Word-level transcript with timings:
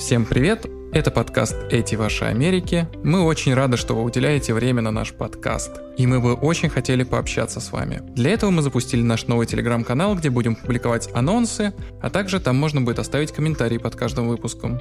Всем 0.00 0.24
привет! 0.24 0.64
Это 0.94 1.10
подкаст 1.10 1.54
«Эти 1.70 1.94
ваши 1.94 2.24
Америки». 2.24 2.88
Мы 3.04 3.20
очень 3.20 3.52
рады, 3.52 3.76
что 3.76 3.94
вы 3.94 4.02
уделяете 4.02 4.54
время 4.54 4.80
на 4.80 4.90
наш 4.90 5.12
подкаст. 5.12 5.72
И 5.98 6.06
мы 6.06 6.20
бы 6.20 6.32
очень 6.32 6.70
хотели 6.70 7.02
пообщаться 7.02 7.60
с 7.60 7.70
вами. 7.70 8.02
Для 8.14 8.30
этого 8.30 8.48
мы 8.48 8.62
запустили 8.62 9.02
наш 9.02 9.26
новый 9.26 9.46
телеграм-канал, 9.46 10.14
где 10.14 10.30
будем 10.30 10.56
публиковать 10.56 11.10
анонсы, 11.12 11.74
а 12.00 12.08
также 12.08 12.40
там 12.40 12.56
можно 12.56 12.80
будет 12.80 12.98
оставить 12.98 13.30
комментарии 13.30 13.76
под 13.76 13.94
каждым 13.94 14.28
выпуском. 14.28 14.80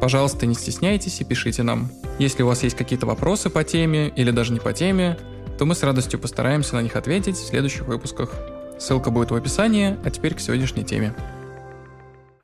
Пожалуйста, 0.00 0.46
не 0.46 0.54
стесняйтесь 0.54 1.20
и 1.20 1.24
пишите 1.24 1.64
нам. 1.64 1.90
Если 2.20 2.44
у 2.44 2.46
вас 2.46 2.62
есть 2.62 2.76
какие-то 2.76 3.06
вопросы 3.06 3.50
по 3.50 3.64
теме 3.64 4.08
или 4.10 4.30
даже 4.30 4.52
не 4.52 4.60
по 4.60 4.72
теме, 4.72 5.18
то 5.58 5.66
мы 5.66 5.74
с 5.74 5.82
радостью 5.82 6.20
постараемся 6.20 6.76
на 6.76 6.80
них 6.80 6.94
ответить 6.94 7.36
в 7.36 7.44
следующих 7.44 7.88
выпусках. 7.88 8.30
Ссылка 8.78 9.10
будет 9.10 9.32
в 9.32 9.34
описании, 9.34 9.96
а 10.04 10.10
теперь 10.10 10.34
к 10.34 10.40
сегодняшней 10.40 10.84
теме. 10.84 11.12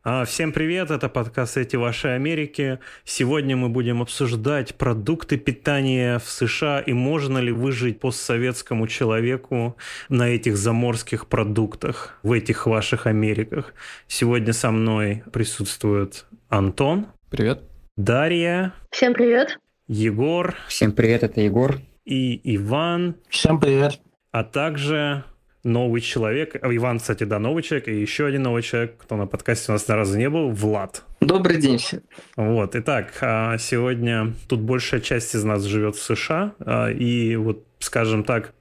А, 0.02 0.24
всем 0.24 0.52
привет, 0.52 0.90
это 0.90 1.10
подкаст 1.10 1.58
«Эти 1.58 1.76
ваши 1.76 2.08
Америки». 2.08 2.78
Сегодня 3.04 3.54
мы 3.54 3.68
будем 3.68 4.00
обсуждать 4.00 4.74
продукты 4.76 5.36
питания 5.36 6.18
в 6.18 6.26
США 6.26 6.80
и 6.80 6.94
можно 6.94 7.36
ли 7.36 7.52
выжить 7.52 8.00
постсоветскому 8.00 8.86
человеку 8.86 9.76
на 10.08 10.30
этих 10.30 10.56
заморских 10.56 11.26
продуктах 11.26 12.18
в 12.22 12.32
этих 12.32 12.66
ваших 12.66 13.06
Америках. 13.06 13.74
Сегодня 14.08 14.54
со 14.54 14.70
мной 14.70 15.22
присутствует 15.34 16.24
Антон. 16.48 17.08
Привет. 17.28 17.64
Дарья. 17.98 18.72
Всем 18.90 19.12
привет. 19.12 19.58
Егор. 19.86 20.54
Всем 20.66 20.92
привет, 20.92 21.24
это 21.24 21.42
Егор. 21.42 21.78
И 22.06 22.40
Иван. 22.56 23.16
Всем 23.28 23.60
привет. 23.60 24.00
А 24.32 24.44
также 24.44 25.24
новый 25.64 26.00
человек. 26.00 26.56
А, 26.60 26.74
Иван, 26.74 26.98
кстати, 26.98 27.24
да, 27.24 27.38
новый 27.38 27.62
человек. 27.62 27.88
И 27.88 28.00
еще 28.00 28.26
один 28.26 28.42
новый 28.42 28.62
человек, 28.62 28.96
кто 28.98 29.16
на 29.16 29.26
подкасте 29.26 29.70
у 29.70 29.72
нас 29.72 29.88
ни 29.88 29.92
разу 29.92 30.18
не 30.18 30.28
был, 30.28 30.50
Влад. 30.50 31.04
Добрый 31.20 31.60
день 31.60 31.78
всем. 31.78 32.02
Вот, 32.36 32.74
итак, 32.76 33.12
а, 33.20 33.58
сегодня 33.58 34.32
тут 34.48 34.60
большая 34.60 35.00
часть 35.00 35.34
из 35.34 35.44
нас 35.44 35.62
живет 35.64 35.96
в 35.96 36.02
США, 36.02 36.54
а, 36.60 36.88
и 36.90 37.36
вот, 37.36 37.64
скажем 37.78 38.24
так, 38.24 38.54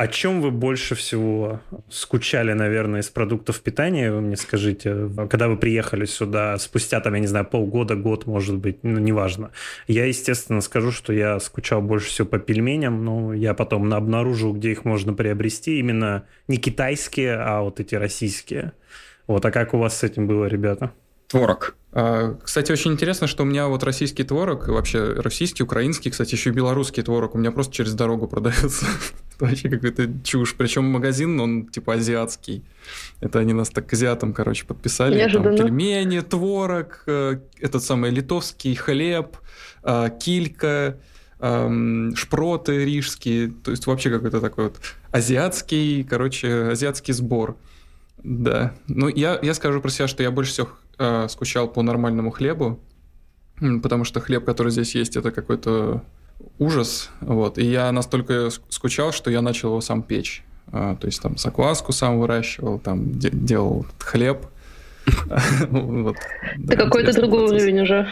о 0.00 0.08
чем 0.08 0.40
вы 0.40 0.50
больше 0.50 0.94
всего 0.94 1.60
скучали, 1.90 2.54
наверное, 2.54 3.02
из 3.02 3.10
продуктов 3.10 3.60
питания, 3.60 4.10
вы 4.10 4.22
мне 4.22 4.36
скажите, 4.36 5.10
когда 5.28 5.46
вы 5.46 5.58
приехали 5.58 6.06
сюда, 6.06 6.56
спустя, 6.56 7.00
там, 7.00 7.12
я 7.12 7.20
не 7.20 7.26
знаю, 7.26 7.44
полгода, 7.44 7.96
год, 7.96 8.24
может 8.24 8.56
быть, 8.56 8.78
ну, 8.82 8.98
неважно. 8.98 9.50
Я, 9.88 10.06
естественно, 10.06 10.62
скажу, 10.62 10.90
что 10.90 11.12
я 11.12 11.38
скучал 11.38 11.82
больше 11.82 12.08
всего 12.08 12.26
по 12.26 12.38
пельменям, 12.38 13.04
но 13.04 13.34
я 13.34 13.52
потом 13.52 13.92
обнаружил, 13.92 14.54
где 14.54 14.70
их 14.70 14.86
можно 14.86 15.12
приобрести, 15.12 15.78
именно 15.78 16.24
не 16.48 16.56
китайские, 16.56 17.34
а 17.34 17.60
вот 17.60 17.78
эти 17.78 17.94
российские. 17.94 18.72
Вот, 19.26 19.44
а 19.44 19.50
как 19.50 19.74
у 19.74 19.78
вас 19.78 19.98
с 19.98 20.02
этим 20.02 20.26
было, 20.26 20.46
ребята? 20.46 20.94
Творог. 21.30 21.76
А, 21.92 22.36
кстати, 22.42 22.72
очень 22.72 22.92
интересно, 22.92 23.28
что 23.28 23.44
у 23.44 23.46
меня 23.46 23.68
вот 23.68 23.84
российский 23.84 24.24
творог, 24.24 24.66
вообще 24.66 25.12
российский, 25.12 25.62
украинский, 25.62 26.10
кстати, 26.10 26.34
еще 26.34 26.50
и 26.50 26.52
белорусский 26.52 27.04
творог 27.04 27.36
у 27.36 27.38
меня 27.38 27.52
просто 27.52 27.72
через 27.72 27.94
дорогу 27.94 28.26
продается. 28.26 28.86
Это 29.36 29.44
вообще 29.44 29.68
какая-то 29.68 30.08
чушь. 30.24 30.56
Причем 30.56 30.84
магазин, 30.84 31.38
он 31.40 31.68
типа 31.68 31.94
азиатский. 31.94 32.64
Это 33.20 33.38
они 33.38 33.52
нас 33.52 33.70
так 33.70 33.86
к 33.86 33.92
азиатам, 33.92 34.32
короче, 34.32 34.66
подписали. 34.66 35.32
Там 35.32 35.56
пельмени, 35.56 36.18
творог, 36.20 37.04
э, 37.06 37.38
этот 37.60 37.84
самый 37.84 38.10
литовский 38.10 38.74
хлеб, 38.74 39.36
э, 39.84 40.10
килька, 40.20 40.98
эм, 41.38 42.14
шпроты 42.16 42.84
рижские. 42.84 43.52
То 43.62 43.70
есть 43.70 43.86
вообще 43.86 44.10
какой-то 44.10 44.40
такой 44.40 44.64
вот 44.64 44.80
азиатский, 45.12 46.02
короче, 46.02 46.70
азиатский 46.70 47.14
сбор. 47.14 47.56
Да. 48.22 48.74
Ну, 48.88 49.08
я, 49.08 49.38
я 49.42 49.54
скажу 49.54 49.80
про 49.80 49.90
себя, 49.90 50.08
что 50.08 50.22
я 50.22 50.30
больше 50.30 50.52
всего 50.52 50.68
э, 51.00 51.28
скучал 51.28 51.66
по 51.66 51.82
нормальному 51.82 52.30
хлебу, 52.30 52.78
потому 53.82 54.04
что 54.04 54.20
хлеб, 54.20 54.44
который 54.44 54.70
здесь 54.70 54.94
есть, 54.94 55.16
это 55.16 55.30
какой-то 55.32 56.02
ужас. 56.58 57.10
Вот. 57.20 57.58
И 57.58 57.64
я 57.64 57.90
настолько 57.90 58.50
скучал, 58.68 59.12
что 59.12 59.30
я 59.30 59.42
начал 59.42 59.70
его 59.70 59.80
сам 59.80 60.02
печь. 60.02 60.44
Э, 60.72 60.96
то 61.00 61.06
есть 61.06 61.20
там 61.22 61.36
закваску 61.36 61.92
сам 61.92 62.20
выращивал, 62.20 62.78
там 62.78 63.12
де- 63.18 63.30
делал 63.32 63.86
хлеб. 63.98 64.46
Это 65.06 66.76
какой-то 66.76 67.12
другой 67.14 67.44
уровень 67.44 67.80
уже. 67.80 68.06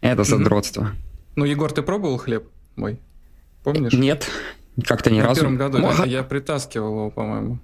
Это 0.00 0.24
задротство. 0.24 0.90
Ну, 1.36 1.44
Егор, 1.44 1.72
ты 1.72 1.82
пробовал 1.82 2.18
хлеб 2.18 2.44
мой? 2.76 2.98
Помнишь? 3.62 3.92
Нет, 3.94 4.28
как-то 4.84 5.10
ни 5.10 5.20
разу. 5.20 5.34
В 5.34 5.38
первом 5.40 5.56
году 5.56 5.78
я 6.04 6.22
притаскивал 6.22 6.90
его, 6.90 7.10
по-моему. 7.10 7.58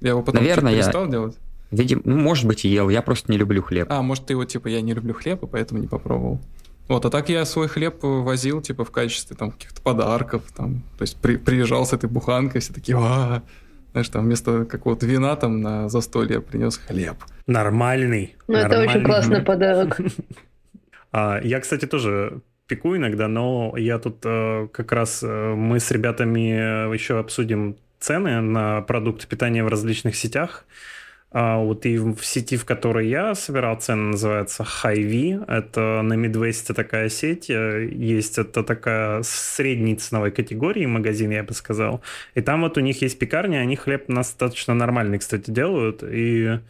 Я 0.00 0.10
его 0.10 0.22
потом 0.22 0.40
Наверное, 0.42 0.72
перестал 0.74 1.08
делать. 1.08 1.36
Видимо, 1.70 2.02
ну, 2.04 2.16
может 2.16 2.46
быть, 2.46 2.64
ел. 2.64 2.88
Я 2.88 3.02
просто 3.02 3.32
не 3.32 3.38
люблю 3.38 3.62
хлеб. 3.62 3.88
А, 3.90 4.02
может, 4.02 4.26
ты 4.26 4.32
его, 4.34 4.44
типа, 4.44 4.68
я 4.68 4.80
не 4.80 4.94
люблю 4.94 5.14
хлеб, 5.14 5.42
и 5.42 5.46
поэтому 5.46 5.80
не 5.80 5.88
попробовал. 5.88 6.40
Вот, 6.88 7.04
а 7.06 7.10
так 7.10 7.30
я 7.30 7.44
свой 7.46 7.68
хлеб 7.68 8.02
возил, 8.02 8.60
типа, 8.60 8.84
в 8.84 8.90
качестве 8.90 9.36
там 9.36 9.52
каких-то 9.52 9.80
подарков, 9.80 10.42
там, 10.54 10.82
то 10.98 11.02
есть 11.02 11.16
при, 11.16 11.36
приезжал 11.36 11.86
с 11.86 11.94
этой 11.94 12.10
буханкой, 12.10 12.60
все 12.60 12.74
такие, 12.74 12.98
а 12.98 13.42
знаешь, 13.92 14.08
там 14.08 14.24
вместо 14.24 14.64
какого-то 14.64 15.06
вина 15.06 15.36
там 15.36 15.60
на 15.60 15.88
застолье 15.88 16.40
принес 16.40 16.76
хлеб. 16.76 17.16
Нормальный. 17.46 18.36
Ну, 18.48 18.56
это 18.56 18.80
очень 18.80 19.04
классный 19.04 19.42
подарок. 19.42 20.00
А, 21.16 21.40
я, 21.44 21.60
кстати, 21.60 21.86
тоже 21.86 22.40
пеку 22.66 22.96
иногда, 22.96 23.28
но 23.28 23.74
я 23.76 24.00
тут 24.00 24.16
э, 24.24 24.66
как 24.72 24.90
раз 24.90 25.22
э, 25.22 25.54
мы 25.54 25.78
с 25.78 25.92
ребятами 25.92 26.92
еще 26.92 27.20
обсудим 27.20 27.76
цены 28.00 28.40
на 28.40 28.82
продукты 28.82 29.28
питания 29.28 29.62
в 29.62 29.68
различных 29.68 30.16
сетях. 30.16 30.64
А 31.36 31.58
вот 31.58 31.84
и 31.84 31.98
в 31.98 32.22
сети, 32.22 32.56
в 32.56 32.64
которой 32.64 33.08
я 33.08 33.34
собирал 33.34 33.74
цены, 33.74 34.12
называется 34.12 34.62
Hy-V. 34.62 35.44
Это 35.48 36.00
на 36.02 36.14
Midwest 36.14 36.72
такая 36.74 37.08
сеть. 37.08 37.50
Э, 37.50 37.88
есть 37.90 38.38
это 38.38 38.62
такая 38.62 39.20
средней 39.24 39.96
ценовой 39.96 40.30
категории 40.30 40.86
магазин, 40.86 41.32
я 41.32 41.42
бы 41.42 41.52
сказал. 41.52 42.02
И 42.34 42.40
там 42.40 42.60
вот 42.60 42.78
у 42.78 42.80
них 42.80 43.02
есть 43.02 43.18
пекарня, 43.18 43.58
они 43.58 43.74
хлеб 43.74 44.04
достаточно 44.06 44.74
нормальный, 44.74 45.18
кстати, 45.18 45.50
делают. 45.50 46.04
И 46.04 46.60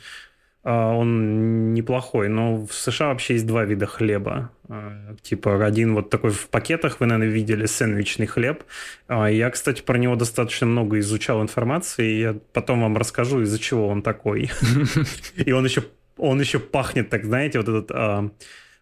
он 0.65 1.75
неплохой, 1.75 2.29
но 2.29 2.67
в 2.67 2.73
США 2.73 3.09
вообще 3.09 3.35
есть 3.35 3.47
два 3.47 3.65
вида 3.65 3.87
хлеба. 3.87 4.51
А, 4.69 5.15
типа 5.21 5.65
один 5.65 5.95
вот 5.95 6.09
такой 6.09 6.31
в 6.31 6.49
пакетах, 6.49 7.01
вы, 7.01 7.07
наверное, 7.07 7.33
видели, 7.33 7.67
сэндвичный 7.67 8.27
хлеб. 8.27 8.65
А, 9.07 9.27
я, 9.27 9.51
кстати, 9.51 9.83
про 9.83 9.99
него 9.99 10.17
достаточно 10.17 10.67
много 10.67 10.99
изучал 11.01 11.43
информации, 11.43 12.11
и 12.11 12.21
я 12.21 12.37
потом 12.55 12.81
вам 12.81 12.97
расскажу, 12.97 13.43
из-за 13.43 13.59
чего 13.59 13.89
он 13.89 14.03
такой. 14.03 14.51
И 15.37 15.53
он 15.53 15.65
еще 15.65 15.85
он 16.17 16.41
еще 16.41 16.61
пахнет, 16.61 17.11
так 17.11 17.25
знаете, 17.25 17.59
вот 17.59 17.69
этот 17.69 18.33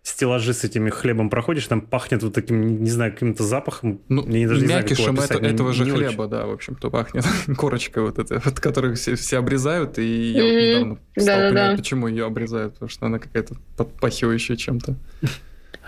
стеллажи 0.03 0.53
с 0.53 0.65
этими 0.65 0.91
хлебом 0.91 1.31
проходишь, 1.31 1.67
там 1.67 1.81
пахнет 1.81 2.23
вот 2.23 2.35
таким, 2.35 2.83
не 2.83 2.91
знаю, 2.91 3.13
каким-то 3.13 3.45
запахом. 3.45 4.01
Ну, 4.09 4.27
я 4.29 4.49
даже 4.49 4.67
мякишем 4.67 5.15
не 5.15 5.21
знаю, 5.21 5.41
это, 5.43 5.47
этого 5.47 5.73
же 5.73 5.85
не 5.85 5.93
хлеба, 5.93 6.23
очень. 6.23 6.31
да, 6.31 6.47
в 6.47 6.51
общем-то, 6.51 6.91
пахнет. 6.91 7.25
Корочка 7.57 8.03
вот 8.03 8.19
эта, 8.19 8.43
вот, 8.45 8.59
которую 8.59 8.97
все, 8.97 9.15
все 9.15 9.39
обрезают, 9.39 9.99
и 9.99 10.33
я 10.33 10.43
mm-hmm. 10.43 10.49
вот 10.49 10.63
недавно 10.63 10.99
стал 11.17 11.27
да, 11.27 11.49
понимать, 11.49 11.71
да. 11.71 11.77
почему 11.77 12.09
ее 12.09 12.27
обрезают, 12.27 12.75
потому 12.75 12.89
что 12.89 13.07
она 13.07 13.19
какая-то 13.21 13.55
подпахивающая 13.77 14.57
чем-то. 14.57 14.97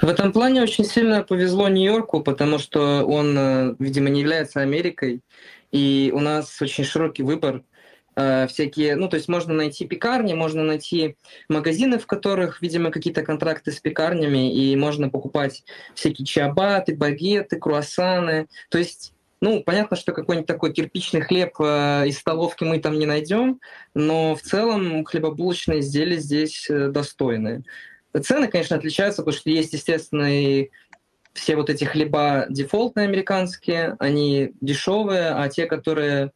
В 0.00 0.08
этом 0.08 0.32
плане 0.32 0.62
очень 0.62 0.84
сильно 0.84 1.22
повезло 1.22 1.68
Нью-Йорку, 1.68 2.20
потому 2.20 2.58
что 2.58 3.04
он, 3.04 3.36
э, 3.36 3.74
видимо, 3.78 4.10
не 4.10 4.20
является 4.20 4.60
Америкой, 4.60 5.22
и 5.72 6.12
у 6.14 6.20
нас 6.20 6.60
очень 6.62 6.84
широкий 6.84 7.22
выбор 7.24 7.62
Э, 8.16 8.46
всякие, 8.46 8.94
ну, 8.96 9.08
то 9.08 9.16
есть 9.16 9.28
можно 9.28 9.54
найти 9.54 9.86
пекарни, 9.86 10.34
можно 10.34 10.62
найти 10.62 11.16
магазины, 11.48 11.98
в 11.98 12.06
которых, 12.06 12.62
видимо, 12.62 12.90
какие-то 12.90 13.22
контракты 13.22 13.72
с 13.72 13.80
пекарнями, 13.80 14.54
и 14.54 14.76
можно 14.76 15.08
покупать 15.08 15.64
всякие 15.94 16.24
чиабаты, 16.24 16.94
багеты, 16.94 17.58
круассаны. 17.58 18.46
То 18.70 18.78
есть, 18.78 19.14
ну, 19.40 19.62
понятно, 19.64 19.96
что 19.96 20.12
какой-нибудь 20.12 20.46
такой 20.46 20.72
кирпичный 20.72 21.22
хлеб 21.22 21.54
э, 21.58 22.04
из 22.06 22.18
столовки 22.18 22.62
мы 22.62 22.78
там 22.78 22.98
не 22.98 23.06
найдем, 23.06 23.60
но 23.94 24.36
в 24.36 24.42
целом 24.42 25.04
хлебобулочные 25.04 25.80
изделия 25.80 26.18
здесь 26.18 26.70
э, 26.70 26.88
достойные. 26.88 27.64
Цены, 28.22 28.46
конечно, 28.46 28.76
отличаются, 28.76 29.22
потому 29.22 29.36
что 29.36 29.50
есть, 29.50 29.72
естественно, 29.72 30.32
и 30.32 30.70
все 31.32 31.56
вот 31.56 31.68
эти 31.68 31.82
хлеба 31.82 32.46
дефолтные 32.48 33.08
американские, 33.08 33.96
они 33.98 34.52
дешевые, 34.60 35.30
а 35.30 35.48
те, 35.48 35.66
которые 35.66 36.30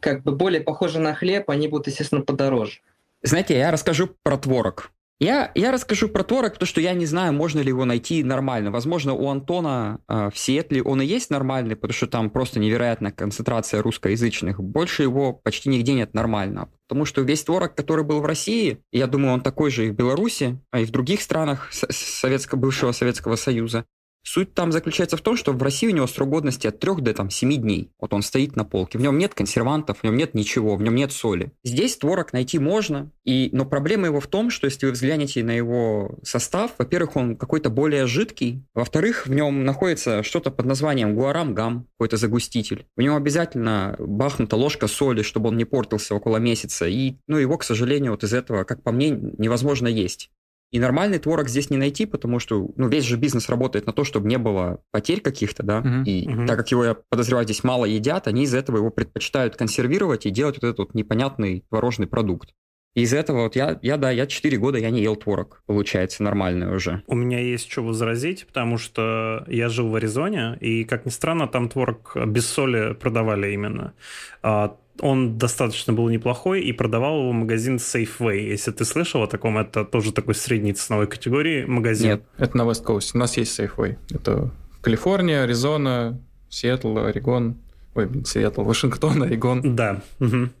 как 0.00 0.22
бы 0.22 0.32
более 0.32 0.60
похожи 0.60 0.98
на 0.98 1.14
хлеб, 1.14 1.48
они 1.50 1.68
будут, 1.68 1.86
естественно, 1.86 2.22
подороже. 2.22 2.80
Знаете, 3.22 3.56
я 3.56 3.70
расскажу 3.70 4.10
про 4.22 4.36
творог. 4.36 4.90
Я, 5.22 5.52
я 5.54 5.70
расскажу 5.70 6.08
про 6.08 6.24
творог, 6.24 6.54
потому 6.54 6.66
что 6.66 6.80
я 6.80 6.94
не 6.94 7.04
знаю, 7.04 7.34
можно 7.34 7.60
ли 7.60 7.68
его 7.68 7.84
найти 7.84 8.24
нормально. 8.24 8.70
Возможно, 8.70 9.12
у 9.12 9.28
Антона 9.28 10.00
э, 10.08 10.30
в 10.32 10.38
Сиэтле 10.38 10.82
он 10.82 11.02
и 11.02 11.04
есть 11.04 11.28
нормальный, 11.28 11.76
потому 11.76 11.92
что 11.92 12.06
там 12.06 12.30
просто 12.30 12.58
невероятная 12.58 13.12
концентрация 13.12 13.82
русскоязычных. 13.82 14.58
Больше 14.62 15.02
его 15.02 15.34
почти 15.34 15.68
нигде 15.68 15.92
нет 15.92 16.14
нормально. 16.14 16.70
Потому 16.88 17.04
что 17.04 17.20
весь 17.20 17.44
творог, 17.44 17.74
который 17.74 18.02
был 18.02 18.22
в 18.22 18.24
России, 18.24 18.78
я 18.92 19.06
думаю, 19.06 19.34
он 19.34 19.42
такой 19.42 19.70
же 19.70 19.88
и 19.88 19.90
в 19.90 19.94
Беларуси, 19.94 20.58
а 20.70 20.80
и 20.80 20.86
в 20.86 20.90
других 20.90 21.20
странах 21.20 21.68
Советского, 21.70 22.58
бывшего 22.58 22.92
Советского 22.92 23.36
Союза, 23.36 23.84
Суть 24.22 24.54
там 24.54 24.70
заключается 24.70 25.16
в 25.16 25.22
том, 25.22 25.36
что 25.36 25.52
в 25.52 25.62
России 25.62 25.88
у 25.88 25.94
него 25.94 26.06
срок 26.06 26.28
годности 26.28 26.66
от 26.66 26.78
3 26.78 26.96
до 26.96 27.14
там, 27.14 27.30
7 27.30 27.56
дней. 27.56 27.90
Вот 27.98 28.12
он 28.12 28.22
стоит 28.22 28.54
на 28.56 28.64
полке. 28.64 28.98
В 28.98 29.00
нем 29.00 29.18
нет 29.18 29.34
консервантов, 29.34 29.98
в 29.98 30.04
нем 30.04 30.16
нет 30.16 30.34
ничего, 30.34 30.76
в 30.76 30.82
нем 30.82 30.94
нет 30.94 31.12
соли. 31.12 31.52
Здесь 31.64 31.96
творог 31.96 32.32
найти 32.32 32.58
можно, 32.58 33.10
и... 33.24 33.50
но 33.52 33.64
проблема 33.64 34.06
его 34.06 34.20
в 34.20 34.26
том, 34.26 34.50
что 34.50 34.66
если 34.66 34.86
вы 34.86 34.92
взглянете 34.92 35.42
на 35.42 35.52
его 35.52 36.18
состав, 36.22 36.72
во-первых, 36.78 37.16
он 37.16 37.36
какой-то 37.36 37.70
более 37.70 38.06
жидкий, 38.06 38.62
во-вторых, 38.74 39.26
в 39.26 39.32
нем 39.32 39.64
находится 39.64 40.22
что-то 40.22 40.50
под 40.50 40.66
названием 40.66 41.14
гуарам-гам, 41.14 41.86
какой-то 41.98 42.16
загуститель. 42.16 42.86
В 42.96 43.00
нем 43.00 43.16
обязательно 43.16 43.96
бахнута 43.98 44.56
ложка 44.56 44.86
соли, 44.86 45.22
чтобы 45.22 45.48
он 45.48 45.56
не 45.56 45.64
портился 45.64 46.14
около 46.14 46.36
месяца, 46.36 46.86
и 46.86 47.14
ну, 47.26 47.38
его, 47.38 47.56
к 47.56 47.64
сожалению, 47.64 48.12
вот 48.12 48.24
из 48.24 48.34
этого, 48.34 48.64
как 48.64 48.82
по 48.82 48.92
мне, 48.92 49.10
невозможно 49.10 49.88
есть. 49.88 50.30
И 50.70 50.78
нормальный 50.78 51.18
творог 51.18 51.48
здесь 51.48 51.70
не 51.70 51.76
найти, 51.76 52.06
потому 52.06 52.38
что 52.38 52.70
ну, 52.76 52.88
весь 52.88 53.04
же 53.04 53.16
бизнес 53.16 53.48
работает 53.48 53.86
на 53.86 53.92
то, 53.92 54.04
чтобы 54.04 54.28
не 54.28 54.38
было 54.38 54.80
потерь 54.92 55.20
каких-то, 55.20 55.62
да. 55.62 55.80
Мгм. 55.80 56.02
И 56.04 56.28
Мгм. 56.28 56.46
так 56.46 56.58
как 56.58 56.70
его, 56.70 56.84
я 56.84 56.94
подозреваю, 57.08 57.44
здесь 57.44 57.64
мало 57.64 57.84
едят, 57.84 58.28
они 58.28 58.44
из-за 58.44 58.58
этого 58.58 58.76
его 58.76 58.90
предпочитают 58.90 59.56
консервировать 59.56 60.26
и 60.26 60.30
делать 60.30 60.56
вот 60.56 60.64
этот 60.64 60.78
вот 60.78 60.94
непонятный 60.94 61.64
творожный 61.68 62.06
продукт. 62.06 62.50
И 62.94 63.02
из-за 63.02 63.18
этого 63.18 63.42
вот 63.44 63.54
я, 63.54 63.78
я, 63.82 63.96
да, 63.96 64.10
я 64.10 64.26
4 64.26 64.58
года 64.58 64.78
я 64.78 64.90
не 64.90 65.00
ел 65.02 65.14
творог, 65.14 65.62
получается, 65.66 66.24
нормальный 66.24 66.74
уже. 66.74 67.02
У 67.06 67.14
меня 67.14 67.38
есть 67.38 67.70
что 67.70 67.82
возразить, 67.82 68.46
потому 68.46 68.78
что 68.78 69.44
я 69.46 69.68
жил 69.68 69.88
в 69.88 69.94
Аризоне, 69.94 70.56
и, 70.60 70.84
как 70.84 71.06
ни 71.06 71.10
странно, 71.10 71.46
там 71.46 71.68
творог 71.68 72.16
без 72.26 72.46
соли 72.46 72.94
продавали 72.94 73.52
именно. 73.52 73.94
А, 74.42 74.76
Он 75.00 75.38
достаточно 75.38 75.92
был 75.92 76.08
неплохой, 76.08 76.60
и 76.62 76.72
продавал 76.72 77.20
его 77.20 77.32
магазин 77.32 77.76
Safeway. 77.76 78.38
Если 78.48 78.70
ты 78.70 78.84
слышал 78.84 79.22
о 79.22 79.26
таком, 79.26 79.58
это 79.58 79.84
тоже 79.84 80.12
такой 80.12 80.34
средней 80.34 80.72
ценовой 80.72 81.06
категории 81.06 81.64
магазин. 81.64 82.10
Нет, 82.10 82.22
Это 82.38 82.56
на 82.56 82.62
West 82.62 82.84
Coast. 82.84 83.10
У 83.14 83.18
нас 83.18 83.36
есть 83.36 83.58
Safeway. 83.58 83.96
Это 84.10 84.50
Калифорния, 84.80 85.42
Аризона, 85.42 86.20
Сиэтл, 86.48 86.98
Орегон. 86.98 87.56
Ой, 87.94 88.06
блин, 88.06 88.24
Сиэтл, 88.24 88.62
Вашингтон, 88.62 89.22
Орегон. 89.22 89.74
Да. 89.76 90.02
мгм. 90.18 90.52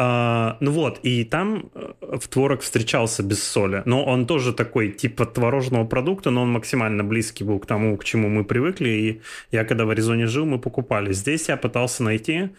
А, 0.00 0.56
ну 0.60 0.70
вот, 0.70 1.00
и 1.02 1.24
там 1.24 1.70
э, 1.74 2.18
в 2.20 2.28
творог 2.28 2.60
встречался 2.60 3.24
без 3.24 3.42
соли. 3.42 3.82
Но 3.84 4.04
он 4.04 4.26
тоже 4.26 4.52
такой 4.52 4.92
типа 4.92 5.26
творожного 5.26 5.84
продукта, 5.84 6.30
но 6.30 6.42
он 6.42 6.52
максимально 6.52 7.02
близкий 7.02 7.42
был 7.42 7.58
к 7.58 7.66
тому, 7.66 7.96
к 7.96 8.04
чему 8.04 8.28
мы 8.28 8.44
привыкли. 8.44 8.88
И 8.88 9.20
я 9.50 9.64
когда 9.64 9.86
в 9.86 9.90
Аризоне 9.90 10.26
жил, 10.26 10.46
мы 10.46 10.60
покупали. 10.60 11.12
Здесь 11.12 11.48
я 11.48 11.56
пытался 11.56 12.04
найти 12.04 12.50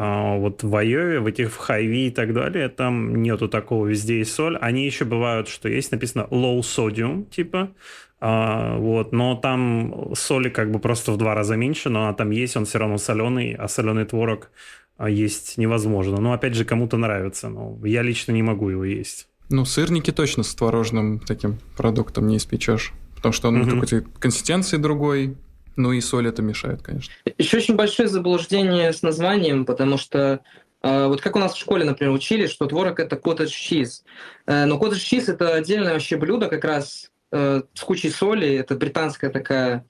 а, 0.00 0.36
вот 0.36 0.62
в 0.62 0.76
Айове, 0.76 1.18
в 1.18 1.26
этих 1.26 1.50
в 1.52 1.56
Хайви 1.56 2.06
и 2.06 2.10
так 2.10 2.32
далее, 2.32 2.68
там 2.68 3.20
нету 3.20 3.48
такого, 3.48 3.84
везде 3.88 4.18
есть 4.18 4.32
соль. 4.32 4.56
Они 4.58 4.86
еще 4.86 5.04
бывают, 5.04 5.48
что 5.48 5.68
есть 5.68 5.90
написано 5.90 6.28
low 6.30 6.60
sodium, 6.60 7.28
типа, 7.28 7.72
а, 8.20 8.76
вот, 8.78 9.10
но 9.10 9.34
там 9.34 10.14
соли 10.14 10.50
как 10.50 10.70
бы 10.70 10.78
просто 10.78 11.10
в 11.10 11.16
два 11.16 11.34
раза 11.34 11.56
меньше, 11.56 11.88
но 11.90 12.02
она 12.04 12.12
там 12.12 12.30
есть, 12.30 12.56
он 12.56 12.64
все 12.64 12.78
равно 12.78 12.98
соленый, 12.98 13.54
а 13.54 13.66
соленый 13.66 14.04
творог 14.04 14.52
а, 14.98 15.10
есть 15.10 15.58
невозможно. 15.58 16.20
Но 16.20 16.32
опять 16.32 16.54
же, 16.54 16.64
кому-то 16.64 16.96
нравится, 16.96 17.48
но 17.48 17.76
я 17.84 18.02
лично 18.02 18.30
не 18.30 18.44
могу 18.44 18.68
его 18.68 18.84
есть. 18.84 19.26
Ну, 19.50 19.64
сырники 19.64 20.12
точно 20.12 20.44
с 20.44 20.54
творожным 20.54 21.18
таким 21.18 21.58
продуктом 21.76 22.28
не 22.28 22.36
испечешь. 22.36 22.92
Потому 23.16 23.32
что 23.32 23.48
он 23.48 23.56
Мгм. 23.58 23.70
какой-то 23.80 24.04
консистенции 24.20 24.76
другой. 24.76 25.36
Ну 25.78 25.92
и 25.92 26.00
соль 26.00 26.26
это 26.26 26.42
мешает, 26.42 26.82
конечно. 26.82 27.14
Еще 27.38 27.58
очень 27.58 27.76
большое 27.76 28.08
заблуждение 28.08 28.92
с 28.92 29.02
названием, 29.02 29.64
потому 29.64 29.96
что 29.96 30.40
э, 30.82 31.06
вот 31.06 31.20
как 31.20 31.36
у 31.36 31.38
нас 31.38 31.54
в 31.54 31.58
школе, 31.58 31.84
например, 31.84 32.12
учили, 32.12 32.48
что 32.48 32.66
творог 32.66 32.98
это 32.98 33.14
cottage 33.14 33.52
cheese. 33.52 34.02
Э, 34.46 34.64
но 34.64 34.76
cottage 34.76 34.94
cheese 35.08 35.32
это 35.32 35.54
отдельное 35.54 35.92
вообще 35.92 36.16
блюдо, 36.16 36.48
как 36.48 36.64
раз 36.64 37.12
э, 37.30 37.62
с 37.74 37.80
кучей 37.82 38.10
соли. 38.10 38.56
Это 38.56 38.74
британская 38.74 39.30
такая, 39.30 39.86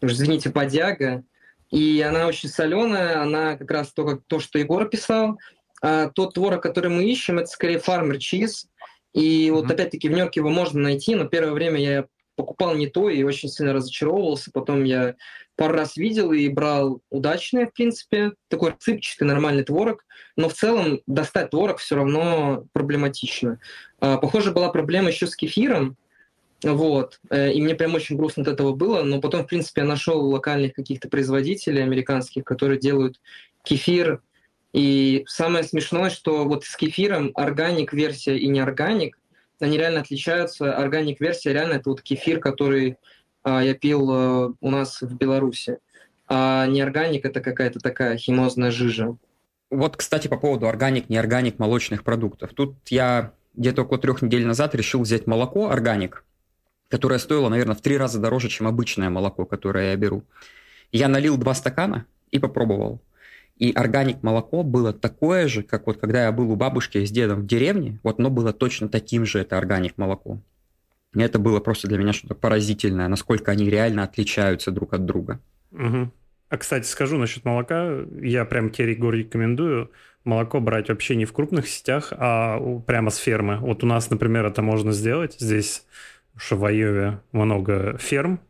извините, 0.00 0.50
подяга. 0.50 1.22
И 1.70 2.00
она 2.02 2.26
очень 2.26 2.48
соленая, 2.48 3.22
она 3.22 3.56
как 3.56 3.70
раз 3.70 3.92
то, 3.92 4.04
как, 4.04 4.22
то 4.26 4.40
что 4.40 4.58
Егор 4.58 4.88
писал. 4.88 5.38
А 5.80 6.08
тот 6.08 6.34
творог, 6.34 6.60
который 6.60 6.90
мы 6.90 7.04
ищем, 7.04 7.38
это 7.38 7.46
скорее 7.46 7.78
farmer 7.78 8.18
cheese. 8.18 8.66
И 9.12 9.52
вот 9.52 9.66
Мгм. 9.66 9.72
опять-таки 9.72 10.08
в 10.08 10.10
Нью-Йорке 10.10 10.40
его 10.40 10.50
можно 10.50 10.80
найти, 10.80 11.14
но 11.14 11.26
первое 11.26 11.52
время 11.52 11.80
я 11.80 12.06
покупал 12.36 12.74
не 12.74 12.86
то 12.86 13.08
и 13.10 13.22
очень 13.22 13.48
сильно 13.48 13.72
разочаровывался. 13.72 14.50
Потом 14.52 14.84
я 14.84 15.14
пару 15.56 15.74
раз 15.74 15.96
видел 15.96 16.32
и 16.32 16.48
брал 16.48 17.00
удачный, 17.10 17.66
в 17.66 17.72
принципе, 17.72 18.32
такой 18.48 18.70
рецепчатый 18.72 19.26
нормальный 19.26 19.64
творог, 19.64 20.04
но 20.36 20.48
в 20.48 20.54
целом 20.54 21.00
достать 21.06 21.50
творог 21.50 21.78
все 21.78 21.96
равно 21.96 22.64
проблематично. 22.72 23.58
А, 24.00 24.18
Похоже, 24.18 24.52
была 24.52 24.70
проблема 24.70 25.08
еще 25.08 25.26
с 25.26 25.36
кефиром, 25.36 25.96
вот, 26.62 27.20
э, 27.30 27.52
и 27.52 27.60
мне 27.60 27.74
прям 27.74 27.94
очень 27.94 28.16
грустно 28.16 28.42
от 28.42 28.48
этого 28.48 28.72
было, 28.72 29.02
но 29.02 29.20
потом, 29.20 29.42
в 29.42 29.46
принципе, 29.48 29.80
я 29.80 29.86
нашел 29.86 30.24
локальных 30.28 30.74
каких-то 30.74 31.08
производителей 31.08 31.82
американских, 31.82 32.44
которые 32.44 32.78
делают 32.78 33.20
кефир, 33.64 34.22
и 34.72 35.24
самое 35.26 35.64
смешное, 35.64 36.08
что 36.08 36.44
вот 36.44 36.64
с 36.64 36.76
кефиром 36.76 37.32
органик-версия 37.34 38.38
и 38.38 38.48
неорганик, 38.48 39.18
они 39.62 39.78
реально 39.78 40.00
отличаются. 40.00 40.76
Органик-версия 40.76 41.52
реально 41.52 41.74
это 41.74 41.90
вот 41.90 42.02
кефир, 42.02 42.40
который 42.40 42.96
а, 43.42 43.62
я 43.62 43.74
пил 43.74 44.10
а, 44.10 44.52
у 44.60 44.70
нас 44.70 45.00
в 45.00 45.16
Беларуси. 45.16 45.78
А 46.28 46.66
неорганик 46.66 47.24
это 47.24 47.40
какая-то 47.40 47.80
такая 47.80 48.16
химозная 48.16 48.70
жижа. 48.70 49.16
Вот, 49.70 49.96
кстати, 49.96 50.28
по 50.28 50.36
поводу 50.36 50.68
органик, 50.68 51.08
неорганик 51.08 51.58
молочных 51.58 52.04
продуктов. 52.04 52.52
Тут 52.54 52.76
я 52.88 53.32
где-то 53.54 53.82
около 53.82 53.98
трех 53.98 54.22
недель 54.22 54.46
назад 54.46 54.74
решил 54.74 55.02
взять 55.02 55.26
молоко 55.26 55.70
органик, 55.70 56.24
которое 56.88 57.18
стоило, 57.18 57.48
наверное, 57.48 57.74
в 57.74 57.80
три 57.80 57.96
раза 57.96 58.18
дороже, 58.18 58.48
чем 58.48 58.66
обычное 58.66 59.10
молоко, 59.10 59.44
которое 59.44 59.90
я 59.90 59.96
беру. 59.96 60.24
Я 60.90 61.08
налил 61.08 61.36
два 61.36 61.54
стакана 61.54 62.06
и 62.30 62.38
попробовал. 62.38 63.00
И 63.62 63.70
органик 63.70 64.24
молоко 64.24 64.64
было 64.64 64.92
такое 64.92 65.46
же, 65.46 65.62
как 65.62 65.86
вот 65.86 65.96
когда 65.98 66.24
я 66.24 66.32
был 66.32 66.50
у 66.50 66.56
бабушки 66.56 67.04
с 67.04 67.12
дедом 67.12 67.42
в 67.42 67.46
деревне, 67.46 68.00
вот 68.02 68.18
оно 68.18 68.28
было 68.28 68.52
точно 68.52 68.88
таким 68.88 69.24
же, 69.24 69.38
это 69.38 69.56
органик 69.56 69.96
молоко. 69.98 70.40
И 71.14 71.20
это 71.20 71.38
было 71.38 71.60
просто 71.60 71.86
для 71.86 71.96
меня 71.96 72.12
что-то 72.12 72.34
поразительное, 72.34 73.06
насколько 73.06 73.52
они 73.52 73.70
реально 73.70 74.02
отличаются 74.02 74.72
друг 74.72 74.94
от 74.94 75.06
друга. 75.06 75.38
Мгм. 75.70 76.12
А, 76.48 76.58
кстати, 76.58 76.86
скажу 76.86 77.18
насчет 77.18 77.44
молока. 77.44 78.00
Я 78.20 78.44
прям 78.46 78.70
тебе, 78.70 78.90
Егор, 78.90 79.14
рекомендую 79.14 79.92
молоко 80.24 80.58
брать 80.58 80.88
вообще 80.88 81.14
не 81.14 81.24
в 81.24 81.32
крупных 81.32 81.68
сетях, 81.68 82.12
а 82.16 82.58
прямо 82.80 83.10
с 83.10 83.16
фермы. 83.16 83.58
Вот 83.58 83.84
у 83.84 83.86
нас, 83.86 84.10
например, 84.10 84.44
это 84.44 84.62
можно 84.62 84.90
сделать. 84.90 85.36
Здесь 85.38 85.86
в 86.34 86.64
Айове 86.64 87.20
много 87.30 87.96
ферм, 87.98 88.40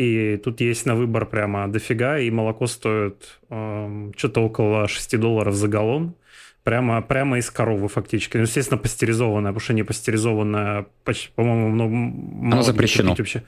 и 0.00 0.38
тут 0.38 0.62
есть 0.62 0.86
на 0.86 0.94
выбор 0.94 1.26
прямо 1.26 1.68
дофига, 1.68 2.18
и 2.18 2.30
молоко 2.30 2.66
стоит 2.66 3.38
эм, 3.50 4.14
что-то 4.16 4.40
около 4.40 4.88
6 4.88 5.18
долларов 5.18 5.54
за 5.54 5.68
галлон. 5.68 6.14
Прямо, 6.62 7.02
прямо 7.02 7.36
из 7.38 7.50
коровы 7.50 7.88
фактически. 7.88 8.38
Ну, 8.38 8.44
естественно, 8.44 8.78
пастеризованное, 8.78 9.50
потому 9.50 9.60
что 9.60 9.74
не 9.74 9.82
пастеризованное, 9.82 10.86
по-моему, 11.34 11.68
много, 11.68 12.56
где 12.56 12.62
запрещено. 12.62 13.14
вообще. 13.14 13.42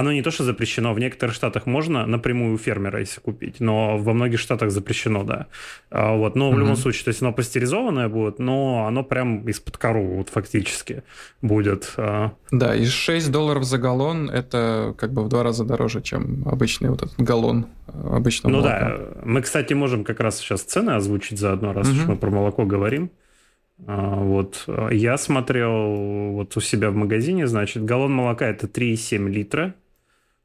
Оно 0.00 0.12
не 0.12 0.22
то, 0.22 0.30
что 0.30 0.44
запрещено. 0.44 0.94
В 0.94 0.98
некоторых 1.00 1.34
штатах 1.34 1.66
можно 1.66 2.06
напрямую 2.06 2.54
у 2.54 2.58
фермера, 2.58 3.00
если 3.00 3.20
купить, 3.20 3.60
но 3.60 3.98
во 3.98 4.12
многих 4.14 4.38
штатах 4.38 4.70
запрещено, 4.70 5.24
да. 5.24 5.46
А, 5.90 6.14
вот. 6.14 6.36
Но 6.36 6.50
в 6.50 6.52
Мгм. 6.52 6.60
любом 6.60 6.76
случае, 6.76 7.04
то 7.04 7.08
есть 7.10 7.22
оно 7.22 7.32
пастеризованное 7.32 8.08
будет, 8.08 8.38
но 8.38 8.86
оно 8.86 9.02
прям 9.02 9.48
из-под 9.48 9.76
коровы 9.76 10.16
вот 10.16 10.28
фактически 10.28 11.02
будет. 11.42 11.94
А, 11.96 12.30
Да, 12.52 12.74
и 12.76 12.84
6 12.84 13.30
долларов 13.32 13.64
за 13.64 13.78
галлон 13.78 14.30
это 14.30 14.94
как 14.98 15.12
бы 15.12 15.24
в 15.24 15.28
два 15.28 15.42
раза 15.42 15.64
дороже, 15.64 16.00
чем 16.00 16.42
обычный 16.46 16.90
вот 16.90 17.02
этот 17.02 17.20
галлон 17.20 17.66
э, 17.88 18.16
обычного 18.16 18.52
Ну 18.52 18.58
молока. 18.60 18.96
да, 18.96 18.98
мы, 19.24 19.42
кстати, 19.42 19.74
можем 19.74 20.04
как 20.04 20.20
раз 20.20 20.38
сейчас 20.38 20.62
цены 20.62 20.90
озвучить 20.90 21.38
заодно, 21.38 21.72
раз 21.72 21.88
уж 21.88 21.96
Мгм. 21.98 22.10
мы 22.12 22.16
про 22.16 22.30
молоко 22.30 22.64
говорим. 22.64 23.10
А, 23.86 24.16
Вот 24.22 24.64
а, 24.66 24.88
я 24.90 25.16
смотрел 25.16 26.32
вот 26.32 26.56
у 26.56 26.60
себя 26.60 26.90
в 26.90 26.94
магазине, 26.94 27.46
значит, 27.46 27.84
галлон 27.84 28.12
молока 28.12 28.46
это 28.46 28.66
3,7 28.66 29.28
литра, 29.28 29.74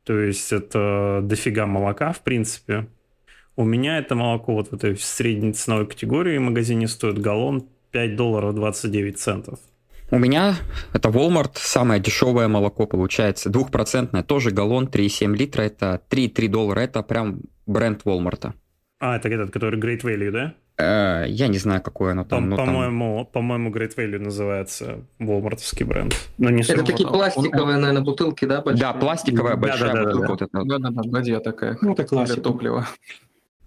то 0.04 0.20
есть 0.20 0.52
это 0.52 1.22
дофига 1.24 1.66
молока, 1.66 2.12
в 2.12 2.22
принципе. 2.22 2.88
У 3.56 3.64
меня 3.64 4.00
это 4.00 4.16
молоко 4.16 4.54
вот 4.54 4.70
в 4.70 4.74
этой 4.74 4.98
средней 4.98 5.54
ценовой 5.54 5.88
категории 5.88 6.38
в 6.38 6.42
магазине 6.42 6.88
стоит 6.88 7.20
галлон 7.20 7.68
5 7.92 8.16
долларов 8.16 8.56
29 8.56 9.20
центов. 9.20 9.60
У 10.12 10.18
меня 10.18 10.56
это 10.94 11.10
Walmart, 11.10 11.54
самое 11.56 12.02
дешевое 12.02 12.48
молоко 12.48 12.86
получается, 12.86 13.50
двухпроцентное, 13.50 14.24
тоже 14.24 14.52
галлон, 14.52 14.88
3,7 14.88 15.36
литра, 15.36 15.64
это 15.64 16.02
3,3 16.10 16.48
доллара, 16.50 16.82
это 16.82 17.02
прям 17.04 17.42
бренд 17.66 18.02
Walmart. 18.04 18.54
А, 19.06 19.18
это 19.18 19.28
этот, 19.28 19.52
который 19.52 19.78
Great 19.82 20.02
Value, 20.02 20.32
да? 20.32 20.54
Э, 20.78 21.26
я 21.28 21.50
не 21.50 21.58
знаю, 21.58 21.82
какое 21.82 22.14
оно 22.14 22.24
там. 22.24 22.40
Там, 22.40 22.50
но 22.52 22.56
там- 22.56 22.66
по-моему, 22.68 23.26
по-моему, 23.34 23.70
Great 23.70 23.98
Value 23.98 24.18
называется 24.20 25.02
Walmartовский 25.20 25.86
бренд. 25.86 26.16
Но 26.38 26.50
не 26.50 26.62
Это 26.62 26.86
такие 26.86 27.06
он- 27.06 27.12
пластиковые, 27.14 27.78
наверное, 27.80 28.02
бутылки, 28.02 28.46
да, 28.46 28.62
большие? 28.62 28.80
Да, 28.82 28.94
пластиковая 28.94 29.58
большая 29.58 29.90
Да-да-да-да-да. 29.92 30.28
бутылка. 30.28 30.32
Вот 30.32 30.42
это 30.42 30.58
вот. 30.60 30.68
Да-да-да, 30.70 31.02
ладья 31.12 31.40
такая. 31.42 31.78
Ну, 31.82 31.92
это 31.92 32.06
классика. 32.06 32.40
топлива. 32.40 32.88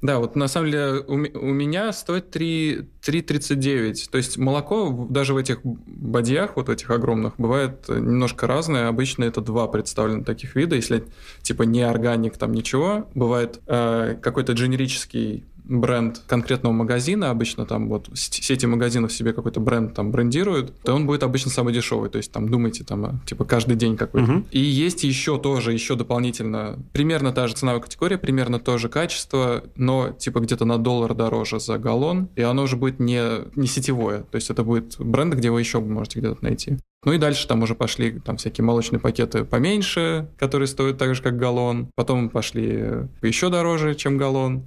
Да, 0.02 0.18
вот 0.18 0.36
на 0.36 0.46
самом 0.46 0.70
деле 0.70 1.00
у, 1.06 1.14
у 1.14 1.52
меня 1.52 1.92
стоит 1.92 2.34
3,39. 2.36 4.10
То 4.10 4.18
есть 4.18 4.36
молоко 4.36 5.06
даже 5.08 5.32
в 5.32 5.38
этих 5.38 5.60
бадьях, 5.64 6.56
вот 6.56 6.68
этих 6.68 6.90
огромных, 6.90 7.34
бывает 7.38 7.88
немножко 7.88 8.46
разное. 8.46 8.88
Обычно 8.88 9.24
это 9.24 9.40
два 9.40 9.66
представлены 9.68 10.22
таких 10.22 10.54
вида. 10.54 10.76
Если 10.76 11.04
типа 11.42 11.62
не 11.62 11.82
органик, 11.82 12.36
там 12.36 12.52
ничего. 12.52 13.08
Бывает 13.14 13.60
э, 13.66 14.16
какой-то 14.20 14.52
дженерический 14.52 15.44
бренд 15.68 16.22
конкретного 16.26 16.72
магазина, 16.72 17.30
обычно 17.30 17.66
там 17.66 17.88
вот 17.88 18.08
сети 18.14 18.66
магазинов 18.66 19.12
себе 19.12 19.32
какой-то 19.32 19.60
бренд 19.60 19.94
там 19.94 20.10
брендируют, 20.10 20.72
то 20.82 20.94
он 20.94 21.06
будет 21.06 21.22
обычно 21.22 21.50
самый 21.50 21.74
дешевый. 21.74 22.10
То 22.10 22.18
есть 22.18 22.32
там 22.32 22.48
думайте 22.48 22.84
там 22.84 23.20
типа 23.26 23.44
каждый 23.44 23.76
день 23.76 23.96
какой-то. 23.96 24.32
Угу. 24.32 24.44
И 24.50 24.60
есть 24.60 25.04
еще 25.04 25.38
тоже, 25.38 25.72
еще 25.72 25.96
дополнительно, 25.96 26.78
примерно 26.92 27.32
та 27.32 27.48
же 27.48 27.54
ценовая 27.54 27.80
категория, 27.80 28.18
примерно 28.18 28.58
то 28.58 28.78
же 28.78 28.88
качество, 28.88 29.64
но 29.76 30.10
типа 30.10 30.40
где-то 30.40 30.64
на 30.64 30.78
доллар 30.78 31.14
дороже 31.14 31.60
за 31.60 31.78
галлон, 31.78 32.28
и 32.36 32.42
оно 32.42 32.62
уже 32.62 32.76
будет 32.76 33.00
не, 33.00 33.22
не 33.54 33.66
сетевое. 33.66 34.20
То 34.22 34.36
есть 34.36 34.50
это 34.50 34.62
будет 34.64 34.96
бренд, 34.98 35.34
где 35.34 35.50
вы 35.50 35.60
еще 35.60 35.80
можете 35.80 36.20
где-то 36.20 36.38
найти. 36.42 36.78
Ну 37.04 37.12
и 37.12 37.18
дальше 37.18 37.46
там 37.46 37.62
уже 37.62 37.74
пошли 37.74 38.18
там 38.18 38.36
всякие 38.36 38.64
молочные 38.64 38.98
пакеты 38.98 39.44
поменьше, 39.44 40.28
которые 40.38 40.66
стоят 40.66 40.98
так 40.98 41.14
же, 41.14 41.22
как 41.22 41.36
галлон. 41.36 41.88
Потом 41.94 42.30
пошли 42.30 43.06
еще 43.22 43.48
дороже, 43.48 43.94
чем 43.94 44.16
галлон 44.16 44.64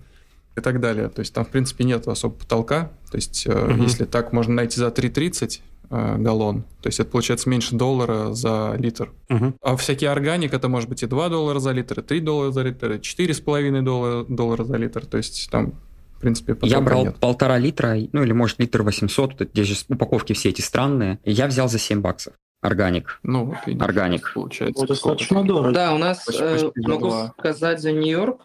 и 0.60 0.62
так 0.62 0.80
далее. 0.80 1.10
То 1.10 1.20
есть 1.20 1.34
там, 1.34 1.46
в 1.46 1.50
принципе, 1.50 1.84
нет 1.84 2.08
особо 2.08 2.36
потолка. 2.36 2.92
То 3.12 3.18
есть 3.18 3.48
угу. 3.48 3.84
если 3.84 4.06
так 4.06 4.34
можно 4.34 4.54
найти 4.54 4.80
за 4.80 4.88
3,30 4.88 5.62
э, 5.90 6.18
галлон, 6.18 6.64
то 6.82 6.88
есть 6.88 7.00
это 7.00 7.10
получается 7.10 7.50
меньше 7.50 7.76
доллара 7.76 8.34
за 8.34 8.76
литр. 8.78 9.12
Угу. 9.30 9.56
А 9.62 9.76
всякие 9.78 10.12
органик 10.12 10.54
это 10.54 10.68
может 10.70 10.90
быть 10.90 11.04
и 11.04 11.08
2 11.08 11.30
доллара 11.30 11.60
за 11.60 11.72
литр, 11.72 12.00
и 12.00 12.04
3 12.04 12.20
доллара 12.20 12.52
за 12.52 12.62
литр, 12.62 12.92
и 12.92 12.98
4,5 12.98 13.82
доллара, 13.82 14.26
доллара 14.28 14.64
за 14.64 14.78
литр. 14.78 15.06
То 15.06 15.18
есть 15.18 15.50
там 15.52 15.74
в 16.20 16.22
принципе, 16.22 16.54
Я 16.64 16.82
брал 16.82 17.06
нет. 17.06 17.16
полтора 17.16 17.58
литра, 17.58 17.96
ну 18.12 18.24
или 18.24 18.34
может 18.34 18.60
литр 18.60 18.84
800, 18.84 19.50
здесь 19.54 19.68
же 19.68 19.76
упаковки 19.88 20.34
все 20.34 20.50
эти 20.50 20.60
странные. 20.60 21.18
Я 21.24 21.48
взял 21.48 21.70
за 21.70 21.80
7 21.80 22.02
баксов. 22.02 22.34
Органик. 22.62 23.22
Ну, 23.24 23.46
вот 23.46 23.58
видишь, 23.66 23.82
Органик. 23.82 24.34
Получается. 24.34 24.86
достаточно 24.86 25.46
дорого. 25.46 25.72
Да, 25.72 25.94
у 25.94 25.98
нас, 25.98 26.28
э, 26.28 26.72
могу 26.76 27.32
сказать 27.38 27.82
за 27.82 27.94
Нью-Йорк, 27.94 28.42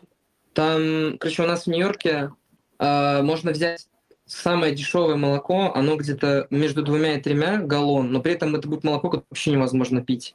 там, 0.55 1.19
короче, 1.19 1.43
у 1.43 1.47
нас 1.47 1.65
в 1.65 1.67
Нью-Йорке 1.69 2.31
э, 2.79 3.23
можно 3.23 3.51
взять 3.51 3.87
самое 4.27 4.75
дешевое 4.75 5.17
молоко, 5.17 5.73
оно 5.75 5.97
где-то 5.97 6.47
между 6.51 6.83
двумя 6.83 7.17
и 7.17 7.21
тремя 7.21 7.59
галлон, 7.59 8.11
но 8.11 8.21
при 8.21 8.33
этом 8.33 8.57
это 8.57 8.69
будет 8.69 8.85
молоко, 8.85 9.11
которое 9.11 9.27
вообще 9.31 9.51
невозможно 9.51 10.03
пить. 10.03 10.35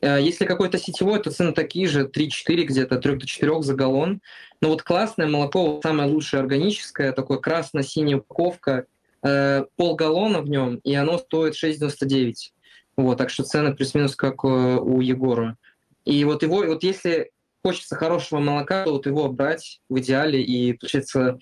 Э, 0.00 0.18
если 0.20 0.44
какое-то 0.44 0.78
сетевое, 0.78 1.20
то 1.20 1.30
цены 1.30 1.52
такие 1.52 1.86
же, 1.86 2.06
3-4 2.06 2.64
где-то, 2.64 2.98
3 2.98 3.16
до 3.16 3.26
4 3.26 3.62
за 3.62 3.74
галлон. 3.74 4.20
Но 4.60 4.68
вот 4.68 4.82
классное 4.82 5.26
молоко, 5.26 5.80
самое 5.82 6.10
лучшее 6.10 6.40
органическое, 6.40 7.12
такое 7.12 7.38
красно-синяя 7.38 8.18
упаковка, 8.18 8.86
э, 9.22 9.64
полгаллона 9.76 10.40
в 10.40 10.48
нем, 10.48 10.76
и 10.76 10.94
оно 10.94 11.18
стоит 11.18 11.54
6,99. 11.54 12.52
Вот, 12.96 13.18
так 13.18 13.30
что 13.30 13.44
цены 13.44 13.74
плюс-минус 13.74 14.16
как 14.16 14.44
э, 14.44 14.48
у 14.48 15.00
Егора. 15.00 15.56
И 16.04 16.24
вот 16.24 16.42
его, 16.42 16.64
вот 16.64 16.82
если 16.82 17.30
хочется 17.64 17.96
хорошего 17.96 18.40
молока, 18.40 18.84
то 18.84 18.92
вот 18.92 19.06
его 19.06 19.30
брать 19.30 19.80
в 19.88 19.98
идеале 19.98 20.42
и 20.42 20.72
получается 20.72 21.38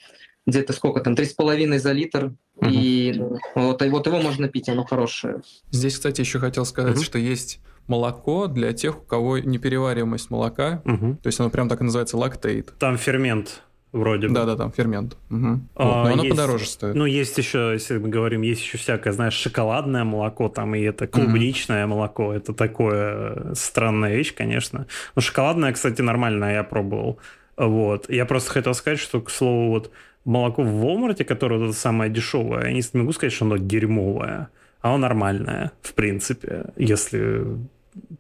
где-то 0.46 0.72
сколько 0.72 1.00
там, 1.00 1.14
3,5 1.14 1.78
за 1.78 1.92
литр, 1.92 2.32
угу. 2.56 2.70
и 2.70 3.20
вот, 3.54 3.82
вот 3.82 4.06
его 4.06 4.20
можно 4.20 4.48
пить, 4.48 4.68
оно 4.68 4.84
хорошее. 4.84 5.42
Здесь, 5.70 5.94
кстати, 5.94 6.20
еще 6.20 6.38
хотел 6.38 6.64
сказать, 6.64 6.96
угу. 6.96 7.04
что 7.04 7.18
есть 7.18 7.60
молоко 7.87 8.46
для 8.46 8.72
тех, 8.72 8.98
у 8.98 9.02
кого 9.02 9.38
неперевариваемость 9.38 10.30
молока, 10.30 10.82
угу. 10.84 11.16
то 11.22 11.26
есть 11.26 11.38
оно 11.40 11.50
прям 11.50 11.68
так 11.68 11.80
и 11.80 11.84
называется 11.84 12.16
лактейт. 12.16 12.72
Там 12.78 12.96
фермент 12.96 13.62
вроде 13.92 14.28
бы. 14.28 14.35
Да-да, 14.35 14.57
там 14.57 14.73
фермент. 14.73 15.16
Угу. 15.30 15.61
А, 15.75 15.85
вот, 15.85 15.95
но 15.95 16.12
оно 16.12 16.23
есть, 16.25 16.37
подороже 16.37 16.66
стоит. 16.66 16.95
Ну, 16.95 17.07
есть 17.07 17.38
еще, 17.38 17.71
если 17.73 17.99
мы 17.99 18.09
говорим, 18.09 18.42
есть 18.42 18.62
еще 18.62 18.78
всякое, 18.78 19.12
знаешь, 19.12 19.35
шоколадное 19.35 20.04
молоко, 20.04 20.49
там, 20.49 20.75
и 20.75 20.80
это 20.83 21.07
клубничное 21.07 21.85
угу. 21.87 21.95
молоко. 21.95 22.33
Это 22.33 22.52
такое 22.52 23.54
странная 23.54 24.14
вещь, 24.16 24.35
конечно. 24.35 24.87
Но 25.14 25.23
шоколадное, 25.23 25.73
кстати, 25.73 26.02
нормальное 26.02 26.54
я 26.54 26.64
пробовал. 26.64 27.18
Вот. 27.57 28.09
Я 28.09 28.25
просто 28.26 28.50
хотел 28.50 28.75
сказать, 28.75 28.99
что, 29.00 29.21
к 29.21 29.30
слову, 29.30 29.71
вот 29.71 29.90
молоко 30.25 30.62
в 30.62 30.85
Walmart, 30.85 31.23
которое 31.25 31.59
вот 31.59 31.71
это 31.71 31.78
самое 31.78 32.11
дешевое, 32.11 32.66
я 32.66 32.73
не 32.73 32.83
могу 32.92 33.12
сказать, 33.12 33.33
что 33.33 33.47
оно 33.47 33.57
дерьмовое, 33.57 34.49
а 34.80 34.88
оно 34.88 34.99
нормальное, 34.99 35.73
в 35.83 35.95
принципе, 35.95 36.66
если 36.76 37.45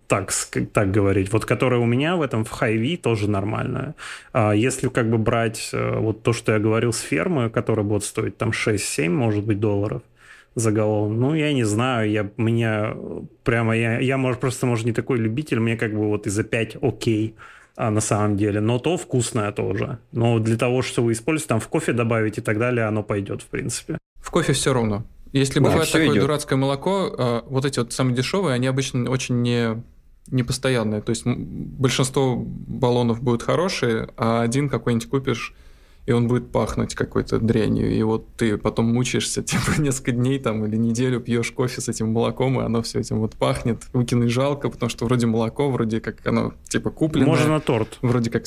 так, 0.06 0.32
так 0.72 0.90
говорить. 0.90 1.32
Вот 1.32 1.44
которая 1.44 1.80
у 1.80 1.86
меня 1.86 2.16
в 2.16 2.22
этом 2.22 2.44
в 2.44 2.50
Хайви 2.50 2.96
тоже 2.96 3.30
нормальная. 3.30 3.94
А 4.32 4.52
если 4.52 4.88
как 4.88 5.10
бы 5.10 5.18
брать 5.18 5.70
э, 5.72 5.98
вот 5.98 6.22
то, 6.22 6.32
что 6.32 6.52
я 6.52 6.58
говорил 6.58 6.92
с 6.92 7.00
фермы, 7.00 7.50
которая 7.50 7.84
будет 7.84 8.04
стоить 8.04 8.36
там 8.36 8.50
6-7, 8.50 9.08
может 9.10 9.44
быть, 9.44 9.60
долларов 9.60 10.02
за 10.54 10.72
галлон, 10.72 11.20
ну, 11.20 11.34
я 11.34 11.52
не 11.52 11.64
знаю, 11.64 12.10
я, 12.10 12.30
меня 12.36 12.96
прямо, 13.44 13.76
я, 13.76 14.00
я 14.00 14.16
может, 14.16 14.40
просто, 14.40 14.66
может, 14.66 14.86
не 14.86 14.92
такой 14.92 15.18
любитель, 15.18 15.60
мне 15.60 15.76
как 15.76 15.92
бы 15.92 16.08
вот 16.08 16.26
и 16.26 16.30
за 16.30 16.42
5 16.42 16.78
окей, 16.82 17.34
а 17.76 17.90
на 17.90 18.00
самом 18.00 18.36
деле, 18.36 18.60
но 18.60 18.78
то 18.78 18.96
вкусное 18.96 19.52
тоже. 19.52 19.98
Но 20.12 20.40
для 20.40 20.56
того, 20.56 20.82
чтобы 20.82 21.12
использовать, 21.12 21.48
там 21.48 21.60
в 21.60 21.68
кофе 21.68 21.92
добавить 21.92 22.38
и 22.38 22.40
так 22.40 22.58
далее, 22.58 22.86
оно 22.86 23.02
пойдет, 23.02 23.42
в 23.42 23.46
принципе. 23.46 23.98
В 24.16 24.30
кофе 24.30 24.52
все 24.52 24.72
равно. 24.72 25.04
Если 25.32 25.60
да, 25.60 25.70
бывает 25.70 25.90
такое 25.90 26.12
идет. 26.12 26.22
дурацкое 26.22 26.58
молоко, 26.58 27.14
э, 27.16 27.42
вот 27.46 27.64
эти 27.64 27.78
вот 27.78 27.92
самые 27.92 28.16
дешевые, 28.16 28.54
они 28.54 28.66
обычно 28.66 29.10
очень 29.10 29.42
не 29.42 29.82
непостоянные. 30.30 31.00
То 31.00 31.10
есть 31.10 31.24
большинство 31.26 32.36
баллонов 32.36 33.22
будут 33.22 33.42
хорошие, 33.42 34.10
а 34.16 34.42
один 34.42 34.68
какой-нибудь 34.68 35.08
купишь, 35.08 35.54
и 36.06 36.12
он 36.12 36.26
будет 36.26 36.50
пахнуть 36.50 36.94
какой-то 36.94 37.38
дрянью. 37.38 37.90
И 37.94 38.02
вот 38.02 38.26
ты 38.36 38.56
потом 38.56 38.86
мучаешься, 38.86 39.42
типа, 39.44 39.80
несколько 39.80 40.12
дней 40.12 40.38
там 40.38 40.64
или 40.64 40.76
неделю 40.76 41.20
пьешь 41.20 41.50
кофе 41.52 41.80
с 41.80 41.88
этим 41.88 42.12
молоком, 42.12 42.60
и 42.60 42.64
оно 42.64 42.82
все 42.82 43.00
этим 43.00 43.20
вот 43.20 43.34
пахнет. 43.34 43.82
Выкинуть 43.92 44.30
жалко, 44.30 44.70
потому 44.70 44.88
что 44.90 45.04
вроде 45.04 45.26
молоко, 45.26 45.70
вроде 45.70 46.00
как 46.00 46.26
оно, 46.26 46.54
типа, 46.68 46.90
купленное. 46.90 47.28
Можно 47.28 47.48
на 47.48 47.60
торт. 47.60 47.98
Вроде 48.02 48.30
как 48.30 48.46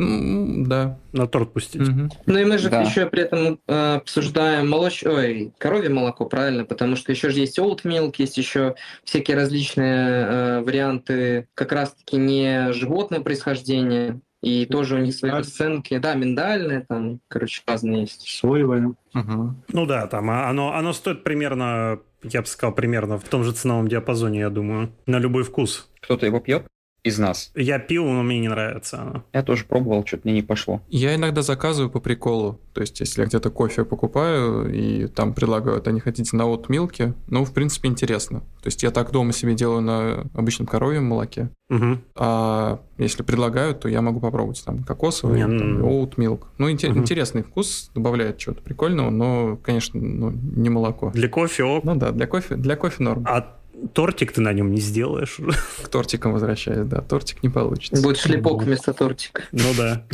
ну, 0.00 0.64
да. 0.66 0.98
На 1.12 1.26
торт 1.26 1.52
пустить. 1.52 1.88
Угу. 1.88 2.08
Ну 2.26 2.38
и 2.38 2.44
мы 2.44 2.58
же 2.58 2.70
да. 2.70 2.82
еще 2.82 3.06
при 3.06 3.22
этом 3.22 3.60
э, 3.66 3.94
обсуждаем 3.96 4.68
молоч... 4.68 5.04
Ой, 5.04 5.52
коровье 5.58 5.90
молоко, 5.90 6.24
правильно, 6.24 6.64
потому 6.64 6.96
что 6.96 7.12
еще 7.12 7.30
же 7.30 7.40
есть 7.40 7.58
milk, 7.58 8.14
есть 8.18 8.38
еще 8.38 8.76
всякие 9.04 9.36
различные 9.36 10.26
э, 10.26 10.60
варианты 10.62 11.48
как 11.54 11.72
раз-таки 11.72 12.16
не 12.16 12.72
животное 12.72 13.20
происхождение, 13.20 14.20
и 14.42 14.64
тоже 14.64 14.96
у 14.96 14.98
них 14.98 15.14
свои 15.14 15.32
расценки. 15.32 15.98
Да, 15.98 16.14
миндальные, 16.14 16.86
там, 16.88 17.20
короче, 17.28 17.62
разные 17.66 18.02
есть. 18.02 18.26
Соевые. 18.26 18.94
Угу. 19.14 19.54
Ну 19.72 19.86
да, 19.86 20.06
там 20.06 20.30
а 20.30 20.48
оно, 20.48 20.74
оно 20.74 20.92
стоит 20.94 21.24
примерно, 21.24 22.00
я 22.22 22.40
бы 22.40 22.46
сказал, 22.46 22.74
примерно 22.74 23.18
в 23.18 23.24
том 23.24 23.44
же 23.44 23.52
ценовом 23.52 23.88
диапазоне, 23.88 24.40
я 24.40 24.50
думаю, 24.50 24.92
на 25.06 25.18
любой 25.18 25.44
вкус. 25.44 25.90
Кто-то 26.00 26.24
его 26.24 26.40
пьет? 26.40 26.66
Из 27.02 27.18
нас. 27.18 27.50
Я 27.54 27.78
пил, 27.78 28.04
но 28.04 28.22
мне 28.22 28.40
не 28.40 28.48
нравится 28.48 29.00
оно. 29.00 29.24
Я 29.32 29.42
тоже 29.42 29.64
пробовал, 29.64 30.04
что-то 30.06 30.22
мне 30.24 30.34
не 30.34 30.42
пошло. 30.42 30.82
Я 30.88 31.14
иногда 31.14 31.42
заказываю 31.42 31.90
по 31.90 32.00
приколу. 32.00 32.60
То 32.74 32.82
есть, 32.82 33.00
если 33.00 33.22
я 33.22 33.26
где-то 33.26 33.50
кофе 33.50 33.84
покупаю, 33.84 34.72
и 34.72 35.06
там 35.06 35.34
предлагают, 35.34 35.88
а 35.88 35.92
не 35.92 36.00
хотите 36.00 36.36
на 36.36 36.46
от 36.46 36.68
милке, 36.68 37.14
ну, 37.26 37.44
в 37.44 37.52
принципе, 37.52 37.88
интересно. 37.88 38.40
То 38.40 38.66
есть, 38.66 38.82
я 38.82 38.90
так 38.90 39.10
дома 39.10 39.32
себе 39.32 39.54
делаю 39.54 39.80
на 39.80 40.30
обычном 40.34 40.66
коровьем 40.66 41.04
молоке. 41.04 41.50
Угу. 41.70 41.98
А 42.16 42.80
если 42.98 43.22
предлагают, 43.22 43.80
то 43.80 43.88
я 43.88 44.02
могу 44.02 44.20
попробовать 44.20 44.62
там 44.64 44.82
кокосовый, 44.84 45.42
не, 45.42 45.58
там, 45.58 45.84
oat 45.84 46.16
milk. 46.16 46.44
Ну, 46.58 46.70
интер- 46.70 46.90
угу. 46.90 46.98
интересный 46.98 47.42
вкус, 47.42 47.90
добавляет 47.94 48.38
чего-то 48.38 48.62
прикольного, 48.62 49.10
но, 49.10 49.56
конечно, 49.56 50.00
ну, 50.00 50.30
не 50.30 50.68
молоко. 50.68 51.10
Для 51.12 51.28
кофе 51.28 51.64
ок. 51.64 51.84
Ну 51.84 51.96
да, 51.96 52.12
для 52.12 52.26
кофе, 52.26 52.56
для 52.56 52.76
кофе 52.76 53.02
норм. 53.02 53.24
А 53.26 53.59
тортик 53.92 54.32
ты 54.32 54.40
на 54.40 54.52
нем 54.52 54.72
не 54.72 54.80
сделаешь. 54.80 55.38
К 55.82 55.88
тортикам 55.88 56.32
возвращаюсь, 56.32 56.86
да. 56.86 57.00
Тортик 57.00 57.42
не 57.42 57.48
получится. 57.48 58.02
Будет 58.02 58.18
шлепок 58.18 58.62
вместо 58.62 58.92
тортика. 58.92 59.42
Ну 59.52 59.74
да. 59.76 60.04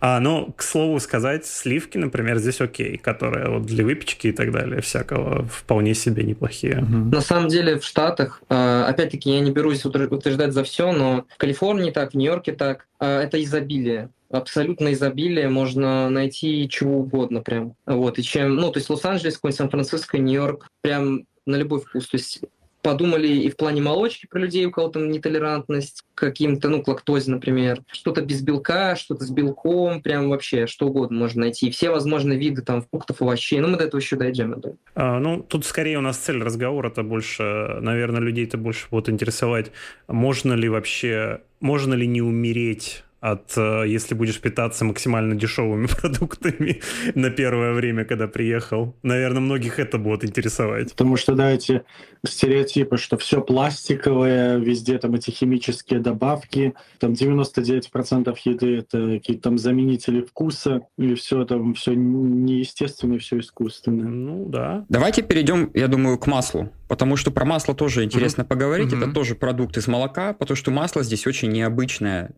А, 0.00 0.20
ну, 0.20 0.52
к 0.56 0.62
слову 0.62 1.00
сказать, 1.00 1.46
сливки, 1.46 1.98
например, 1.98 2.38
здесь 2.38 2.60
окей, 2.60 2.98
которые 2.98 3.48
вот 3.48 3.66
для 3.66 3.84
выпечки 3.84 4.28
и 4.28 4.32
так 4.32 4.52
далее 4.52 4.80
всякого 4.80 5.44
вполне 5.46 5.94
себе 5.94 6.22
неплохие. 6.22 6.78
Угу. 6.82 7.14
На 7.14 7.20
самом 7.20 7.48
деле 7.48 7.78
в 7.78 7.84
Штатах, 7.84 8.42
а, 8.48 8.86
опять-таки, 8.86 9.30
я 9.30 9.40
не 9.40 9.50
берусь 9.50 9.84
утверждать 9.84 10.52
за 10.52 10.64
все, 10.64 10.92
но 10.92 11.24
в 11.28 11.38
Калифорнии 11.38 11.90
так, 11.90 12.12
в 12.12 12.14
Нью-Йорке 12.14 12.52
так, 12.52 12.86
а, 12.98 13.22
это 13.22 13.42
изобилие 13.42 14.10
абсолютно 14.28 14.92
изобилие, 14.92 15.48
можно 15.48 16.10
найти 16.10 16.68
чего 16.68 16.98
угодно 16.98 17.42
прям. 17.42 17.74
Вот, 17.86 18.18
и 18.18 18.24
чем, 18.24 18.56
ну, 18.56 18.72
то 18.72 18.78
есть 18.78 18.90
Лос-Анджелес, 18.90 19.36
какой-нибудь 19.36 19.56
Сан-Франциско, 19.56 20.18
Нью-Йорк, 20.18 20.66
прям 20.82 21.26
на 21.46 21.56
любой 21.56 21.80
вкус. 21.80 22.08
То 22.08 22.16
есть 22.16 22.40
подумали 22.86 23.26
и 23.26 23.50
в 23.50 23.56
плане 23.56 23.82
молочки 23.82 24.28
про 24.30 24.38
людей, 24.38 24.64
у 24.64 24.70
кого 24.70 24.86
там 24.86 25.10
нетолерантность 25.10 26.04
к 26.14 26.20
каким-то, 26.20 26.68
ну, 26.68 26.84
к 26.84 26.86
лактозе, 26.86 27.32
например. 27.32 27.82
Что-то 27.90 28.22
без 28.22 28.42
белка, 28.42 28.94
что-то 28.94 29.24
с 29.24 29.30
белком, 29.30 30.00
прям 30.00 30.30
вообще 30.30 30.68
что 30.68 30.86
угодно 30.86 31.18
можно 31.18 31.40
найти. 31.40 31.68
Все 31.72 31.90
возможные 31.90 32.38
виды 32.38 32.62
там 32.62 32.82
фруктов, 32.88 33.22
овощей. 33.22 33.58
Ну, 33.58 33.66
мы 33.66 33.76
до 33.76 33.86
этого 33.86 34.00
еще 34.00 34.14
дойдем. 34.14 34.60
Да. 34.60 34.70
А, 34.94 35.18
ну, 35.18 35.42
тут 35.42 35.66
скорее 35.66 35.98
у 35.98 36.00
нас 36.00 36.16
цель 36.16 36.40
разговора 36.40 36.88
это 36.88 37.02
больше, 37.02 37.42
наверное, 37.80 38.20
людей 38.20 38.44
это 38.44 38.56
больше 38.56 38.86
будет 38.88 39.08
интересовать, 39.08 39.72
можно 40.06 40.52
ли 40.52 40.68
вообще, 40.68 41.40
можно 41.58 41.92
ли 41.92 42.06
не 42.06 42.22
умереть 42.22 43.02
от, 43.20 43.56
э, 43.56 43.84
если 43.86 44.14
будешь 44.14 44.40
питаться 44.40 44.84
максимально 44.84 45.34
дешевыми 45.34 45.86
продуктами 46.00 46.80
на 47.14 47.30
первое 47.30 47.72
время, 47.72 48.04
когда 48.04 48.28
приехал. 48.28 48.94
Наверное, 49.02 49.40
многих 49.40 49.78
это 49.78 49.98
будет 49.98 50.24
интересовать. 50.24 50.92
Потому 50.92 51.16
что, 51.16 51.34
да, 51.34 51.50
эти 51.50 51.82
стереотипы, 52.24 52.96
что 52.96 53.16
все 53.16 53.40
пластиковое, 53.40 54.58
везде 54.58 54.98
там 54.98 55.14
эти 55.14 55.30
химические 55.30 56.00
добавки, 56.00 56.74
там 56.98 57.12
99% 57.12 58.36
еды 58.44 58.78
это 58.78 58.98
какие-то 59.16 59.42
там 59.42 59.58
заменители 59.58 60.22
вкуса, 60.22 60.82
и 60.98 61.14
все 61.14 61.44
там 61.44 61.74
все 61.74 61.94
неестественное, 61.94 63.18
все 63.18 63.38
искусственное. 63.38 64.08
Ну 64.08 64.46
да. 64.46 64.84
Давайте 64.88 65.22
перейдем, 65.22 65.70
я 65.74 65.88
думаю, 65.88 66.18
к 66.18 66.26
маслу. 66.26 66.70
Потому 66.88 67.16
что 67.16 67.30
про 67.30 67.44
масло 67.44 67.74
тоже 67.74 68.04
интересно 68.04 68.42
mm-hmm. 68.42 68.46
поговорить. 68.46 68.92
Mm-hmm. 68.92 69.04
Это 69.04 69.12
тоже 69.12 69.34
продукт 69.34 69.76
из 69.76 69.88
молока, 69.88 70.32
потому 70.32 70.56
что 70.56 70.70
масло 70.70 71.02
здесь 71.02 71.26
очень 71.26 71.50
необычное. 71.50 72.30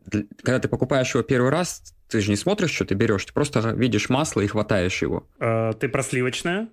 Когда 0.43 0.59
ты 0.59 0.69
покупаешь 0.69 1.15
его 1.15 1.23
первый 1.23 1.51
раз, 1.51 1.83
ты 2.09 2.21
же 2.21 2.31
не 2.31 2.37
смотришь, 2.37 2.71
что 2.71 2.85
ты 2.85 2.95
берешь, 2.95 3.25
ты 3.25 3.33
просто 3.33 3.61
видишь 3.71 4.09
масло 4.09 4.41
и 4.41 4.47
хватаешь 4.47 5.03
его. 5.03 5.27
А, 5.39 5.73
ты 5.75 5.89
про 5.89 6.03
сливочное? 6.03 6.69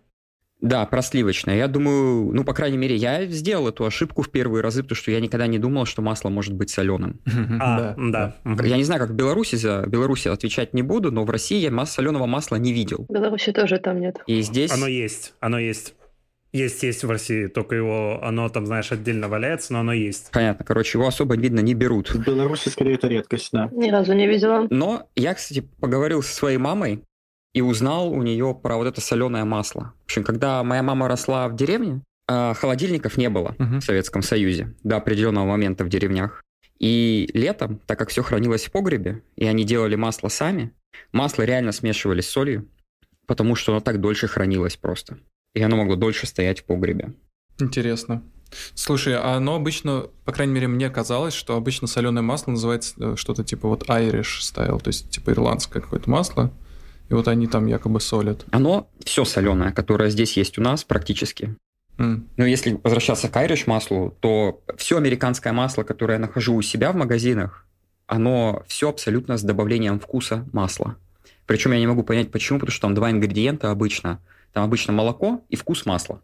Да, 0.62 0.86
про 0.86 1.02
сливочное. 1.02 1.58
Я 1.58 1.68
думаю, 1.68 2.34
ну, 2.34 2.46
по 2.46 2.54
крайней 2.54 2.78
мере, 2.78 2.96
я 2.96 3.26
сделал 3.26 3.68
эту 3.68 3.86
ошибку 3.86 4.22
в 4.22 4.32
первые 4.32 4.64
разы, 4.64 4.84
потому 4.84 4.96
что 4.96 5.12
я 5.12 5.20
никогда 5.20 5.48
не 5.48 5.60
думал, 5.60 5.86
что 5.86 6.02
масло 6.02 6.30
может 6.30 6.54
быть 6.54 6.70
соленым. 6.70 7.20
А, 7.60 7.94
да. 7.98 8.36
Я 8.46 8.78
не 8.78 8.84
знаю, 8.84 9.02
как 9.02 9.10
в 9.12 9.14
Беларуси, 9.14 9.58
за 9.58 9.84
Беларуси 9.86 10.30
отвечать 10.30 10.74
не 10.74 10.82
буду, 10.82 11.12
но 11.12 11.26
в 11.26 11.30
России 11.30 11.60
я 11.60 11.86
соленого 11.86 12.26
масла 12.26 12.56
не 12.56 12.72
видел. 12.72 13.06
В 13.10 13.14
Беларуси 13.14 13.52
тоже 13.52 13.80
там 13.80 14.00
нет. 14.00 14.18
И 14.28 14.42
здесь... 14.42 14.72
Оно 14.72 14.88
есть, 14.88 15.34
оно 15.42 15.60
есть. 15.60 15.94
Есть, 16.56 16.84
есть 16.84 17.04
в 17.04 17.12
России, 17.12 17.48
только 17.48 17.76
его, 17.76 18.24
оно 18.24 18.48
там, 18.48 18.66
знаешь, 18.66 18.90
отдельно 18.90 19.28
валяется, 19.28 19.74
но 19.74 19.80
оно 19.82 19.92
есть. 19.92 20.32
Понятно, 20.32 20.64
короче, 20.64 20.98
его 20.98 21.06
особо, 21.06 21.36
видно, 21.36 21.60
не 21.60 21.74
берут. 21.74 22.12
В 22.12 22.26
Беларуси, 22.26 22.70
скорее, 22.70 22.96
это 22.96 23.10
редкость, 23.10 23.50
да. 23.52 23.70
Ни 23.74 23.92
разу 23.92 24.14
не 24.14 24.26
видела. 24.26 24.66
Но 24.70 25.10
я, 25.18 25.34
кстати, 25.34 25.68
поговорил 25.82 26.24
со 26.24 26.34
своей 26.34 26.58
мамой 26.58 27.04
и 27.54 27.60
узнал 27.60 28.10
у 28.10 28.24
нее 28.24 28.58
про 28.64 28.78
вот 28.78 28.88
это 28.88 29.02
соленое 29.02 29.44
масло. 29.44 29.92
В 30.04 30.06
общем, 30.06 30.24
когда 30.24 30.64
моя 30.64 30.82
мама 30.82 31.10
росла 31.10 31.50
в 31.50 31.58
деревне, 31.58 32.04
а, 32.30 32.54
холодильников 32.54 33.18
не 33.18 33.30
было 33.30 33.54
uh-huh. 33.60 33.82
в 33.82 33.84
Советском 33.84 34.22
Союзе 34.22 34.74
до 34.82 34.96
определенного 34.96 35.46
момента 35.48 35.84
в 35.84 35.90
деревнях. 35.90 36.42
И 36.80 37.30
летом, 37.34 37.82
так 37.86 38.00
как 38.00 38.08
все 38.08 38.24
хранилось 38.24 38.64
в 38.64 38.72
погребе, 38.72 39.24
и 39.36 39.46
они 39.46 39.66
делали 39.66 39.96
масло 39.96 40.30
сами, 40.30 40.72
масло 41.12 41.44
реально 41.44 41.74
смешивали 41.74 42.22
с 42.22 42.30
солью, 42.30 42.66
потому 43.28 43.56
что 43.56 43.74
оно 43.74 43.82
так 43.82 44.00
дольше 44.00 44.28
хранилось 44.30 44.78
просто 44.78 45.18
и 45.56 45.62
оно 45.62 45.78
могло 45.78 45.96
дольше 45.96 46.28
стоять 46.28 46.60
в 46.60 46.66
погребе. 46.66 47.14
Интересно. 47.60 48.22
Слушай, 48.74 49.16
а 49.16 49.36
оно 49.36 49.56
обычно, 49.56 50.08
по 50.26 50.32
крайней 50.32 50.54
мере, 50.54 50.68
мне 50.68 50.90
казалось, 50.90 51.34
что 51.34 51.56
обычно 51.56 51.88
соленое 51.88 52.22
масло 52.22 52.52
называется 52.52 52.94
э, 53.00 53.16
что-то 53.16 53.44
типа 53.44 53.68
вот 53.68 53.90
Irish 53.90 54.42
style, 54.42 54.80
то 54.80 54.90
есть 54.90 55.10
типа 55.10 55.32
ирландское 55.32 55.82
какое-то 55.82 56.10
масло, 56.10 56.52
и 57.10 57.14
вот 57.14 57.28
они 57.28 57.48
там 57.48 57.66
якобы 57.66 58.00
солят. 58.02 58.46
Оно 58.52 58.88
все 59.04 59.26
соленое, 59.26 59.72
которое 59.72 60.10
здесь 60.10 60.38
есть 60.38 60.58
у 60.58 60.62
нас 60.62 60.84
практически. 60.84 61.56
Mm. 61.98 62.24
Но 62.38 62.46
если 62.46 62.80
возвращаться 62.84 63.30
к 63.30 63.36
Irish 63.38 63.64
маслу, 63.66 64.16
то 64.20 64.62
все 64.78 64.98
американское 64.98 65.54
масло, 65.54 65.84
которое 65.84 66.14
я 66.14 66.20
нахожу 66.20 66.56
у 66.56 66.62
себя 66.62 66.92
в 66.92 66.96
магазинах, 66.96 67.66
оно 68.08 68.64
все 68.68 68.90
абсолютно 68.90 69.38
с 69.38 69.44
добавлением 69.44 70.00
вкуса 70.00 70.46
масла. 70.54 70.98
Причем 71.46 71.72
я 71.72 71.80
не 71.80 71.88
могу 71.88 72.04
понять, 72.04 72.32
почему, 72.32 72.60
потому 72.60 72.74
что 72.74 72.82
там 72.82 72.96
два 72.96 73.12
ингредиента 73.12 73.72
обычно– 73.72 74.20
там 74.56 74.64
обычно 74.64 74.94
молоко 74.94 75.44
и 75.50 75.58
вкус 75.58 75.86
масла. 75.86 76.22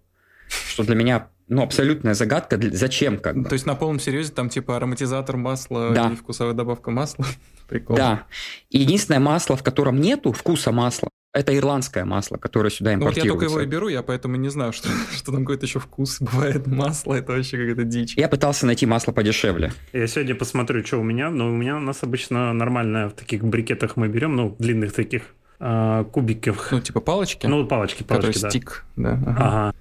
Что 0.70 0.84
для 0.84 0.96
меня 0.96 1.28
ну, 1.50 1.64
абсолютная 1.64 2.14
загадка, 2.14 2.58
зачем 2.72 3.18
как 3.18 3.38
бы. 3.38 3.50
То 3.50 3.54
есть 3.54 3.66
на 3.66 3.76
полном 3.76 4.00
серьезе 4.00 4.32
там 4.32 4.48
типа 4.48 4.78
ароматизатор 4.78 5.36
масла 5.36 5.92
да. 5.94 6.12
и 6.12 6.16
вкусовая 6.16 6.54
добавка 6.54 6.92
масла? 6.92 7.26
Прикол. 7.68 7.98
Да. 7.98 8.24
И 8.70 8.80
единственное 8.80 9.20
масло, 9.20 9.58
в 9.58 9.64
котором 9.64 10.00
нету 10.00 10.32
вкуса 10.32 10.72
масла, 10.72 11.10
это 11.34 11.58
ирландское 11.58 12.06
масло, 12.06 12.38
которое 12.38 12.70
сюда 12.70 12.94
импортируется. 12.94 13.28
Ну, 13.28 13.34
вот 13.34 13.42
я 13.42 13.48
только 13.48 13.54
его 13.54 13.62
и 13.62 13.70
беру, 13.70 13.90
я 13.90 14.02
поэтому 14.02 14.38
не 14.38 14.48
знаю, 14.48 14.72
что, 14.74 14.88
что 15.14 15.34
там 15.34 15.42
какой-то 15.42 15.66
еще 15.66 15.80
вкус 15.80 16.18
бывает 16.22 16.68
масло, 16.68 17.16
это 17.16 17.34
вообще 17.34 17.58
какая-то 17.58 17.84
дичь. 17.84 18.16
Я 18.16 18.30
пытался 18.30 18.66
найти 18.66 18.86
масло 18.86 19.12
подешевле. 19.12 19.74
Я 19.92 20.08
сегодня 20.08 20.36
посмотрю, 20.36 20.86
что 20.86 21.00
у 21.00 21.04
меня, 21.04 21.30
но 21.30 21.50
у 21.50 21.56
меня 21.58 21.76
у 21.76 21.82
нас 21.82 22.02
обычно 22.02 22.54
нормальное 22.54 23.10
в 23.10 23.14
таких 23.14 23.44
брикетах 23.44 23.98
мы 23.98 24.08
берем, 24.08 24.38
ну, 24.38 24.56
длинных 24.58 24.94
таких, 24.94 25.24
э, 25.62 26.06
кубиков. 26.12 26.72
Ну, 26.72 26.82
типа 26.82 27.00
палочки? 27.00 27.48
Ну, 27.48 27.66
палочки, 27.66 28.04
палочки, 28.04 28.34
Который 28.34 28.42
да. 28.42 28.50
стик, 28.50 28.86
да. 28.96 29.12
Ага. 29.14 29.36
ага. 29.38 29.76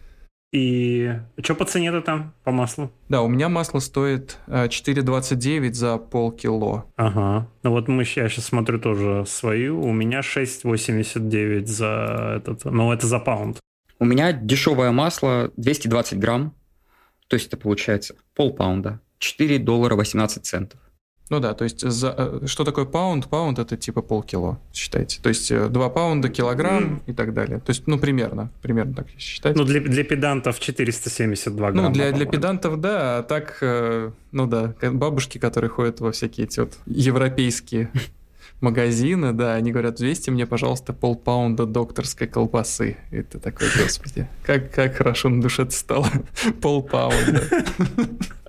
И 0.53 1.15
что 1.43 1.55
по 1.55 1.65
цене-то 1.65 2.01
там, 2.01 2.35
по 2.43 2.51
маслу? 2.51 2.91
Да, 3.09 3.23
у 3.23 3.29
меня 3.29 3.49
масло 3.49 3.79
стоит 3.79 4.39
4,29 4.49 5.73
за 5.75 5.97
полкило. 5.97 6.87
Ага. 6.97 7.47
Ну 7.63 7.71
вот 7.71 7.87
мы, 7.87 8.03
я 8.03 8.29
сейчас 8.29 8.47
смотрю 8.47 8.81
тоже 8.81 9.25
свою, 9.27 9.81
у 9.81 9.93
меня 9.93 10.21
6,89 10.21 11.67
за 11.67 12.35
этот, 12.39 12.65
ну 12.65 12.93
это 12.93 13.07
за 13.07 13.21
паунд. 13.21 13.61
У 14.01 14.05
меня 14.05 14.33
дешевое 14.33 14.91
масло 14.91 15.53
220 15.57 16.19
грамм, 16.19 16.55
то 17.29 17.35
есть 17.35 17.47
это 17.47 17.57
получается 17.57 18.17
полпаунда, 18.35 19.01
4 19.19 19.59
доллара 19.61 19.95
18 19.95 20.45
центов. 20.45 20.81
Ну 21.31 21.39
да, 21.39 21.55
то 21.55 21.63
есть 21.63 21.89
за, 21.89 22.13
э, 22.19 22.47
что 22.47 22.65
такое 22.65 22.85
паунд? 22.85 23.29
Паунд 23.29 23.61
это 23.61 23.77
типа 23.77 24.03
полкило, 24.03 24.59
считайте. 24.75 25.21
То 25.23 25.29
есть 25.29 25.49
2 25.49 25.87
э, 25.87 25.91
паунда, 25.91 26.29
килограмм 26.29 26.97
mm. 26.97 27.03
и 27.07 27.13
так 27.13 27.35
далее. 27.35 27.61
То 27.61 27.71
есть, 27.71 27.87
ну, 27.87 27.99
примерно, 28.01 28.51
примерно 28.63 28.95
так 28.95 29.07
считайте. 29.17 29.57
Ну, 29.57 29.65
для, 29.65 29.81
для 29.81 30.03
педантов 30.03 30.59
472 30.59 31.71
грамма. 31.71 31.89
Ну, 31.89 31.95
для, 31.95 32.11
для 32.11 32.27
педантов, 32.27 32.81
да, 32.81 33.19
а 33.19 33.23
так, 33.23 33.59
э, 33.61 34.11
ну 34.33 34.47
да, 34.49 34.75
бабушки, 34.83 35.39
которые 35.39 35.71
ходят 35.71 36.01
во 36.01 36.11
всякие 36.11 36.49
эти 36.49 36.59
вот 36.59 36.77
европейские 36.87 37.91
магазины, 38.61 39.33
да, 39.33 39.55
они 39.55 39.71
говорят, 39.71 39.97
200 39.97 40.31
мне, 40.31 40.47
пожалуйста, 40.47 40.93
полпаунда 40.93 41.65
докторской 41.65 42.27
колбасы. 42.27 42.97
И 43.13 43.23
ты 43.23 43.39
такой, 43.39 43.69
господи, 43.81 44.29
как, 44.43 44.73
как 44.73 44.97
хорошо 44.97 45.29
на 45.29 45.41
душе 45.41 45.71
стало. 45.71 46.09
полпаунда. 46.61 47.45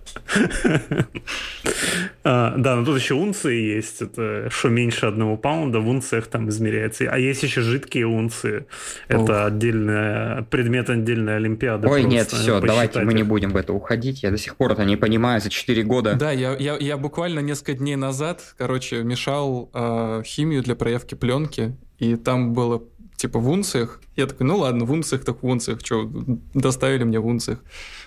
А, 2.23 2.55
да, 2.55 2.75
но 2.75 2.85
тут 2.85 2.99
еще 2.99 3.15
унции 3.15 3.75
есть. 3.75 4.01
Это 4.01 4.49
что 4.51 4.69
меньше 4.69 5.07
одного 5.07 5.37
паунда 5.37 5.79
в 5.79 5.89
унциях 5.89 6.27
там 6.27 6.49
измеряется. 6.49 7.05
А 7.09 7.17
есть 7.17 7.41
еще 7.43 7.61
жидкие 7.61 8.05
унции. 8.05 8.65
Это 9.07 9.45
отдельная 9.45 10.43
предмет 10.43 10.89
отдельной 10.89 11.37
олимпиады. 11.37 11.87
Ой, 11.87 12.03
нет, 12.03 12.27
все, 12.29 12.59
давайте 12.59 13.01
мы 13.01 13.13
не 13.13 13.23
будем 13.23 13.51
в 13.51 13.55
это 13.55 13.73
уходить. 13.73 14.23
Я 14.23 14.31
до 14.31 14.37
сих 14.37 14.55
пор 14.55 14.73
это 14.73 14.85
не 14.85 14.97
понимаю 14.97 15.41
за 15.41 15.49
4 15.49 15.83
года. 15.83 16.15
Да, 16.15 16.31
я, 16.31 16.55
я, 16.57 16.77
я 16.77 16.97
буквально 16.97 17.39
несколько 17.39 17.73
дней 17.73 17.95
назад, 17.95 18.55
короче, 18.57 19.03
мешал 19.03 19.69
э, 19.73 20.21
химию 20.25 20.61
для 20.63 20.75
проявки 20.75 21.15
пленки, 21.15 21.75
и 21.97 22.15
там 22.15 22.53
было 22.53 22.83
типа 23.21 23.39
в 23.39 23.49
унциях. 23.49 24.01
Я 24.15 24.25
такой, 24.25 24.47
ну 24.47 24.57
ладно, 24.57 24.85
в 24.85 24.91
унциях 24.91 25.23
так 25.23 25.43
в 25.43 25.45
унциях, 25.45 25.79
что, 25.83 26.09
доставили 26.53 27.03
мне 27.03 27.19
в 27.19 27.27
унциях. 27.27 27.59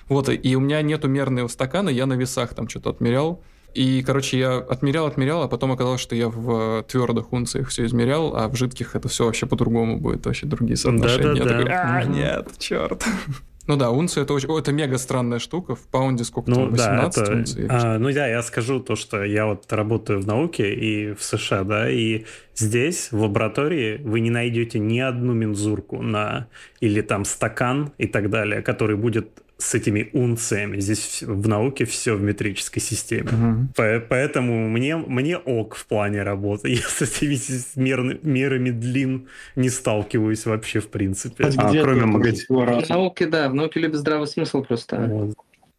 Вот, 0.09 0.29
и 0.29 0.57
у 0.57 0.61
меня 0.61 0.83
нету 0.83 1.09
мерного 1.09 1.49
стакана, 1.49 1.89
я 1.89 2.07
на 2.07 2.15
весах 2.15 2.55
там 2.55 2.69
что-то 2.69 2.91
отмерял. 2.91 3.43
И, 3.75 4.03
короче, 4.03 4.39
я 4.39 4.59
отмерял, 4.59 5.07
отмерял, 5.07 5.43
а 5.43 5.49
потом 5.49 5.73
оказалось, 5.73 6.01
что 6.01 6.15
я 6.15 6.29
в 6.29 6.85
твердых 6.85 7.33
унциях 7.33 7.69
все 7.69 7.85
измерял, 7.87 8.37
а 8.37 8.49
в 8.49 8.55
жидких 8.55 8.95
это 8.95 9.09
все 9.09 9.25
вообще 9.25 9.47
по-другому 9.47 9.99
будет, 9.99 10.25
вообще 10.27 10.47
другие 10.47 10.77
соотношения. 10.77 11.35
Да, 11.35 11.45
да, 11.45 11.51
я 11.51 11.59
такой, 11.59 11.73
а, 11.73 12.05
нет, 12.05 12.49
черт. 12.59 13.05
Ну 13.67 13.77
да, 13.77 13.91
унция 13.91 14.25
это 14.25 14.35
очень, 14.35 14.51
о, 14.51 14.59
это 14.59 14.73
мега 14.73 14.99
странная 14.99 15.39
штука. 15.39 15.75
В 15.75 15.87
паунде 15.89 16.25
сколько 16.25 16.51
ну, 16.51 16.57
там, 16.57 16.71
18 16.73 17.17
да, 17.17 17.23
это, 17.23 17.33
унций? 17.33 17.67
А, 17.71 17.99
ну 17.99 18.13
да, 18.13 18.27
я 18.27 18.43
скажу 18.43 18.79
то, 18.79 18.95
что 18.95 19.25
я 19.25 19.47
вот 19.47 19.73
работаю 19.73 20.21
в 20.21 20.27
науке 20.27 20.75
и 20.75 21.15
в 21.15 21.23
США, 21.23 21.65
да, 21.65 21.91
и 21.91 22.27
здесь, 22.55 23.09
в 23.11 23.23
лаборатории, 23.23 24.03
вы 24.05 24.21
не 24.21 24.29
найдете 24.29 24.79
ни 24.79 24.99
одну 25.01 25.33
мензурку 25.33 26.03
на 26.03 26.49
или 26.81 27.01
там 27.01 27.25
стакан 27.25 27.93
и 27.97 28.07
так 28.07 28.29
далее, 28.29 28.61
который 28.61 28.97
будет 28.97 29.43
с 29.59 29.75
этими 29.75 30.11
унциями. 30.13 30.81
Здесь 30.81 31.23
в 31.23 31.49
науке 31.49 31.85
все 31.85 32.15
в 32.15 32.23
метрической 32.23 32.83
системе. 32.83 33.29
Угу. 33.29 33.69
По 33.77 34.01
поэтому 34.09 34.69
мне, 34.69 34.97
мне 34.97 35.39
ок 35.39 35.75
в 35.77 35.87
плане 35.87 36.23
работы. 36.23 36.69
Я 36.71 36.83
с 36.83 37.03
этими 37.03 37.39
мер, 37.77 38.19
мерами 38.23 38.71
длин 38.71 39.29
не 39.57 39.71
сталкиваюсь 39.71 40.45
вообще 40.47 40.81
в 40.81 40.89
принципе. 40.89 41.45
А, 41.45 41.71
а 41.71 41.71
кроме 41.71 42.05
магазина. 42.05 42.81
В 42.81 42.89
науке, 42.89 43.27
да, 43.27 43.49
в 43.49 43.55
науке 43.55 43.81
любят 43.81 43.99
здравый 43.99 44.27
смысл 44.27 44.63
просто. 44.63 44.97
Вот. 44.97 45.35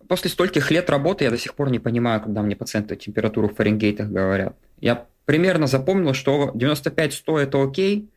После 0.08 0.30
стольких 0.30 0.72
лет 0.72 0.90
работы 0.90 1.24
я 1.24 1.32
до 1.32 1.38
сих 1.38 1.56
пор 1.56 1.70
не 1.70 1.80
понимаю, 1.80 2.22
когда 2.22 2.42
мне 2.42 2.56
пациенты 2.56 2.96
температуру 2.96 3.50
в 3.50 3.56
Фаренгейтах 3.56 4.10
говорят. 4.10 4.56
Я 4.80 5.06
примерно 5.26 5.68
запомнил, 5.68 6.14
что 6.14 6.52
95-100 6.54 7.40
это 7.40 7.64
окей, 7.64 8.10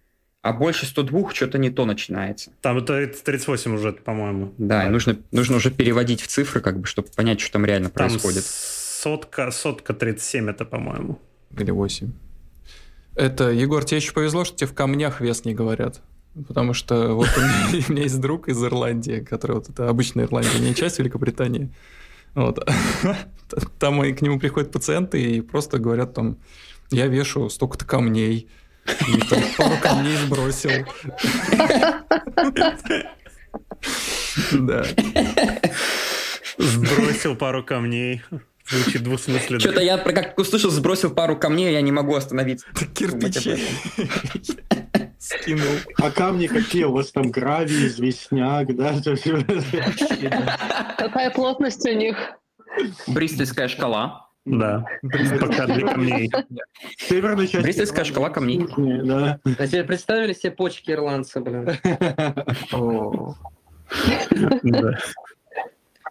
а 0.43 0.53
больше 0.53 0.87
102 0.87 1.35
что-то 1.35 1.59
не 1.59 1.71
то 1.71 1.85
начинается. 1.85 2.51
Там 2.61 2.79
это 2.79 3.07
38 3.07 3.75
уже, 3.75 3.93
по-моему. 3.93 4.55
Да, 4.59 4.87
и 4.87 4.89
нужно, 4.89 5.19
нужно 5.33 5.57
уже 5.57 5.71
переводить 5.71 6.23
в 6.23 6.29
цифры, 6.29 6.61
как 6.61 6.81
бы, 6.81 6.87
чтобы 6.87 7.09
понять, 7.15 7.41
что 7.41 7.53
там 7.53 7.65
реально 7.65 7.91
там 7.91 8.09
происходит. 8.09 8.45
Сотка, 8.45 9.51
сотка 9.51 9.95
37 9.95 10.51
это, 10.51 10.65
по-моему. 10.65 11.19
Или 11.57 11.71
8. 11.71 12.13
Это, 13.17 13.51
Егор, 13.51 13.85
тебе 13.85 13.99
еще 13.99 14.13
повезло, 14.13 14.45
что 14.45 14.57
тебе 14.57 14.69
в 14.69 14.75
камнях 14.75 15.21
вес 15.21 15.45
не 15.45 15.55
говорят. 15.55 16.03
Потому 16.47 16.73
что 16.73 17.15
вот 17.15 17.29
у 17.37 17.41
меня, 17.41 17.85
у 17.89 17.93
меня 17.93 18.03
есть 18.05 18.21
друг 18.21 18.49
из 18.49 18.63
Ирландии, 18.63 19.21
который 19.29 19.57
вот 19.57 19.69
это 19.69 19.89
обычная 19.89 20.25
Ирландия, 20.25 20.61
не 20.61 20.75
часть 20.75 20.99
Великобритании. 21.01 21.75
Вот. 22.35 22.65
Там 23.79 24.01
к 24.15 24.21
нему 24.21 24.39
приходят 24.39 24.71
пациенты 24.71 25.21
и 25.21 25.41
просто 25.41 25.79
говорят 25.79 26.15
там 26.15 26.37
Я 26.91 27.07
вешу 27.07 27.49
столько-то 27.49 27.85
камней. 27.85 28.49
И 29.09 29.21
там 29.29 29.43
пару 29.57 29.77
камней 29.81 30.17
сбросил. 30.17 30.71
Да. 34.53 34.85
Сбросил 36.59 37.37
пару 37.37 37.65
камней. 37.65 38.23
Звучит 38.69 39.03
двусмысленно. 39.03 39.61
Что-то 39.61 39.81
я 39.81 39.97
про- 39.97 40.13
как 40.13 40.39
услышал, 40.39 40.71
сбросил 40.71 41.11
пару 41.11 41.37
камней, 41.37 41.73
я 41.73 41.81
не 41.81 41.91
могу 41.93 42.15
остановиться. 42.15 42.67
Кирпичи. 42.95 43.59
Скинул. 45.19 45.65
А 45.97 46.11
камни 46.11 46.49
какие? 46.49 46.85
У 46.85 46.93
вас 46.93 47.11
там 47.11 47.31
гравий, 47.31 47.87
известняк, 47.87 48.75
да? 48.77 48.95
Какая 50.99 51.31
плотность 51.31 51.87
у 51.87 51.93
них? 51.95 52.17
Бристольская 53.07 53.69
шкала. 53.69 54.28
Да, 54.51 54.85
пока 55.41 55.67
для 55.67 55.89
камней. 55.89 56.31
В 56.97 57.03
северной 57.03 57.47
части 57.47 57.65
Бристольская 57.65 58.05
шкала 58.05 58.31
камней. 58.31 58.67
Да. 59.05 59.39
А 59.45 59.67
теперь 59.67 59.85
представили 59.85 60.33
себе 60.33 60.53
почки 60.53 60.91
ирландца, 60.91 61.41
блин. 61.41 61.77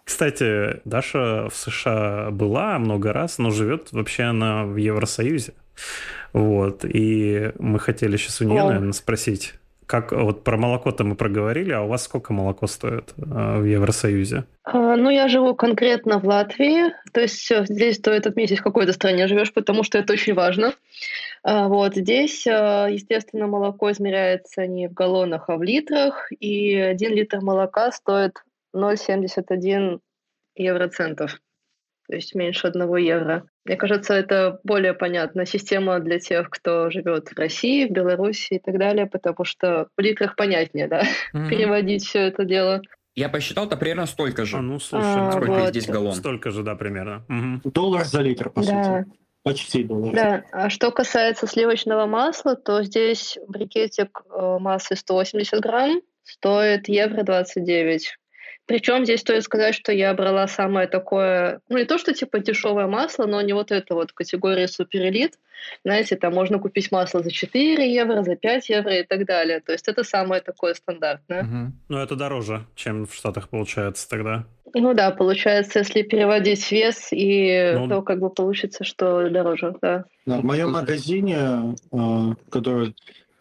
Кстати, 0.04 0.80
Даша 0.86 1.48
в 1.50 1.54
США 1.54 2.30
была 2.30 2.78
много 2.78 3.12
раз, 3.12 3.38
но 3.38 3.50
живет 3.50 3.92
вообще 3.92 4.22
она 4.24 4.64
в 4.64 4.76
Евросоюзе. 4.76 5.52
Вот. 6.32 6.84
И 6.84 7.52
мы 7.58 7.78
хотели 7.78 8.16
сейчас 8.16 8.40
у 8.40 8.44
нее, 8.44 8.64
наверное, 8.64 8.92
спросить, 8.92 9.54
как 9.88 10.12
вот 10.12 10.44
про 10.44 10.58
молоко-то 10.58 11.02
мы 11.02 11.16
проговорили, 11.16 11.72
а 11.72 11.80
у 11.80 11.88
вас 11.88 12.04
сколько 12.04 12.34
молоко 12.34 12.66
стоит 12.66 13.14
э, 13.16 13.58
в 13.58 13.64
Евросоюзе? 13.64 14.44
А, 14.62 14.96
Ну, 14.96 15.08
я 15.08 15.28
живу 15.28 15.54
конкретно 15.54 16.18
в 16.18 16.24
Латвии, 16.24 16.92
то 17.12 17.22
есть 17.22 17.50
здесь 17.50 17.96
стоит 17.96 18.26
отметить, 18.26 18.58
в 18.58 18.62
какой 18.62 18.84
ты 18.84 18.92
стране 18.92 19.26
живешь, 19.26 19.52
потому 19.52 19.82
что 19.82 19.96
это 19.96 20.12
очень 20.12 20.34
важно. 20.34 20.74
А, 21.42 21.68
Вот 21.68 21.96
здесь, 21.96 22.46
а, 22.46 22.88
естественно, 22.88 23.46
молоко 23.46 23.90
измеряется 23.90 24.66
не 24.66 24.88
в 24.88 24.92
галлонах, 24.92 25.48
а 25.48 25.56
в 25.56 25.62
литрах, 25.62 26.30
и 26.38 26.74
один 26.74 27.14
литр 27.14 27.40
молока 27.40 27.90
стоит 27.90 28.44
0,71 28.74 30.00
евроцентов, 30.54 31.40
то 32.08 32.14
есть 32.16 32.34
меньше 32.34 32.66
одного 32.66 32.96
евро. 32.96 33.44
Мне 33.64 33.76
кажется, 33.76 34.14
это 34.14 34.60
более 34.64 34.94
понятная 34.94 35.44
система 35.44 36.00
для 36.00 36.18
тех, 36.18 36.48
кто 36.48 36.90
живет 36.90 37.28
в 37.28 37.38
России, 37.38 37.86
в 37.86 37.90
Беларуси 37.92 38.54
и 38.54 38.58
так 38.58 38.78
далее, 38.78 39.06
потому 39.06 39.44
что 39.44 39.88
в 39.96 40.00
литрах 40.00 40.34
понятнее, 40.34 40.88
да, 40.88 41.02
Мгм. 41.32 41.48
переводить 41.50 42.04
все 42.04 42.20
это 42.28 42.44
дело. 42.44 42.80
Я 43.14 43.28
посчитал, 43.28 43.66
это 43.66 43.76
примерно 43.76 44.06
столько 44.06 44.44
же. 44.44 44.56
А, 44.58 44.62
ну, 44.62 44.78
слушай, 44.78 45.22
А, 45.22 45.32
Сколько 45.32 45.50
вот. 45.60 45.68
здесь 45.70 45.86
галлон? 45.86 46.14
столько 46.14 46.50
же, 46.50 46.62
да, 46.62 46.76
примерно. 46.76 47.24
Мгм. 47.28 47.60
Доллар 47.64 48.04
за 48.04 48.22
литр, 48.22 48.48
по 48.48 48.62
Да. 48.62 48.66
сути. 48.66 49.06
Почти 49.42 49.84
доллар. 49.84 50.14
Да, 50.14 50.44
а 50.52 50.70
что 50.70 50.90
касается 50.90 51.46
сливочного 51.46 52.06
масла, 52.06 52.54
то 52.56 52.82
здесь 52.82 53.38
брикетик 53.48 54.22
э, 54.30 54.56
массы 54.60 54.94
180 54.96 55.60
грамм 55.60 56.00
стоит 56.22 56.88
евро 56.88 57.22
29. 57.22 58.16
Причем 58.68 59.04
здесь 59.04 59.20
стоит 59.20 59.44
сказать, 59.44 59.74
что 59.74 59.92
я 59.92 60.12
брала 60.12 60.46
самое 60.46 60.86
такое, 60.86 61.62
ну 61.70 61.78
не 61.78 61.86
то, 61.86 61.96
что 61.96 62.12
типа 62.12 62.38
дешевое 62.38 62.86
масло, 62.86 63.24
но 63.24 63.40
не 63.40 63.54
вот 63.54 63.72
это 63.72 63.94
вот 63.94 64.12
категория 64.12 64.68
суперэлит. 64.68 65.38
Знаете, 65.84 66.16
там 66.16 66.34
можно 66.34 66.58
купить 66.58 66.92
масло 66.92 67.22
за 67.22 67.30
4 67.30 67.90
евро, 67.90 68.22
за 68.22 68.36
5 68.36 68.68
евро 68.68 68.94
и 68.94 69.04
так 69.04 69.24
далее. 69.24 69.60
То 69.60 69.72
есть 69.72 69.88
это 69.88 70.04
самое 70.04 70.42
такое 70.42 70.74
стандартное. 70.74 71.44
Мгм. 71.44 71.80
Ну, 71.88 71.98
это 71.98 72.14
дороже, 72.14 72.66
чем 72.74 73.06
в 73.06 73.14
Штатах 73.14 73.48
получается 73.48 74.06
тогда. 74.06 74.44
Ну 74.74 74.92
да, 74.92 75.12
получается, 75.12 75.78
если 75.78 76.02
переводить 76.02 76.70
вес, 76.70 77.08
и 77.10 77.72
Ну, 77.74 77.88
то 77.88 78.02
как 78.02 78.20
бы 78.20 78.28
получится, 78.28 78.84
что 78.84 79.30
дороже, 79.30 79.76
да. 79.80 80.04
Да, 80.26 80.36
в 80.40 80.44
моем 80.44 80.72
магазине, 80.72 81.74
э, 81.90 82.34
который 82.50 82.94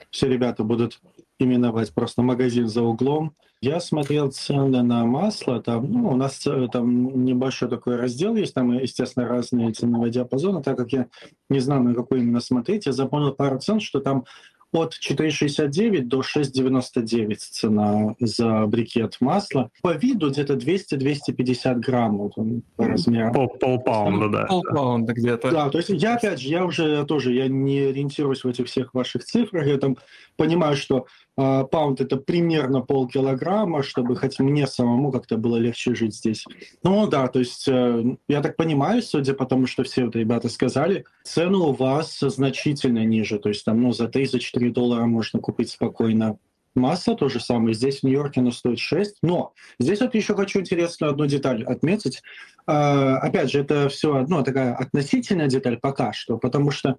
все 0.10 0.30
ребята 0.30 0.64
будут 0.64 1.02
именовать 1.38 1.94
просто 1.94 2.22
магазин 2.22 2.70
за 2.70 2.82
углом, 2.82 3.36
я 3.62 3.80
смотрел 3.80 4.32
цены 4.32 4.84
на 4.84 5.06
масло. 5.06 5.62
Там, 5.62 5.92
ну, 5.92 6.10
у 6.10 6.16
нас 6.16 6.46
там 6.72 7.26
небольшой 7.26 7.70
такой 7.70 7.96
раздел 7.96 8.36
есть, 8.36 8.54
там, 8.54 8.72
естественно, 8.78 9.28
разные 9.28 9.72
ценовые 9.72 10.12
диапазоны. 10.12 10.62
Так 10.62 10.78
как 10.78 10.92
я 10.94 11.08
не 11.50 11.60
знаю, 11.60 11.84
на 11.84 11.94
какой 11.96 12.20
именно 12.20 12.40
смотреть, 12.40 12.86
я 12.86 12.92
запомнил 12.92 13.34
пару 13.34 13.60
цен, 13.60 13.80
что 13.80 14.00
там 14.00 14.26
от 14.74 14.96
4,69 14.96 16.02
до 16.02 16.20
6,99 16.20 17.36
цена 17.38 18.16
за 18.20 18.66
брикет 18.68 19.18
масла. 19.22 19.72
По 19.82 19.94
виду 19.94 20.30
где-то 20.30 20.56
200-250 20.56 21.76
грамм 21.76 22.18
вот 22.18 22.34
он 22.36 22.64
по 22.76 22.86
размеру. 22.86 23.34
Пол, 23.34 23.48
полпаунда, 23.48 24.30
да. 24.30 24.46
Полпаунда 24.46 25.14
где-то. 25.14 25.52
Да, 25.52 25.70
то 25.70 25.78
есть 25.78 25.90
я 25.90 26.16
опять 26.16 26.42
же, 26.42 26.50
я 26.50 26.66
уже 26.66 27.06
тоже, 27.06 27.34
я 27.34 27.48
не 27.48 27.80
ориентируюсь 27.80 28.44
в 28.44 28.48
этих 28.48 28.68
всех 28.68 28.94
ваших 28.94 29.24
цифрах, 29.24 29.66
я 29.68 29.78
там 29.78 29.98
понимаю, 30.36 30.76
что 30.76 31.06
паунд 31.38 32.02
это 32.02 32.18
примерно 32.18 32.82
полкилограмма, 32.82 33.84
чтобы 33.84 34.16
хоть 34.16 34.40
мне 34.40 34.66
самому 34.66 35.12
как-то 35.12 35.38
было 35.38 35.58
легче 35.58 35.94
жить 35.94 36.16
здесь. 36.16 36.46
Ну 36.84 37.08
да, 37.08 37.28
то 37.28 37.40
есть 37.40 37.68
э, 37.68 38.18
я 38.28 38.42
так 38.42 38.56
понимаю, 38.56 39.04
судя 39.04 39.34
по 39.34 39.46
тому, 39.46 39.68
что 39.68 39.84
все 39.84 40.06
вот 40.06 40.16
ребята 40.16 40.50
сказали, 40.50 41.06
цены 41.24 41.58
у 41.58 41.74
вас 41.74 42.20
значительно 42.20 43.06
ниже, 43.06 43.38
то 43.38 43.50
есть 43.50 43.64
там 43.66 43.82
ну, 43.82 43.94
за 43.94 44.06
3-4 44.06 44.72
доллара 44.72 45.06
можно 45.06 45.40
купить 45.40 45.70
спокойно 45.70 46.38
Масса 46.78 47.16
то 47.16 47.28
же 47.28 47.40
самое. 47.40 47.74
Здесь 47.74 48.00
в 48.00 48.04
Нью-Йорке 48.04 48.40
оно 48.40 48.52
стоит 48.52 48.80
6. 48.80 49.18
Но 49.24 49.54
здесь 49.80 50.00
вот 50.00 50.16
еще 50.16 50.36
хочу 50.36 50.60
интересную 50.60 51.12
одну 51.12 51.26
деталь 51.26 51.64
отметить. 51.64 52.22
А, 52.66 53.18
опять 53.18 53.52
же, 53.52 53.60
это 53.60 53.90
все 53.90 54.16
одно 54.16 54.44
такая 54.44 54.76
относительная 54.76 55.48
деталь 55.48 55.78
пока 55.78 56.14
что, 56.14 56.38
потому 56.38 56.72
что 56.72 56.98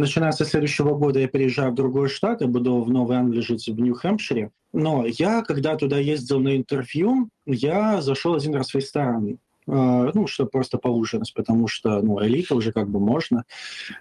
начиная 0.00 0.32
со 0.32 0.44
следующего 0.44 0.94
года 0.94 1.20
я 1.20 1.28
переезжаю 1.28 1.72
в 1.72 1.74
другой 1.74 2.08
штат, 2.08 2.40
я 2.40 2.46
буду 2.46 2.82
в 2.82 2.90
Новой 2.90 3.16
Англии 3.16 3.40
жить 3.40 3.68
в 3.68 3.80
Нью-Хэмпшире. 3.80 4.50
Но 4.72 5.04
я, 5.06 5.42
когда 5.42 5.76
туда 5.76 5.98
ездил 5.98 6.40
на 6.40 6.56
интервью, 6.56 7.28
я 7.46 8.00
зашел 8.00 8.34
один 8.34 8.54
раз 8.54 8.70
в 8.70 8.74
ресторан. 8.74 9.38
А, 9.72 10.10
ну, 10.14 10.26
чтобы 10.26 10.50
просто 10.50 10.78
поужинать, 10.78 11.32
потому 11.34 11.68
что, 11.68 12.00
ну, 12.02 12.24
элита 12.24 12.54
уже 12.56 12.72
как 12.72 12.88
бы 12.88 12.98
можно, 12.98 13.44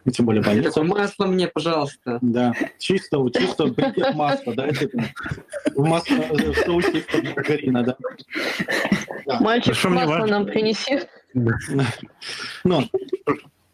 и 0.06 0.12
тем 0.12 0.26
более 0.26 0.42
больница. 0.42 0.70
Такое 0.70 0.84
масло 0.86 1.26
мне, 1.28 1.48
пожалуйста. 1.48 2.18
Да, 2.22 2.54
чисто, 2.80 3.24
чисто 3.30 3.68
брикет 3.68 4.16
масла, 4.16 4.54
да, 4.56 4.70
в 5.76 5.86
масло, 5.86 6.16
в 6.16 6.56
соусе 6.66 7.00
из-под 7.00 7.36
маргарина, 7.36 7.84
да. 7.84 7.98
Мальчик, 9.40 9.76
Хорошо, 9.76 9.90
мне 9.90 10.06
масло 10.06 10.26
нам 10.26 10.46
принеси. 10.46 11.02
Э, 11.36 12.82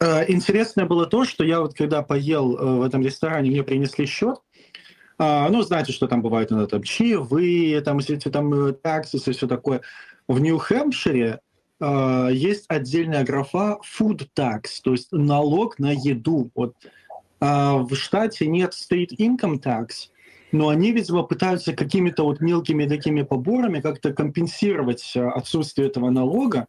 интересное 0.01 0.85
было 0.85 1.05
то, 1.05 1.25
что 1.25 1.43
я 1.43 1.61
вот 1.61 1.73
когда 1.73 2.01
поел 2.01 2.57
э, 2.57 2.65
в 2.79 2.81
этом 2.83 3.01
ресторане, 3.01 3.49
мне 3.49 3.63
принесли 3.63 4.05
счет, 4.05 4.39
а, 5.17 5.47
ну, 5.49 5.61
знаете, 5.61 5.93
что 5.93 6.07
там 6.07 6.21
бывает, 6.21 6.51
иногда 6.51 6.67
там 6.67 6.83
чаевые, 6.83 7.79
там, 7.81 7.99
все 7.99 8.15
эти 8.15 8.29
там 8.29 8.53
э, 8.53 8.73
таксисы 8.73 9.31
и 9.31 9.33
все 9.33 9.47
такое. 9.47 9.81
В 10.27 10.39
Нью-Хэмпшире 10.39 11.39
э, 11.79 12.29
есть 12.33 12.65
отдельная 12.67 13.23
графа 13.23 13.77
food 13.81 14.27
tax, 14.37 14.63
то 14.83 14.91
есть 14.91 15.11
налог 15.11 15.79
на 15.79 15.91
еду. 15.91 16.51
Вот 16.53 16.75
а 17.39 17.77
в 17.77 17.95
штате 17.95 18.47
нет 18.47 18.73
state 18.73 19.15
income 19.17 19.61
tax, 19.61 20.09
но 20.51 20.69
они, 20.69 20.91
видимо, 20.91 21.23
пытаются 21.23 21.73
какими-то 21.73 22.23
вот 22.23 22.39
мелкими 22.39 22.87
такими 22.87 23.23
поборами 23.23 23.81
как-то 23.81 24.13
компенсировать 24.13 25.13
э, 25.15 25.25
отсутствие 25.27 25.87
этого 25.87 26.09
налога. 26.09 26.67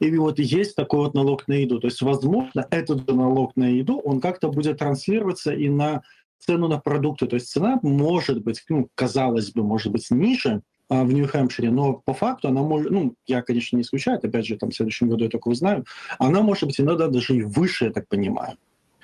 И 0.00 0.16
вот 0.16 0.38
есть 0.38 0.74
такой 0.74 1.00
вот 1.00 1.14
налог 1.14 1.46
на 1.48 1.54
еду. 1.54 1.80
То 1.80 1.86
есть, 1.86 2.02
возможно, 2.02 2.66
этот 2.70 3.06
налог 3.08 3.56
на 3.56 3.68
еду, 3.68 3.98
он 3.98 4.20
как-то 4.20 4.48
будет 4.48 4.78
транслироваться 4.78 5.52
и 5.52 5.68
на 5.68 6.02
цену 6.38 6.68
на 6.68 6.78
продукты. 6.78 7.26
То 7.26 7.36
есть 7.36 7.48
цена 7.48 7.78
может 7.82 8.42
быть, 8.42 8.62
ну, 8.68 8.88
казалось 8.94 9.52
бы, 9.52 9.62
может 9.62 9.92
быть 9.92 10.10
ниже 10.10 10.62
а, 10.88 11.04
в 11.04 11.12
Нью-Хэмпшире, 11.12 11.70
но 11.70 11.94
по 11.94 12.12
факту 12.12 12.48
она 12.48 12.62
может, 12.62 12.90
ну, 12.90 13.14
я, 13.26 13.42
конечно, 13.42 13.76
не 13.76 13.82
исключаю, 13.82 14.18
опять 14.22 14.46
же, 14.46 14.56
там 14.56 14.70
в 14.70 14.74
следующем 14.74 15.08
году 15.08 15.24
я 15.24 15.30
только 15.30 15.48
узнаю, 15.48 15.84
она 16.18 16.42
может 16.42 16.64
быть 16.64 16.80
иногда 16.80 17.08
даже 17.08 17.36
и 17.36 17.42
выше, 17.42 17.86
я 17.86 17.90
так 17.90 18.08
понимаю. 18.08 18.56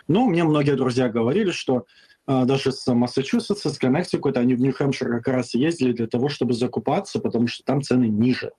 Но 0.08 0.26
мне 0.26 0.44
многие 0.44 0.76
друзья 0.76 1.08
говорили, 1.08 1.52
что 1.52 1.86
а, 2.26 2.44
даже 2.44 2.72
с 2.72 2.92
Массачусетса, 2.92 3.70
с 3.70 3.78
Коннектикута, 3.78 4.40
они 4.40 4.54
в 4.54 4.60
Нью-Хэмпшир 4.60 5.08
как 5.08 5.28
раз 5.28 5.54
ездили 5.54 5.92
для 5.92 6.06
того, 6.06 6.28
чтобы 6.28 6.52
закупаться, 6.52 7.20
потому 7.20 7.46
что 7.46 7.64
там 7.64 7.82
цены 7.82 8.08
ниже. 8.08 8.52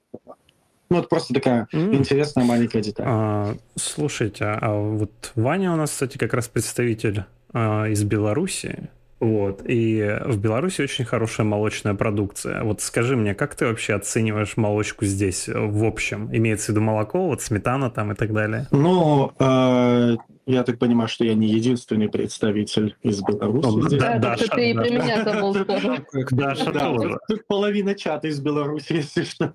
Ну, 0.91 0.99
это 0.99 1.07
просто 1.07 1.33
такая 1.33 1.69
М. 1.71 1.95
интересная 1.95 2.43
маленькая 2.43 2.81
деталь. 2.81 3.05
А, 3.07 3.55
слушайте, 3.77 4.43
а 4.43 4.73
вот 4.73 5.31
Ваня 5.35 5.71
у 5.71 5.77
нас, 5.77 5.91
кстати, 5.91 6.17
как 6.17 6.33
раз 6.33 6.49
представитель 6.49 7.23
а, 7.53 7.85
из 7.85 8.03
Беларуси. 8.03 8.89
Вот. 9.21 9.61
И 9.67 10.17
в 10.25 10.39
Беларуси 10.39 10.81
очень 10.81 11.05
хорошая 11.05 11.45
молочная 11.45 11.93
продукция. 11.93 12.63
Вот 12.63 12.81
скажи 12.81 13.15
мне, 13.15 13.35
как 13.35 13.53
ты 13.53 13.67
вообще 13.67 13.93
оцениваешь 13.93 14.57
молочку 14.57 15.05
здесь 15.05 15.47
в 15.47 15.85
общем? 15.85 16.27
Имеется 16.35 16.67
в 16.67 16.69
виду 16.69 16.81
молоко, 16.81 17.27
вот 17.27 17.41
сметана 17.41 17.91
там 17.91 18.11
и 18.11 18.15
так 18.15 18.33
далее? 18.33 18.67
Ну, 18.71 19.31
э, 19.37 20.17
я 20.47 20.63
так 20.63 20.79
понимаю, 20.79 21.07
что 21.07 21.23
я 21.23 21.35
не 21.35 21.47
единственный 21.47 22.09
представитель 22.09 22.95
из 23.03 23.21
Беларуси. 23.21 23.95
Да, 23.99 24.17
Да, 24.17 24.17
Даша, 24.17 24.47
ты 24.47 24.71
и 24.71 24.73
про 24.73 24.89
меня 24.89 25.23
забыл. 25.23 25.53
Даша 26.31 26.71
Да, 26.71 27.17
половина 27.47 27.93
чата 27.93 28.27
из 28.27 28.39
Беларуси, 28.39 28.93
если 28.93 29.23
что. 29.23 29.53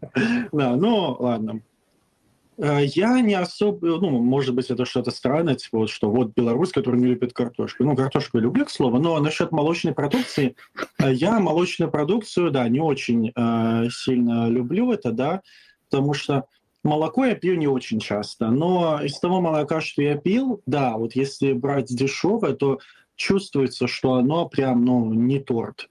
Да, 0.52 0.76
ну 0.76 1.16
ладно. 1.18 1.60
Э, 2.58 2.84
я 2.84 3.20
не 3.20 3.34
особо, 3.34 3.86
ну, 3.86 4.10
может 4.20 4.54
быть, 4.54 4.70
это 4.70 4.84
что-то 4.84 5.10
странное, 5.10 5.54
типа 5.54 5.78
вот, 5.78 5.90
что 5.90 6.10
вот 6.10 6.32
белорус, 6.34 6.72
который 6.72 7.00
не 7.00 7.06
любит 7.06 7.32
картошку. 7.32 7.84
Ну, 7.84 7.96
картошку 7.96 8.38
я 8.38 8.44
люблю, 8.44 8.64
к 8.64 8.70
слову, 8.70 8.98
но 8.98 9.18
насчет 9.20 9.52
молочной 9.52 9.94
продукции, 9.94 10.56
э, 10.98 11.12
я 11.12 11.38
молочную 11.38 11.90
продукцию, 11.90 12.50
да, 12.50 12.68
не 12.68 12.80
очень 12.80 13.32
э, 13.34 13.88
сильно 13.90 14.48
люблю 14.48 14.92
это, 14.92 15.12
да, 15.12 15.42
потому 15.90 16.14
что 16.14 16.46
молоко 16.82 17.24
я 17.26 17.34
пью 17.34 17.56
не 17.56 17.66
очень 17.66 18.00
часто, 18.00 18.50
но 18.50 19.00
из 19.02 19.18
того 19.18 19.40
молока, 19.40 19.80
что 19.80 20.02
я 20.02 20.16
пил, 20.16 20.62
да, 20.66 20.96
вот 20.96 21.14
если 21.14 21.52
брать 21.52 21.94
дешевое, 21.94 22.54
то 22.54 22.78
чувствуется, 23.16 23.86
что 23.86 24.14
оно 24.14 24.48
прям, 24.48 24.84
ну, 24.84 25.12
не 25.12 25.40
торт. 25.40 25.88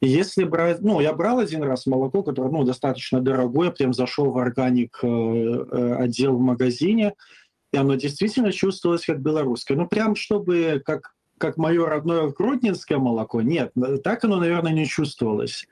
Если 0.00 0.44
брать, 0.44 0.80
ну, 0.80 1.00
я 1.00 1.12
брал 1.12 1.40
один 1.40 1.62
раз 1.62 1.86
молоко, 1.86 2.22
которое, 2.22 2.50
ну, 2.50 2.62
достаточно 2.62 3.20
дорогое, 3.20 3.70
прям 3.70 3.92
зашел 3.92 4.30
в 4.30 4.38
органик 4.38 5.00
э, 5.02 5.06
э, 5.06 5.94
отдел 5.96 6.36
в 6.36 6.40
магазине, 6.40 7.14
и 7.72 7.76
оно 7.76 7.96
действительно 7.96 8.52
чувствовалось 8.52 9.04
как 9.04 9.20
белорусское. 9.20 9.76
Ну, 9.76 9.88
прям 9.88 10.14
чтобы 10.14 10.80
как, 10.84 11.14
как 11.36 11.56
мое 11.56 11.84
родное 11.86 12.28
гродненское 12.28 12.98
молоко, 12.98 13.42
нет, 13.42 13.72
так 14.04 14.24
оно, 14.24 14.36
наверное, 14.36 14.72
не 14.72 14.86
чувствовалось. 14.86 15.66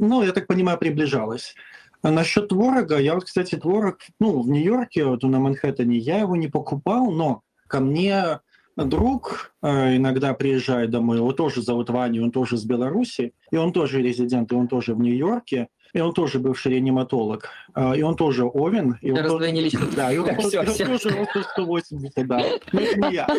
Ну, 0.00 0.22
я 0.22 0.32
так 0.32 0.48
понимаю, 0.48 0.78
приближалось. 0.78 1.54
А 2.02 2.10
насчет 2.10 2.48
творога, 2.48 2.98
я 2.98 3.14
вот, 3.14 3.24
кстати, 3.24 3.56
творог, 3.56 3.98
ну, 4.20 4.42
в 4.42 4.48
Нью-Йорке, 4.48 5.04
вот 5.04 5.22
на 5.22 5.38
Манхэттене, 5.38 5.98
я 5.98 6.18
его 6.18 6.36
не 6.36 6.48
покупал, 6.48 7.10
но 7.10 7.42
ко 7.66 7.80
мне 7.80 8.40
друг 8.84 9.52
э, 9.62 9.96
иногда 9.96 10.34
приезжает 10.34 10.90
домой, 10.90 11.18
его 11.18 11.32
тоже 11.32 11.62
зовут 11.62 11.90
Ваня, 11.90 12.22
он 12.22 12.30
тоже 12.30 12.56
с 12.56 12.64
Беларуси, 12.64 13.32
и 13.50 13.56
он 13.56 13.72
тоже 13.72 14.02
резидент, 14.02 14.52
и 14.52 14.54
он 14.54 14.68
тоже 14.68 14.94
в 14.94 15.00
Нью-Йорке, 15.00 15.68
и 15.92 16.00
он 16.00 16.12
тоже 16.12 16.38
бывший 16.38 16.72
реаниматолог, 16.72 17.48
э, 17.74 17.96
и 17.96 18.02
он 18.02 18.16
тоже 18.16 18.44
Овен. 18.44 18.98
И 19.00 19.10
он 19.10 19.24
тоже, 19.24 19.50
личности. 19.50 19.96
Да, 19.96 20.12
и 20.12 20.18
он, 20.18 20.28
все, 20.38 20.64
все. 20.64 20.86
тоже 20.86 21.10
ростом 21.10 21.42
180, 21.42 22.26
да. 22.26 22.44
Ну, 22.72 22.80
не 22.80 23.14
я. 23.14 23.26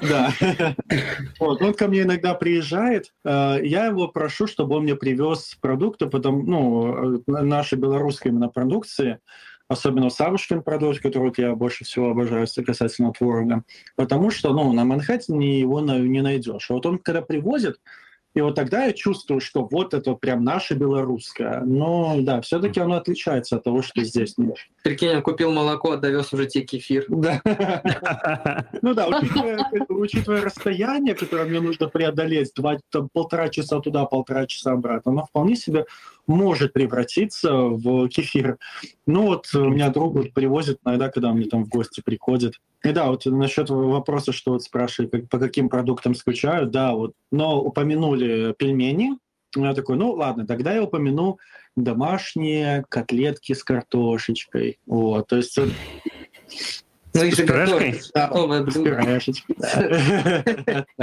Да. 0.00 0.32
Вот, 1.38 1.62
он 1.62 1.72
ко 1.74 1.86
мне 1.86 2.02
иногда 2.02 2.34
приезжает, 2.34 3.12
э, 3.24 3.58
я 3.62 3.86
его 3.86 4.08
прошу, 4.08 4.48
чтобы 4.48 4.74
он 4.74 4.82
мне 4.82 4.96
привез 4.96 5.56
продукты, 5.60 6.06
потому, 6.06 6.42
ну, 6.42 7.22
нашей 7.28 7.78
белорусской 7.78 8.32
именно 8.32 8.48
продукции, 8.48 9.20
особенно 9.72 10.10
Савушкин 10.10 10.62
продукт, 10.62 11.00
который 11.00 11.32
я 11.36 11.54
больше 11.54 11.84
всего 11.84 12.10
обожаю 12.10 12.46
касательно 12.64 13.12
творога, 13.12 13.64
потому 13.96 14.30
что 14.30 14.52
ну, 14.52 14.72
на 14.72 14.84
Манхэттене 14.84 15.60
его 15.60 15.80
не 15.80 16.22
найдешь. 16.22 16.70
А 16.70 16.74
вот 16.74 16.86
он 16.86 16.98
когда 16.98 17.22
привозит, 17.22 17.80
и 18.34 18.40
вот 18.40 18.54
тогда 18.54 18.86
я 18.86 18.92
чувствую, 18.92 19.40
что 19.40 19.68
вот 19.70 19.92
это 19.92 20.14
прям 20.14 20.42
наше 20.42 20.74
белорусское. 20.74 21.60
Но 21.60 22.16
да, 22.20 22.40
все-таки 22.40 22.80
оно 22.80 22.96
отличается 22.96 23.56
от 23.56 23.64
того, 23.64 23.82
что 23.82 24.02
здесь 24.02 24.38
нет. 24.38 24.56
Прикинь, 24.82 25.10
он 25.10 25.22
купил 25.22 25.52
молоко, 25.52 25.96
довез 25.96 26.32
уже 26.32 26.46
тебе 26.46 26.64
кефир. 26.64 27.04
Да. 27.08 27.40
Ну 28.82 28.94
да, 28.94 29.08
учитывая 29.88 30.42
расстояние, 30.42 31.14
которое 31.14 31.44
мне 31.44 31.60
нужно 31.60 31.88
преодолеть, 31.88 32.52
полтора 33.12 33.48
часа 33.48 33.80
туда, 33.80 34.04
полтора 34.06 34.46
часа 34.46 34.72
обратно, 34.72 35.12
оно 35.12 35.26
вполне 35.26 35.56
себе 35.56 35.86
может 36.26 36.72
превратиться 36.72 37.52
в 37.52 38.08
кефир. 38.08 38.58
Ну 39.06 39.26
вот 39.26 39.46
у 39.54 39.68
меня 39.68 39.90
друг 39.90 40.14
вот 40.14 40.32
привозит 40.32 40.78
иногда, 40.84 41.10
когда 41.10 41.32
мне 41.32 41.46
там 41.46 41.64
в 41.64 41.68
гости 41.68 42.00
приходит. 42.04 42.54
И 42.84 42.90
да, 42.90 43.10
вот 43.10 43.26
насчет 43.26 43.70
вопроса, 43.70 44.32
что 44.32 44.52
вот 44.52 44.64
спрашивали, 44.64 45.08
по 45.08 45.38
каким 45.38 45.68
продуктам 45.68 46.14
скучают, 46.14 46.70
да, 46.70 46.92
вот, 46.92 47.12
но 47.30 47.60
упомянули 47.60 48.21
пельмени, 48.58 49.18
я 49.54 49.74
такой, 49.74 49.96
ну 49.96 50.12
ладно, 50.12 50.46
тогда 50.46 50.74
я 50.74 50.82
упомяну 50.82 51.38
домашние 51.76 52.84
котлетки 52.88 53.52
с 53.52 53.62
картошечкой. 53.64 54.78
Вот, 54.86 55.28
то 55.28 55.36
есть... 55.36 55.58
Ну, 57.14 57.22
и 57.24 57.30
с 57.30 57.36
пюрешкой? 57.36 58.00
Да, 58.14 58.30
с 58.30 58.74
пюрешечкой, 58.74 59.56
да. 59.58 60.84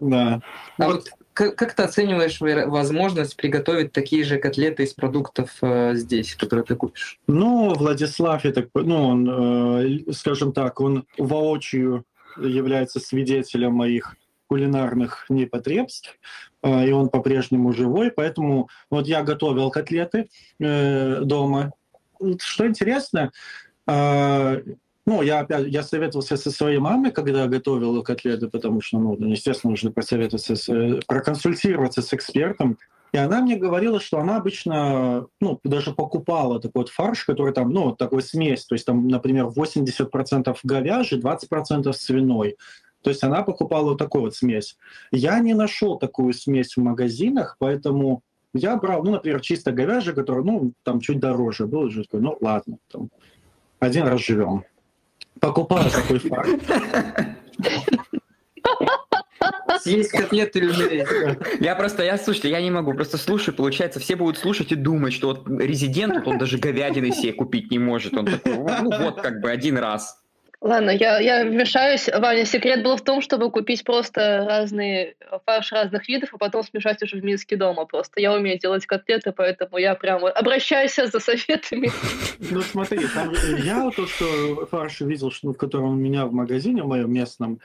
Да. 0.00 0.40
А 0.78 0.86
вот 0.86 1.10
как, 1.32 1.56
как 1.56 1.74
ты 1.74 1.82
оцениваешь 1.82 2.40
возможность 2.40 3.36
приготовить 3.36 3.92
такие 3.92 4.24
же 4.24 4.38
котлеты 4.38 4.84
из 4.84 4.94
продуктов 4.94 5.50
э, 5.60 5.94
здесь, 5.94 6.34
которые 6.34 6.64
ты 6.64 6.76
купишь? 6.76 7.18
Ну, 7.26 7.74
Владислав, 7.74 8.44
я 8.44 8.52
так, 8.52 8.68
ну, 8.74 9.08
он, 9.08 10.08
э, 10.08 10.12
скажем 10.12 10.52
так, 10.52 10.80
он 10.80 11.04
воочию 11.16 12.04
является 12.36 13.00
свидетелем 13.00 13.74
моих 13.74 14.16
кулинарных 14.48 15.26
непотребств, 15.28 16.18
э, 16.62 16.88
и 16.88 16.92
он 16.92 17.08
по-прежнему 17.08 17.72
живой, 17.72 18.10
поэтому 18.10 18.68
вот 18.90 19.06
я 19.06 19.22
готовил 19.22 19.70
котлеты 19.70 20.28
э, 20.60 21.20
дома. 21.22 21.72
Что 22.40 22.66
интересно, 22.66 23.30
э, 23.86 24.62
ну, 25.08 25.22
я 25.22 25.40
опять, 25.40 25.68
я 25.68 25.82
советовался 25.82 26.36
со 26.36 26.50
своей 26.50 26.78
мамой, 26.78 27.12
когда 27.12 27.46
готовил 27.46 28.02
котлеты, 28.02 28.48
потому 28.48 28.82
что, 28.82 28.98
ну, 28.98 29.16
естественно, 29.18 29.70
нужно 29.70 29.90
посоветоваться, 29.90 30.54
с, 30.54 30.68
э, 30.68 31.00
проконсультироваться 31.06 32.02
с 32.02 32.12
экспертом. 32.12 32.76
И 33.12 33.16
она 33.16 33.40
мне 33.40 33.56
говорила, 33.56 34.00
что 34.00 34.18
она 34.18 34.36
обычно, 34.36 35.26
ну, 35.40 35.60
даже 35.64 35.92
покупала 35.92 36.60
такой 36.60 36.82
вот 36.82 36.88
фарш, 36.90 37.24
который 37.24 37.54
там, 37.54 37.70
ну, 37.70 37.96
такой 37.96 38.20
смесь, 38.20 38.66
то 38.66 38.74
есть 38.74 38.84
там, 38.84 39.08
например, 39.08 39.46
80% 39.46 40.58
говяжий, 40.62 41.18
20% 41.18 41.90
свиной. 41.94 42.56
То 43.02 43.10
есть 43.10 43.22
она 43.22 43.42
покупала 43.42 43.90
вот 43.90 43.98
такую 43.98 44.22
вот 44.22 44.34
смесь. 44.34 44.76
Я 45.10 45.38
не 45.40 45.54
нашел 45.54 45.98
такую 45.98 46.32
смесь 46.32 46.76
в 46.76 46.80
магазинах, 46.80 47.56
поэтому 47.58 48.22
я 48.54 48.76
брал, 48.76 49.04
ну, 49.04 49.12
например, 49.12 49.40
чисто 49.40 49.72
говяжий, 49.72 50.14
который, 50.14 50.44
ну, 50.44 50.72
там 50.82 51.00
чуть 51.00 51.20
дороже 51.20 51.66
был, 51.66 51.82
уже 51.82 52.04
такой, 52.04 52.20
ну, 52.20 52.36
ладно, 52.40 52.78
там, 52.90 53.10
один 53.78 54.06
раз 54.06 54.20
живем 54.20 54.64
покупаю 55.40 55.90
такой 55.90 56.18
факт. 56.18 56.50
Съесть 59.80 60.10
котлеты 60.10 60.58
или. 60.58 61.06
Я 61.62 61.76
просто, 61.76 62.02
я, 62.02 62.18
слушайте, 62.18 62.50
я 62.50 62.60
не 62.60 62.70
могу, 62.70 62.94
просто 62.94 63.16
слушаю, 63.16 63.54
получается, 63.54 64.00
все 64.00 64.16
будут 64.16 64.38
слушать 64.38 64.72
и 64.72 64.74
думать, 64.74 65.12
что 65.12 65.28
вот 65.28 65.48
резидент, 65.48 66.26
он 66.26 66.38
даже 66.38 66.58
говядины 66.58 67.12
себе 67.12 67.32
купить 67.32 67.70
не 67.70 67.78
может, 67.78 68.14
он 68.14 68.26
такой, 68.26 68.56
ну 68.56 68.90
вот 68.98 69.20
как 69.20 69.40
бы 69.40 69.50
один 69.50 69.78
раз. 69.78 70.20
Ладно, 70.60 70.90
я, 70.90 71.20
я 71.20 71.44
вмешаюсь. 71.44 72.08
Ваня, 72.12 72.44
секрет 72.44 72.82
был 72.82 72.96
в 72.96 73.02
том, 73.02 73.22
чтобы 73.22 73.48
купить 73.50 73.84
просто 73.84 74.44
разные 74.48 75.14
фарш 75.46 75.70
разных 75.70 76.08
видов, 76.08 76.30
а 76.32 76.38
потом 76.38 76.64
смешать 76.64 77.00
уже 77.00 77.20
в 77.20 77.24
миске 77.24 77.54
дома. 77.54 77.84
Просто 77.86 78.20
я 78.20 78.32
умею 78.34 78.58
делать 78.58 78.84
котлеты, 78.84 79.30
поэтому 79.30 79.78
я 79.78 79.94
прямо 79.94 80.30
обращаюсь 80.30 80.96
за 80.96 81.20
советами. 81.20 81.90
Ну 82.50 82.62
смотри, 82.62 83.00
я 83.64 83.90
то, 83.90 84.06
что 84.06 84.66
фарш 84.66 85.00
видел, 85.00 85.30
что 85.30 85.52
в 85.52 85.56
котором 85.56 85.90
у 85.90 85.94
меня 85.94 86.24
в 86.24 86.32
магазине, 86.32 86.82
в 86.82 86.86
моем 86.86 87.12
местном, 87.12 87.60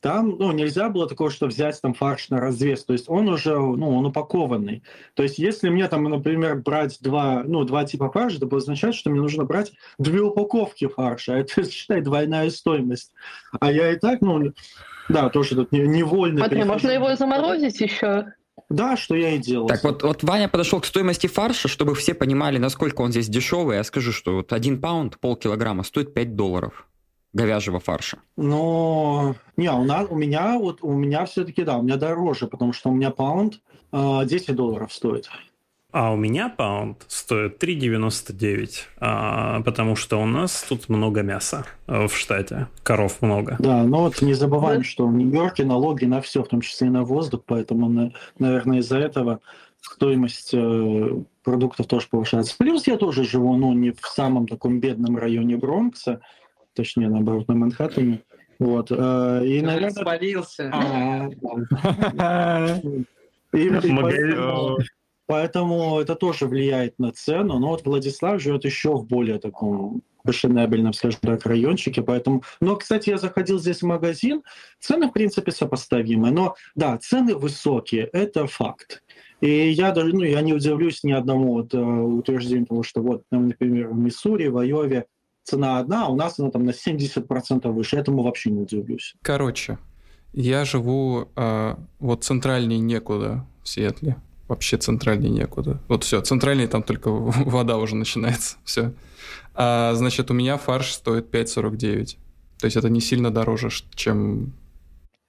там 0.00 0.36
ну, 0.38 0.52
нельзя 0.52 0.88
было 0.88 1.08
такого, 1.08 1.30
что 1.30 1.46
взять 1.46 1.80
там 1.80 1.94
фарш 1.94 2.28
на 2.28 2.40
развес. 2.40 2.84
То 2.84 2.92
есть 2.92 3.08
он 3.08 3.28
уже 3.28 3.58
ну, 3.58 3.96
он 3.96 4.06
упакованный. 4.06 4.82
То 5.14 5.22
есть 5.22 5.38
если 5.38 5.68
мне 5.68 5.88
там, 5.88 6.04
например, 6.04 6.56
брать 6.56 6.98
два, 7.00 7.42
ну, 7.44 7.64
два 7.64 7.84
типа 7.84 8.10
фарша, 8.10 8.36
это 8.36 8.46
будет 8.46 8.62
означать, 8.62 8.94
что 8.94 9.10
мне 9.10 9.20
нужно 9.20 9.44
брать 9.44 9.72
две 9.98 10.20
упаковки 10.20 10.86
фарша. 10.86 11.32
Это, 11.38 11.68
считай, 11.68 12.00
двойная 12.00 12.50
стоимость. 12.50 13.12
А 13.58 13.72
я 13.72 13.92
и 13.92 13.96
так, 13.96 14.20
ну, 14.20 14.52
да, 15.08 15.28
тоже 15.30 15.54
тут 15.54 15.72
невольно... 15.72 16.40
Смотри, 16.40 16.64
можно 16.64 16.90
его 16.90 17.14
заморозить 17.16 17.80
еще. 17.80 18.32
Да, 18.68 18.96
что 18.96 19.14
я 19.14 19.30
и 19.30 19.38
делал. 19.38 19.68
Так 19.68 19.82
вот, 19.82 20.02
вот 20.02 20.22
Ваня 20.22 20.48
подошел 20.48 20.80
к 20.80 20.84
стоимости 20.84 21.26
фарша, 21.26 21.68
чтобы 21.68 21.94
все 21.94 22.12
понимали, 22.12 22.58
насколько 22.58 23.00
он 23.00 23.12
здесь 23.12 23.28
дешевый. 23.28 23.76
Я 23.76 23.84
скажу, 23.84 24.12
что 24.12 24.34
вот 24.36 24.52
один 24.52 24.80
паунд, 24.80 25.18
полкилограмма, 25.18 25.84
стоит 25.84 26.12
5 26.12 26.36
долларов 26.36 26.86
говяжьего 27.32 27.80
фарша? 27.80 28.18
Ну, 28.36 29.34
не, 29.56 29.70
у, 29.70 29.84
нас, 29.84 30.06
у 30.10 30.16
меня 30.16 30.58
вот 30.58 30.78
у 30.82 30.92
меня 30.92 31.24
все-таки 31.26 31.64
да, 31.64 31.78
у 31.78 31.82
меня 31.82 31.96
дороже, 31.96 32.46
потому 32.46 32.72
что 32.72 32.90
у 32.90 32.94
меня 32.94 33.10
паунд 33.10 33.60
э, 33.92 34.20
10 34.24 34.54
долларов 34.54 34.92
стоит. 34.92 35.28
А 35.90 36.12
у 36.12 36.16
меня 36.16 36.50
паунд 36.50 37.02
стоит 37.08 37.62
3,99, 37.62 38.70
а, 38.98 39.62
потому 39.62 39.96
что 39.96 40.20
у 40.20 40.26
нас 40.26 40.62
тут 40.68 40.90
много 40.90 41.22
мяса 41.22 41.64
э, 41.86 42.06
в 42.06 42.14
штате, 42.14 42.68
коров 42.82 43.22
много. 43.22 43.56
Да, 43.58 43.84
но 43.84 44.02
вот 44.02 44.20
не 44.20 44.34
забываем, 44.34 44.82
да. 44.82 44.84
что 44.84 45.06
в 45.06 45.14
Нью-Йорке 45.14 45.64
налоги 45.64 46.04
на 46.04 46.20
все, 46.20 46.42
в 46.42 46.48
том 46.48 46.60
числе 46.60 46.88
и 46.88 46.90
на 46.90 47.04
воздух, 47.04 47.40
поэтому, 47.46 48.12
наверное, 48.38 48.80
из-за 48.80 48.98
этого 48.98 49.40
стоимость 49.80 50.50
э, 50.52 51.22
продуктов 51.42 51.86
тоже 51.86 52.06
повышается. 52.10 52.54
Плюс 52.58 52.86
я 52.86 52.98
тоже 52.98 53.24
живу, 53.24 53.56
ну, 53.56 53.72
не 53.72 53.92
в 53.92 54.06
самом 54.06 54.46
таком 54.46 54.80
бедном 54.80 55.16
районе 55.16 55.56
Бронкса, 55.56 56.20
точнее, 56.74 57.08
наоборот, 57.08 57.48
на 57.48 57.54
Манхэттене. 57.54 58.22
Вот. 58.58 58.90
Э, 58.90 59.42
и, 59.44 59.60
наверное... 59.62 59.90
Спалился. 59.90 60.70
Поэтому 65.26 66.00
это 66.00 66.14
тоже 66.14 66.46
влияет 66.46 66.98
на 66.98 67.12
цену. 67.12 67.58
Но 67.58 67.68
вот 67.68 67.84
Владислав 67.84 68.40
живет 68.40 68.64
еще 68.64 68.96
в 68.96 69.06
более 69.06 69.38
таком 69.38 70.02
фешенебельном, 70.26 70.92
скажем 70.92 71.20
так, 71.22 71.46
райончике, 71.46 72.02
поэтому... 72.02 72.42
Но, 72.60 72.76
кстати, 72.76 73.10
я 73.10 73.18
заходил 73.18 73.58
здесь 73.58 73.82
в 73.82 73.86
магазин, 73.86 74.42
цены, 74.78 75.08
в 75.08 75.12
принципе, 75.12 75.52
сопоставимы, 75.52 76.30
но, 76.30 76.54
да, 76.74 76.98
цены 76.98 77.34
высокие, 77.34 78.04
это 78.12 78.46
факт. 78.46 79.02
И 79.40 79.70
я 79.70 79.92
даже, 79.92 80.14
ну, 80.14 80.24
я 80.24 80.40
не 80.42 80.52
удивлюсь 80.52 81.04
ни 81.04 81.12
одному 81.12 81.54
вот, 81.54 81.72
uh, 81.72 82.02
утверждению 82.02 82.66
того, 82.66 82.82
что 82.82 83.00
вот, 83.02 83.22
например, 83.30 83.88
в 83.88 83.98
Миссури, 83.98 84.48
в 84.48 84.58
Айове 84.58 85.06
цена 85.48 85.78
одна, 85.78 86.06
а 86.06 86.08
у 86.08 86.16
нас 86.16 86.38
она 86.38 86.50
там 86.50 86.64
на 86.64 86.70
70% 86.70 87.70
выше. 87.70 87.96
Этому 87.96 88.22
вообще 88.22 88.50
не 88.50 88.60
удивлюсь. 88.60 89.14
Короче, 89.22 89.78
я 90.32 90.64
живу 90.64 91.28
э, 91.36 91.76
вот 91.98 92.24
центральнее 92.24 92.78
некуда 92.78 93.46
в 93.62 93.68
Сиэтле. 93.68 94.16
Вообще 94.46 94.78
центральнее 94.78 95.30
некуда. 95.30 95.80
Вот 95.88 96.04
все, 96.04 96.20
центральнее 96.20 96.68
там 96.68 96.82
только 96.82 97.08
вода 97.10 97.76
уже 97.78 97.96
начинается. 97.96 98.56
Все. 98.64 98.92
А, 99.54 99.94
значит, 99.94 100.30
у 100.30 100.34
меня 100.34 100.56
фарш 100.56 100.92
стоит 100.92 101.34
5,49. 101.34 102.16
То 102.58 102.64
есть 102.64 102.76
это 102.76 102.88
не 102.88 103.00
сильно 103.00 103.30
дороже, 103.30 103.68
чем, 103.94 104.52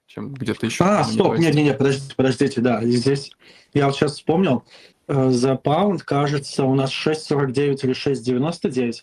чем 0.06 0.34
где-то 0.34 0.66
еще. 0.66 0.84
А, 0.84 1.04
стоп, 1.04 1.38
нет, 1.38 1.54
нет, 1.54 1.64
нет, 1.64 1.78
подождите, 1.78 2.14
подождите, 2.16 2.60
да, 2.60 2.84
здесь 2.84 3.30
я 3.72 3.86
вот 3.86 3.94
сейчас 3.94 4.14
вспомнил, 4.14 4.64
э, 5.06 5.30
за 5.30 5.54
паунд, 5.54 6.02
кажется, 6.02 6.64
у 6.64 6.74
нас 6.74 6.90
6,49 6.90 7.84
или 7.84 7.94
6,99 7.94 9.02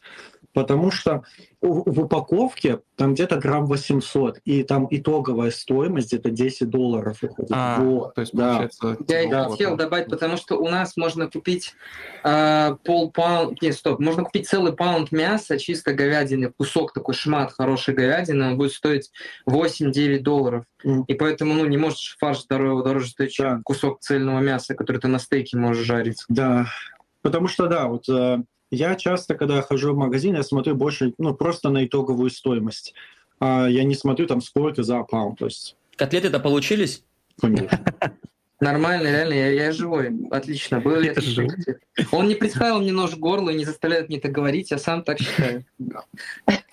потому 0.58 0.90
что 0.90 1.24
в 1.62 2.02
упаковке 2.02 2.80
там 2.96 3.14
где-то 3.14 3.38
грамм 3.38 3.68
800, 3.68 4.40
и 4.44 4.64
там 4.64 4.88
итоговая 4.90 5.52
стоимость 5.52 6.08
где-то 6.08 6.32
10 6.32 6.68
долларов 6.68 7.22
выходит. 7.22 7.52
А, 7.54 7.80
вот, 7.80 8.16
то 8.16 8.22
есть, 8.22 8.34
да. 8.34 8.68
Я 9.08 9.22
и 9.22 9.30
да, 9.30 9.50
хотел 9.50 9.72
вот. 9.72 9.80
добавить, 9.80 10.08
потому 10.08 10.36
что 10.36 10.56
у 10.56 10.68
нас 10.68 10.98
можно 10.98 11.30
купить 11.30 11.76
э, 12.24 12.76
пол 12.84 13.12
паунд, 13.12 13.62
нет, 13.62 13.76
стоп, 13.76 14.00
можно 14.00 14.24
купить 14.24 14.48
целый 14.48 14.74
паунд 14.74 15.12
мяса, 15.12 15.60
чисто 15.60 15.94
говядины, 15.94 16.52
кусок 16.58 16.92
такой 16.92 17.14
шмат 17.14 17.52
хорошей 17.52 17.94
говядины, 17.94 18.48
он 18.48 18.58
будет 18.58 18.72
стоить 18.72 19.12
8-9 19.48 20.22
долларов. 20.22 20.64
Mm. 20.84 21.04
И 21.08 21.14
поэтому, 21.14 21.54
ну, 21.54 21.68
не 21.68 21.78
можешь 21.78 22.18
фарш 22.20 22.46
дороже, 22.50 22.84
дороже 22.84 23.08
стоить, 23.10 23.34
чем 23.34 23.58
да. 23.58 23.62
кусок 23.64 24.00
цельного 24.00 24.40
мяса, 24.40 24.74
который 24.74 24.98
ты 24.98 25.08
на 25.08 25.20
стейке 25.20 25.56
можешь 25.56 25.86
жарить. 25.86 26.24
Да, 26.30 26.66
потому 27.22 27.48
что, 27.48 27.68
да, 27.68 27.88
вот 27.88 28.10
э, 28.10 28.40
я 28.72 28.96
часто, 28.96 29.36
когда 29.36 29.62
хожу 29.62 29.94
в 29.94 29.98
магазин, 29.98 30.36
я 30.36 30.44
смотрю 30.44 30.76
больше, 30.76 31.14
ну, 31.18 31.34
просто 31.34 31.70
на 31.70 31.86
итоговую 31.86 32.30
стоимость. 32.30 32.94
А 33.40 33.68
я 33.68 33.84
не 33.84 33.96
смотрю 33.96 34.28
там 34.28 34.42
сколько 34.42 34.84
за 34.84 35.04
паунд. 35.04 35.40
То 35.40 35.46
есть... 35.46 35.76
Котлеты-то 35.96 36.40
получились? 36.40 37.04
Конечно. 37.40 37.80
Нормально, 38.60 39.08
реально, 39.08 39.34
я, 39.34 39.50
я 39.50 39.72
живой. 39.72 40.12
Отлично. 40.32 40.80
Был 40.80 41.00
ли 41.00 41.14
Он 42.12 42.28
не 42.28 42.34
представил 42.34 42.80
мне 42.80 42.92
нож 42.92 43.12
в 43.12 43.20
горло 43.20 43.52
и 43.52 43.56
не 43.56 43.66
заставляет 43.66 44.08
мне 44.10 44.18
это 44.18 44.30
говорить, 44.30 44.72
я 44.72 44.80
сам 44.80 45.04
так 45.04 45.20
считаю. 45.20 45.64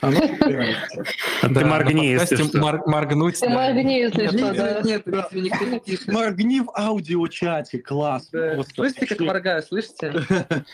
А 0.01 0.11
ты 0.11 1.64
моргни, 1.64 2.07
если 2.07 2.37
что. 2.37 2.59
Моргнуть. 2.59 3.40
Моргни, 3.42 3.99
если 3.99 4.29
что, 4.29 4.55
да. 4.55 4.81
Нет, 4.83 5.07
никто 5.07 5.64
не 5.66 5.79
пишет. 5.79 6.09
Моргни 6.09 6.61
в 6.61 6.70
аудиочате, 6.75 7.79
класс. 7.79 8.31
Слышите, 8.75 9.07
как 9.07 9.20
моргаю, 9.20 9.62
слышите? 9.62 10.12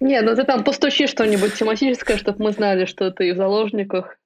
Не, 0.00 0.20
ну 0.20 0.36
ты 0.36 0.44
там 0.44 0.62
постучи 0.62 1.06
что-нибудь 1.06 1.54
тематическое, 1.54 2.18
чтобы 2.18 2.44
мы 2.44 2.52
знали, 2.52 2.84
что 2.84 3.10
ты 3.10 3.32
в 3.32 3.36
заложниках. 3.36 4.18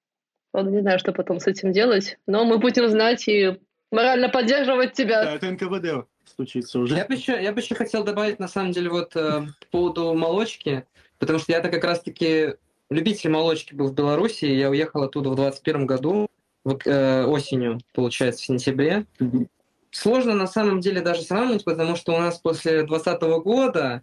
Он 0.53 0.73
не 0.73 0.81
знаю, 0.81 0.99
что 0.99 1.13
потом 1.13 1.39
с 1.39 1.47
этим 1.47 1.71
делать, 1.73 2.19
но 2.27 2.45
мы 2.45 2.59
будем 2.59 2.89
знать 2.89 3.29
и 3.29 3.61
морально 3.91 4.29
поддерживать 4.29 4.93
тебя. 4.93 5.25
Да, 5.25 5.35
это 5.35 5.51
НКВД 5.51 6.07
стучится 6.25 6.79
уже. 6.79 6.97
Я 6.97 7.05
бы 7.05 7.15
еще, 7.15 7.43
я 7.43 7.53
бы 7.53 7.61
еще 7.61 7.75
хотел 7.75 8.05
добавить, 8.05 8.39
на 8.39 8.49
самом 8.49 8.73
деле, 8.73 8.91
вот 8.91 9.15
э, 9.17 9.43
по 9.61 9.67
поводу 9.71 10.15
молочки, 10.15 10.85
потому 11.19 11.39
что 11.39 11.53
я-то 11.53 11.69
как 11.69 11.85
раз-таки 11.85 12.55
любитель 12.89 13.31
молочки 13.31 13.75
был 13.75 13.89
в 13.89 13.95
Беларуси, 13.95 14.47
я 14.47 14.71
уехал 14.71 15.03
оттуда 15.03 15.31
в 15.31 15.37
21 15.37 15.87
году, 15.87 16.29
вот, 16.65 16.83
э, 16.87 17.25
осенью, 17.25 17.81
получается, 17.95 18.43
в 18.43 18.47
сентябре. 18.47 19.07
Mm-hmm. 19.19 19.49
Сложно 19.93 20.35
на 20.35 20.47
самом 20.47 20.81
деле 20.81 21.01
даже 21.01 21.23
сравнивать, 21.23 21.65
потому 21.65 21.97
что 21.97 22.15
у 22.15 22.19
нас 22.19 22.39
после 22.39 22.85
2020 22.85 23.23
года, 23.43 24.03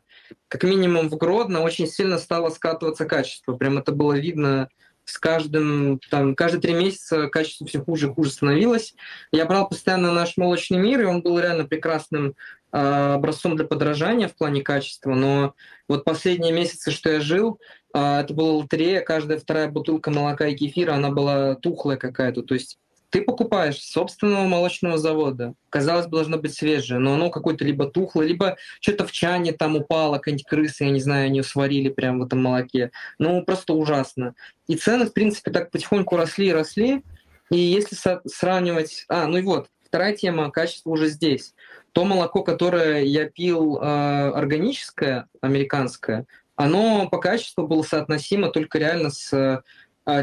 как 0.50 0.64
минимум 0.64 1.10
в 1.10 1.16
Гродно, 1.16 1.62
очень 1.62 1.88
сильно 1.88 2.18
стало 2.18 2.50
скатываться 2.50 3.06
качество. 3.06 3.56
Прям 3.56 3.78
это 3.78 3.94
было 3.94 4.14
видно 4.14 4.70
с 5.08 5.18
каждым, 5.18 6.00
там, 6.10 6.36
каждые 6.36 6.62
три 6.62 6.74
месяца 6.74 7.28
качество 7.30 7.66
все 7.66 7.82
хуже 7.82 8.08
и 8.08 8.10
хуже 8.10 8.30
становилось. 8.30 8.94
Я 9.32 9.46
брал 9.46 9.70
постоянно 9.70 10.12
наш 10.12 10.36
молочный 10.36 10.80
мир, 10.80 11.02
и 11.02 11.06
он 11.06 11.22
был 11.22 11.40
реально 11.40 11.64
прекрасным 11.64 12.36
э, 12.74 13.14
образцом 13.14 13.56
для 13.56 13.66
подражания 13.66 14.28
в 14.28 14.36
плане 14.36 14.62
качества, 14.62 15.16
но 15.16 15.54
вот 15.88 16.04
последние 16.04 16.52
месяцы, 16.52 16.92
что 16.92 17.10
я 17.10 17.22
жил, 17.22 17.58
э, 17.94 18.20
это 18.20 18.34
была 18.34 18.52
лотерея, 18.52 19.00
каждая 19.00 19.40
вторая 19.40 19.70
бутылка 19.70 20.12
молока 20.12 20.48
и 20.48 20.56
кефира, 20.56 20.94
она 20.94 21.10
была 21.10 21.56
тухлая 21.56 21.98
какая-то, 21.98 22.44
то 22.44 22.54
есть 22.54 22.78
ты 23.10 23.22
покупаешь 23.22 23.82
собственного 23.82 24.48
молочного 24.48 24.98
завода. 24.98 25.54
Казалось 25.70 26.08
бы, 26.08 26.18
должно 26.18 26.38
быть 26.38 26.54
свежее, 26.54 27.00
но 27.00 27.14
оно 27.14 27.30
какое-то 27.30 27.64
либо 27.64 27.88
тухлое, 27.88 28.28
либо 28.28 28.58
что-то 28.82 29.06
в 29.06 29.12
чане 29.12 29.54
там 29.54 29.76
упало, 29.76 30.18
какая-нибудь 30.18 30.46
крыса, 30.46 30.86
я 30.86 30.92
не 30.92 31.00
знаю, 31.00 31.28
они 31.28 31.42
сварили 31.42 31.90
прямо 31.90 32.20
в 32.20 32.28
этом 32.28 32.42
молоке. 32.44 32.92
Ну, 33.18 33.44
просто 33.44 33.74
ужасно. 33.74 34.36
И 34.68 34.76
цены, 34.76 35.06
в 35.06 35.14
принципе, 35.14 35.52
так 35.52 35.72
потихоньку 35.72 36.18
росли 36.18 36.48
и 36.48 36.54
росли. 36.54 37.04
И 37.50 37.58
если 37.58 37.96
сравнивать... 38.28 39.06
А, 39.08 39.28
ну 39.28 39.38
и 39.38 39.42
вот, 39.42 39.70
вторая 39.86 40.16
тема, 40.16 40.52
качество 40.52 40.90
уже 40.90 41.08
здесь. 41.08 41.54
То 41.94 42.04
молоко, 42.04 42.44
которое 42.44 43.04
я 43.04 43.30
пил 43.30 43.78
э, 43.78 43.82
органическое, 43.82 45.28
американское, 45.42 46.26
оно 46.56 47.08
по 47.08 47.20
качеству 47.20 47.66
было 47.66 47.84
соотносимо 47.84 48.50
только 48.50 48.80
реально 48.80 49.12
с 49.12 49.64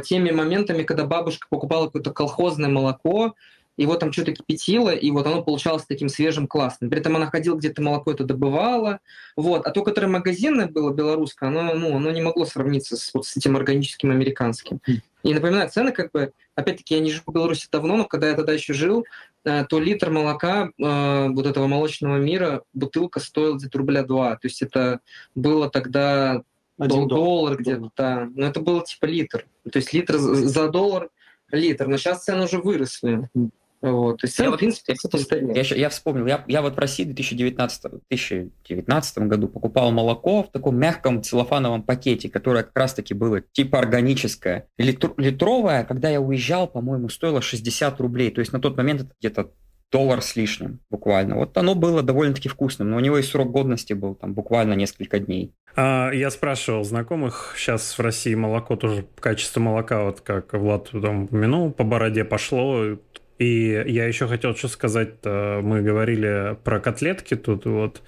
теми 0.04 0.30
моментами, 0.30 0.82
когда 0.82 1.04
бабушка 1.04 1.46
покупала 1.50 1.86
какое-то 1.86 2.12
колхозное 2.12 2.70
молоко, 2.70 3.34
его 3.76 3.96
там 3.96 4.12
что-то 4.12 4.32
кипятило, 4.32 4.90
и 4.90 5.10
вот 5.10 5.26
оно 5.26 5.42
получалось 5.42 5.84
таким 5.86 6.08
свежим, 6.08 6.46
классным. 6.46 6.90
При 6.90 7.00
этом 7.00 7.16
она 7.16 7.26
ходила 7.26 7.56
где-то 7.56 7.82
молоко 7.82 8.12
это 8.12 8.24
добывала. 8.24 9.00
Вот. 9.36 9.66
А 9.66 9.70
то, 9.70 9.82
которое 9.82 10.06
магазинное 10.08 10.68
было, 10.68 10.92
белорусское, 10.92 11.48
оно, 11.48 11.74
ну, 11.74 11.96
оно 11.96 12.10
не 12.10 12.22
могло 12.22 12.44
сравниться 12.46 12.96
с, 12.96 13.12
вот, 13.14 13.26
с 13.26 13.36
этим 13.36 13.56
органическим 13.56 14.10
американским. 14.10 14.80
И 15.22 15.34
напоминаю, 15.34 15.70
цены 15.70 15.90
как 15.90 16.12
бы, 16.12 16.32
опять-таки, 16.54 16.94
я 16.94 17.00
не 17.00 17.10
живу 17.10 17.24
в 17.26 17.34
Беларуси 17.34 17.66
давно, 17.70 17.96
но 17.96 18.04
когда 18.04 18.28
я 18.28 18.34
тогда 18.34 18.52
еще 18.52 18.74
жил, 18.74 19.04
э, 19.44 19.64
то 19.64 19.80
литр 19.80 20.10
молока 20.10 20.68
э, 20.78 21.28
вот 21.30 21.46
этого 21.46 21.66
молочного 21.66 22.18
мира, 22.18 22.62
бутылка 22.74 23.20
стоила 23.20 23.56
где-то 23.56 23.78
рубля 23.78 24.02
два. 24.02 24.32
То 24.36 24.46
есть 24.46 24.62
это 24.62 25.00
было 25.34 25.68
тогда 25.68 26.42
Дол- 26.78 27.06
доллар 27.06 27.56
где-то, 27.56 27.90
да. 27.96 28.28
Но 28.34 28.46
это 28.46 28.60
было 28.60 28.84
типа 28.84 29.06
литр. 29.06 29.46
То 29.70 29.78
есть 29.78 29.92
литр 29.92 30.18
за 30.18 30.68
доллар 30.68 31.10
литр. 31.50 31.86
Но 31.86 31.96
сейчас 31.96 32.24
цены 32.24 32.44
уже 32.44 32.58
выросли. 32.58 33.28
Вот. 33.80 34.22
То 34.22 34.24
есть 34.24 34.36
цены, 34.36 34.46
я 34.46 34.52
в 34.52 34.56
принципе, 34.56 34.94
я, 35.54 35.60
я, 35.60 35.76
я 35.76 35.88
вспомнил, 35.90 36.26
я, 36.26 36.42
я 36.48 36.62
вот 36.62 36.74
в 36.74 36.78
России 36.78 37.02
в 37.04 37.08
2019, 37.08 37.82
2019 38.08 39.18
году 39.18 39.46
покупал 39.46 39.92
молоко 39.92 40.44
в 40.44 40.50
таком 40.50 40.78
мягком 40.78 41.22
целлофановом 41.22 41.82
пакете, 41.82 42.30
которое 42.30 42.64
как 42.64 42.76
раз-таки 42.76 43.12
было 43.12 43.42
типа 43.42 43.78
органическое. 43.78 44.68
Литр, 44.78 45.12
литровое, 45.18 45.84
когда 45.84 46.08
я 46.08 46.20
уезжал, 46.20 46.66
по-моему, 46.66 47.10
стоило 47.10 47.42
60 47.42 48.00
рублей. 48.00 48.30
То 48.30 48.40
есть 48.40 48.54
на 48.54 48.58
тот 48.58 48.76
момент 48.76 49.02
это 49.02 49.14
где-то 49.20 49.50
доллар 49.90 50.22
с 50.22 50.36
лишним 50.36 50.80
буквально. 50.90 51.36
Вот 51.36 51.56
оно 51.56 51.74
было 51.74 52.02
довольно-таки 52.02 52.48
вкусным, 52.48 52.90
но 52.90 52.96
у 52.96 53.00
него 53.00 53.18
и 53.18 53.22
срок 53.22 53.50
годности 53.50 53.92
был 53.92 54.14
там 54.14 54.34
буквально 54.34 54.74
несколько 54.74 55.18
дней. 55.18 55.52
А, 55.76 56.10
я 56.10 56.30
спрашивал 56.30 56.84
знакомых, 56.84 57.54
сейчас 57.56 57.98
в 57.98 58.00
России 58.00 58.34
молоко 58.34 58.76
тоже, 58.76 59.06
качество 59.18 59.60
молока, 59.60 60.02
вот 60.04 60.20
как 60.20 60.52
Влад 60.52 60.90
там 60.90 61.24
упомянул, 61.24 61.72
по 61.72 61.84
бороде 61.84 62.24
пошло, 62.24 62.96
и 63.38 63.82
я 63.86 64.06
еще 64.06 64.28
хотел 64.28 64.54
что 64.54 64.68
сказать, 64.68 65.14
мы 65.24 65.82
говорили 65.82 66.56
про 66.62 66.78
котлетки 66.78 67.34
тут, 67.34 67.66
вот. 67.66 68.02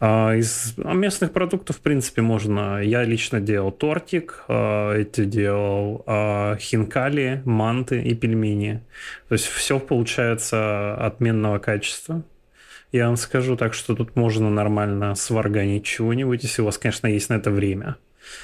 А, 0.00 0.34
из 0.34 0.74
местных 0.78 1.32
продуктов, 1.32 1.76
в 1.76 1.80
принципе, 1.80 2.22
можно... 2.22 2.82
Я 2.82 3.04
лично 3.04 3.40
делал 3.40 3.72
тортик, 3.72 4.44
а, 4.48 4.94
эти 4.94 5.24
делал 5.24 6.04
хинкали, 6.58 7.42
манты 7.44 8.02
и 8.02 8.14
пельмени. 8.14 8.82
То 9.28 9.34
есть 9.34 9.46
все 9.46 9.78
получается 9.78 10.94
отменного 10.94 11.58
качества. 11.58 12.22
Я 12.92 13.06
вам 13.06 13.16
скажу 13.16 13.56
так, 13.56 13.74
что 13.74 13.94
тут 13.94 14.16
можно 14.16 14.50
нормально 14.50 15.14
сварганить 15.14 15.84
чего-нибудь, 15.84 16.42
если 16.42 16.62
у 16.62 16.64
вас, 16.64 16.76
конечно, 16.76 17.06
есть 17.06 17.28
на 17.28 17.34
это 17.34 17.50
время. 17.50 17.96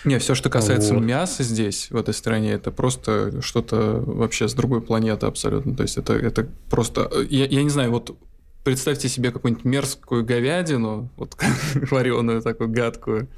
Не, 0.05 0.19
все, 0.19 0.35
что 0.35 0.51
касается 0.51 0.95
вот. 0.95 1.03
мяса 1.03 1.43
здесь, 1.43 1.89
в 1.91 1.97
этой 1.97 2.15
стране, 2.15 2.53
это 2.53 2.71
просто 2.71 3.43
что-то 3.43 4.03
вообще 4.05 4.49
с 4.49 4.55
другой 4.55 4.81
планеты 4.81 5.27
абсолютно. 5.27 5.75
То 5.75 5.83
есть 5.83 5.99
это, 5.99 6.15
это 6.15 6.49
просто... 6.71 7.11
Я, 7.29 7.47
я 7.47 7.63
не 7.63 7.71
знаю, 7.71 7.91
вот 7.91 8.17
представьте 8.65 9.09
себе 9.09 9.31
какую-нибудь 9.31 9.65
мерзкую 9.65 10.25
говядину, 10.25 11.11
вот 11.17 11.37
вареную 11.91 12.43
такую 12.43 12.71
гадкую, 12.71 13.29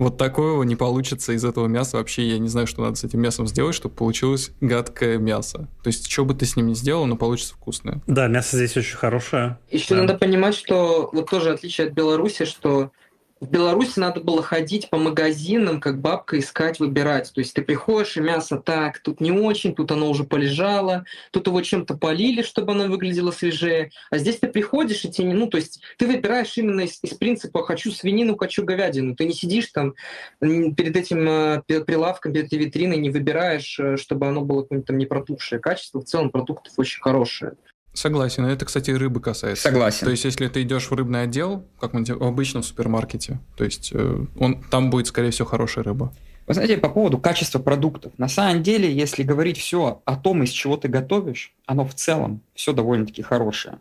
вот 0.00 0.16
такого 0.16 0.62
не 0.62 0.76
получится 0.76 1.32
из 1.32 1.44
этого 1.44 1.66
мяса. 1.66 1.98
Вообще 1.98 2.26
я 2.26 2.38
не 2.38 2.48
знаю, 2.48 2.66
что 2.66 2.80
надо 2.80 2.96
с 2.96 3.04
этим 3.04 3.20
мясом 3.20 3.46
сделать, 3.46 3.74
чтобы 3.74 3.94
получилось 3.94 4.50
гадкое 4.62 5.18
мясо. 5.18 5.68
То 5.82 5.88
есть, 5.88 6.10
что 6.10 6.24
бы 6.24 6.32
ты 6.32 6.46
с 6.46 6.56
ним 6.56 6.68
ни 6.68 6.74
сделал, 6.74 7.04
оно 7.04 7.16
получится 7.16 7.52
вкусное. 7.52 8.00
Да, 8.06 8.26
мясо 8.26 8.56
здесь 8.56 8.74
очень 8.78 8.96
хорошее. 8.96 9.58
Еще 9.70 9.94
да. 9.94 10.00
надо 10.00 10.16
понимать, 10.16 10.54
что 10.54 11.10
вот 11.12 11.28
тоже 11.28 11.50
отличие 11.50 11.88
от 11.88 11.92
Беларуси, 11.92 12.46
что 12.46 12.92
в 13.40 13.48
Беларуси 13.48 13.98
надо 13.98 14.20
было 14.20 14.42
ходить 14.42 14.90
по 14.90 14.98
магазинам, 14.98 15.80
как 15.80 16.00
бабка 16.00 16.38
искать, 16.38 16.78
выбирать. 16.78 17.32
То 17.32 17.40
есть 17.40 17.54
ты 17.54 17.62
приходишь, 17.62 18.18
и 18.18 18.20
мясо 18.20 18.58
так, 18.58 18.98
тут 18.98 19.20
не 19.20 19.32
очень, 19.32 19.74
тут 19.74 19.90
оно 19.90 20.10
уже 20.10 20.24
полежало, 20.24 21.06
тут 21.30 21.46
его 21.46 21.62
чем-то 21.62 21.96
полили, 21.96 22.42
чтобы 22.42 22.72
оно 22.72 22.84
выглядело 22.84 23.30
свежее. 23.30 23.90
А 24.10 24.18
здесь 24.18 24.38
ты 24.38 24.48
приходишь, 24.48 25.04
и 25.06 25.10
тебе. 25.10 25.32
Ну, 25.32 25.46
то 25.46 25.56
есть 25.56 25.80
ты 25.96 26.06
выбираешь 26.06 26.56
именно 26.58 26.82
из, 26.82 26.98
из 27.02 27.14
принципа 27.14 27.64
«хочу 27.64 27.90
свинину, 27.90 28.36
хочу 28.36 28.62
говядину». 28.62 29.16
Ты 29.16 29.24
не 29.24 29.32
сидишь 29.32 29.68
там 29.68 29.94
перед 30.40 30.96
этим 30.96 31.26
э, 31.26 31.62
прилавком, 31.66 32.34
перед 32.34 32.52
витриной, 32.52 32.98
не 32.98 33.08
выбираешь, 33.08 33.80
э, 33.80 33.96
чтобы 33.96 34.28
оно 34.28 34.42
было 34.42 34.62
какое-нибудь 34.62 34.86
там 34.86 34.98
не 34.98 35.06
протухшее. 35.06 35.60
Качество 35.60 36.00
в 36.00 36.04
целом 36.04 36.28
продуктов 36.28 36.74
очень 36.76 37.00
хорошее. 37.00 37.54
Согласен. 37.92 38.44
Это, 38.44 38.64
кстати, 38.64 38.90
рыбы 38.90 39.20
касается. 39.20 39.62
Согласен. 39.64 40.04
То 40.04 40.10
есть, 40.10 40.24
если 40.24 40.46
ты 40.48 40.62
идешь 40.62 40.90
в 40.90 40.94
рыбный 40.94 41.22
отдел, 41.22 41.66
как 41.80 41.92
в 41.92 42.22
обычном 42.22 42.62
супермаркете, 42.62 43.40
то 43.56 43.64
есть 43.64 43.90
э, 43.92 44.26
он, 44.38 44.62
там 44.70 44.90
будет, 44.90 45.08
скорее 45.08 45.30
всего, 45.30 45.48
хорошая 45.48 45.84
рыба. 45.84 46.12
Вы 46.46 46.54
знаете, 46.54 46.78
по 46.78 46.88
поводу 46.88 47.18
качества 47.18 47.58
продуктов. 47.58 48.12
На 48.16 48.28
самом 48.28 48.62
деле, 48.62 48.92
если 48.92 49.22
говорить 49.22 49.58
все 49.58 50.02
о 50.04 50.16
том, 50.16 50.42
из 50.42 50.50
чего 50.50 50.76
ты 50.76 50.88
готовишь, 50.88 51.54
оно 51.66 51.84
в 51.84 51.94
целом 51.94 52.42
все 52.54 52.72
довольно-таки 52.72 53.22
хорошее. 53.22 53.78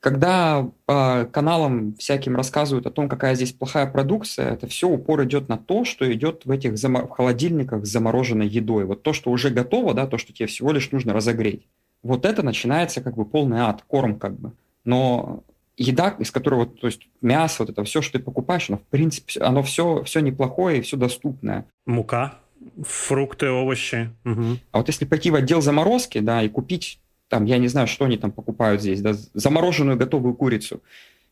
Когда 0.00 0.68
по 0.84 1.28
каналам 1.32 1.94
всяким 1.94 2.36
рассказывают 2.36 2.86
о 2.86 2.90
том, 2.90 3.08
какая 3.08 3.34
здесь 3.34 3.52
плохая 3.52 3.86
продукция, 3.86 4.52
это 4.52 4.66
все 4.66 4.86
упор 4.86 5.24
идет 5.24 5.48
на 5.48 5.56
то, 5.56 5.86
что 5.86 6.10
идет 6.12 6.42
в 6.44 6.50
этих 6.50 6.76
зам... 6.76 7.06
в 7.06 7.10
холодильниках 7.10 7.86
с 7.86 7.90
замороженной 7.90 8.46
едой. 8.46 8.84
Вот 8.84 9.02
то, 9.02 9.14
что 9.14 9.30
уже 9.30 9.48
готово, 9.48 9.94
да, 9.94 10.06
то, 10.06 10.18
что 10.18 10.34
тебе 10.34 10.46
всего 10.46 10.72
лишь 10.72 10.90
нужно 10.90 11.14
разогреть 11.14 11.66
вот 12.04 12.24
это 12.24 12.42
начинается 12.42 13.00
как 13.00 13.16
бы 13.16 13.24
полный 13.24 13.58
ад, 13.58 13.82
корм 13.86 14.18
как 14.18 14.38
бы. 14.38 14.52
Но 14.84 15.42
еда, 15.76 16.14
из 16.18 16.30
которой 16.30 16.56
вот, 16.56 16.80
то 16.80 16.86
есть 16.86 17.08
мясо, 17.20 17.56
вот 17.64 17.70
это 17.70 17.82
все, 17.82 18.02
что 18.02 18.18
ты 18.18 18.24
покупаешь, 18.24 18.68
оно 18.68 18.78
в 18.78 18.82
принципе, 18.82 19.40
оно 19.40 19.62
все, 19.62 20.04
все 20.04 20.20
неплохое 20.20 20.78
и 20.78 20.82
все 20.82 20.96
доступное. 20.96 21.66
Мука, 21.86 22.34
фрукты, 22.82 23.50
овощи. 23.50 24.10
Угу. 24.24 24.58
А 24.70 24.78
вот 24.78 24.88
если 24.88 25.06
пойти 25.06 25.30
в 25.30 25.34
отдел 25.34 25.60
заморозки, 25.60 26.20
да, 26.20 26.42
и 26.42 26.48
купить 26.48 27.00
там, 27.28 27.46
я 27.46 27.58
не 27.58 27.68
знаю, 27.68 27.86
что 27.88 28.04
они 28.04 28.18
там 28.18 28.30
покупают 28.30 28.82
здесь, 28.82 29.00
да, 29.00 29.14
замороженную 29.32 29.96
готовую 29.96 30.34
курицу, 30.34 30.82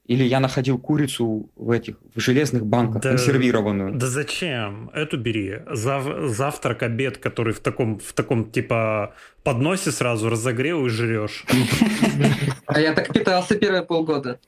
или 0.06 0.24
я 0.24 0.40
находил 0.40 0.78
курицу 0.78 1.50
в 1.56 1.70
этих 1.70 1.96
в 2.14 2.20
железных 2.20 2.66
банках, 2.66 3.02
да, 3.02 3.10
консервированную. 3.10 3.94
Да 3.94 4.06
зачем? 4.06 4.90
Эту 4.94 5.16
бери. 5.16 5.60
Зав, 5.70 6.04
завтрак, 6.30 6.82
обед, 6.82 7.18
который 7.18 7.52
в 7.52 7.60
таком, 7.60 7.98
в 7.98 8.12
таком 8.12 8.50
типа 8.50 9.14
подносе 9.44 9.92
сразу 9.92 10.28
разогрел 10.28 10.86
и 10.86 10.88
жрешь. 10.88 11.44
А 12.66 12.80
я 12.80 12.92
так 12.94 13.12
питался 13.12 13.56
первые 13.56 13.82
полгода. 13.82 14.38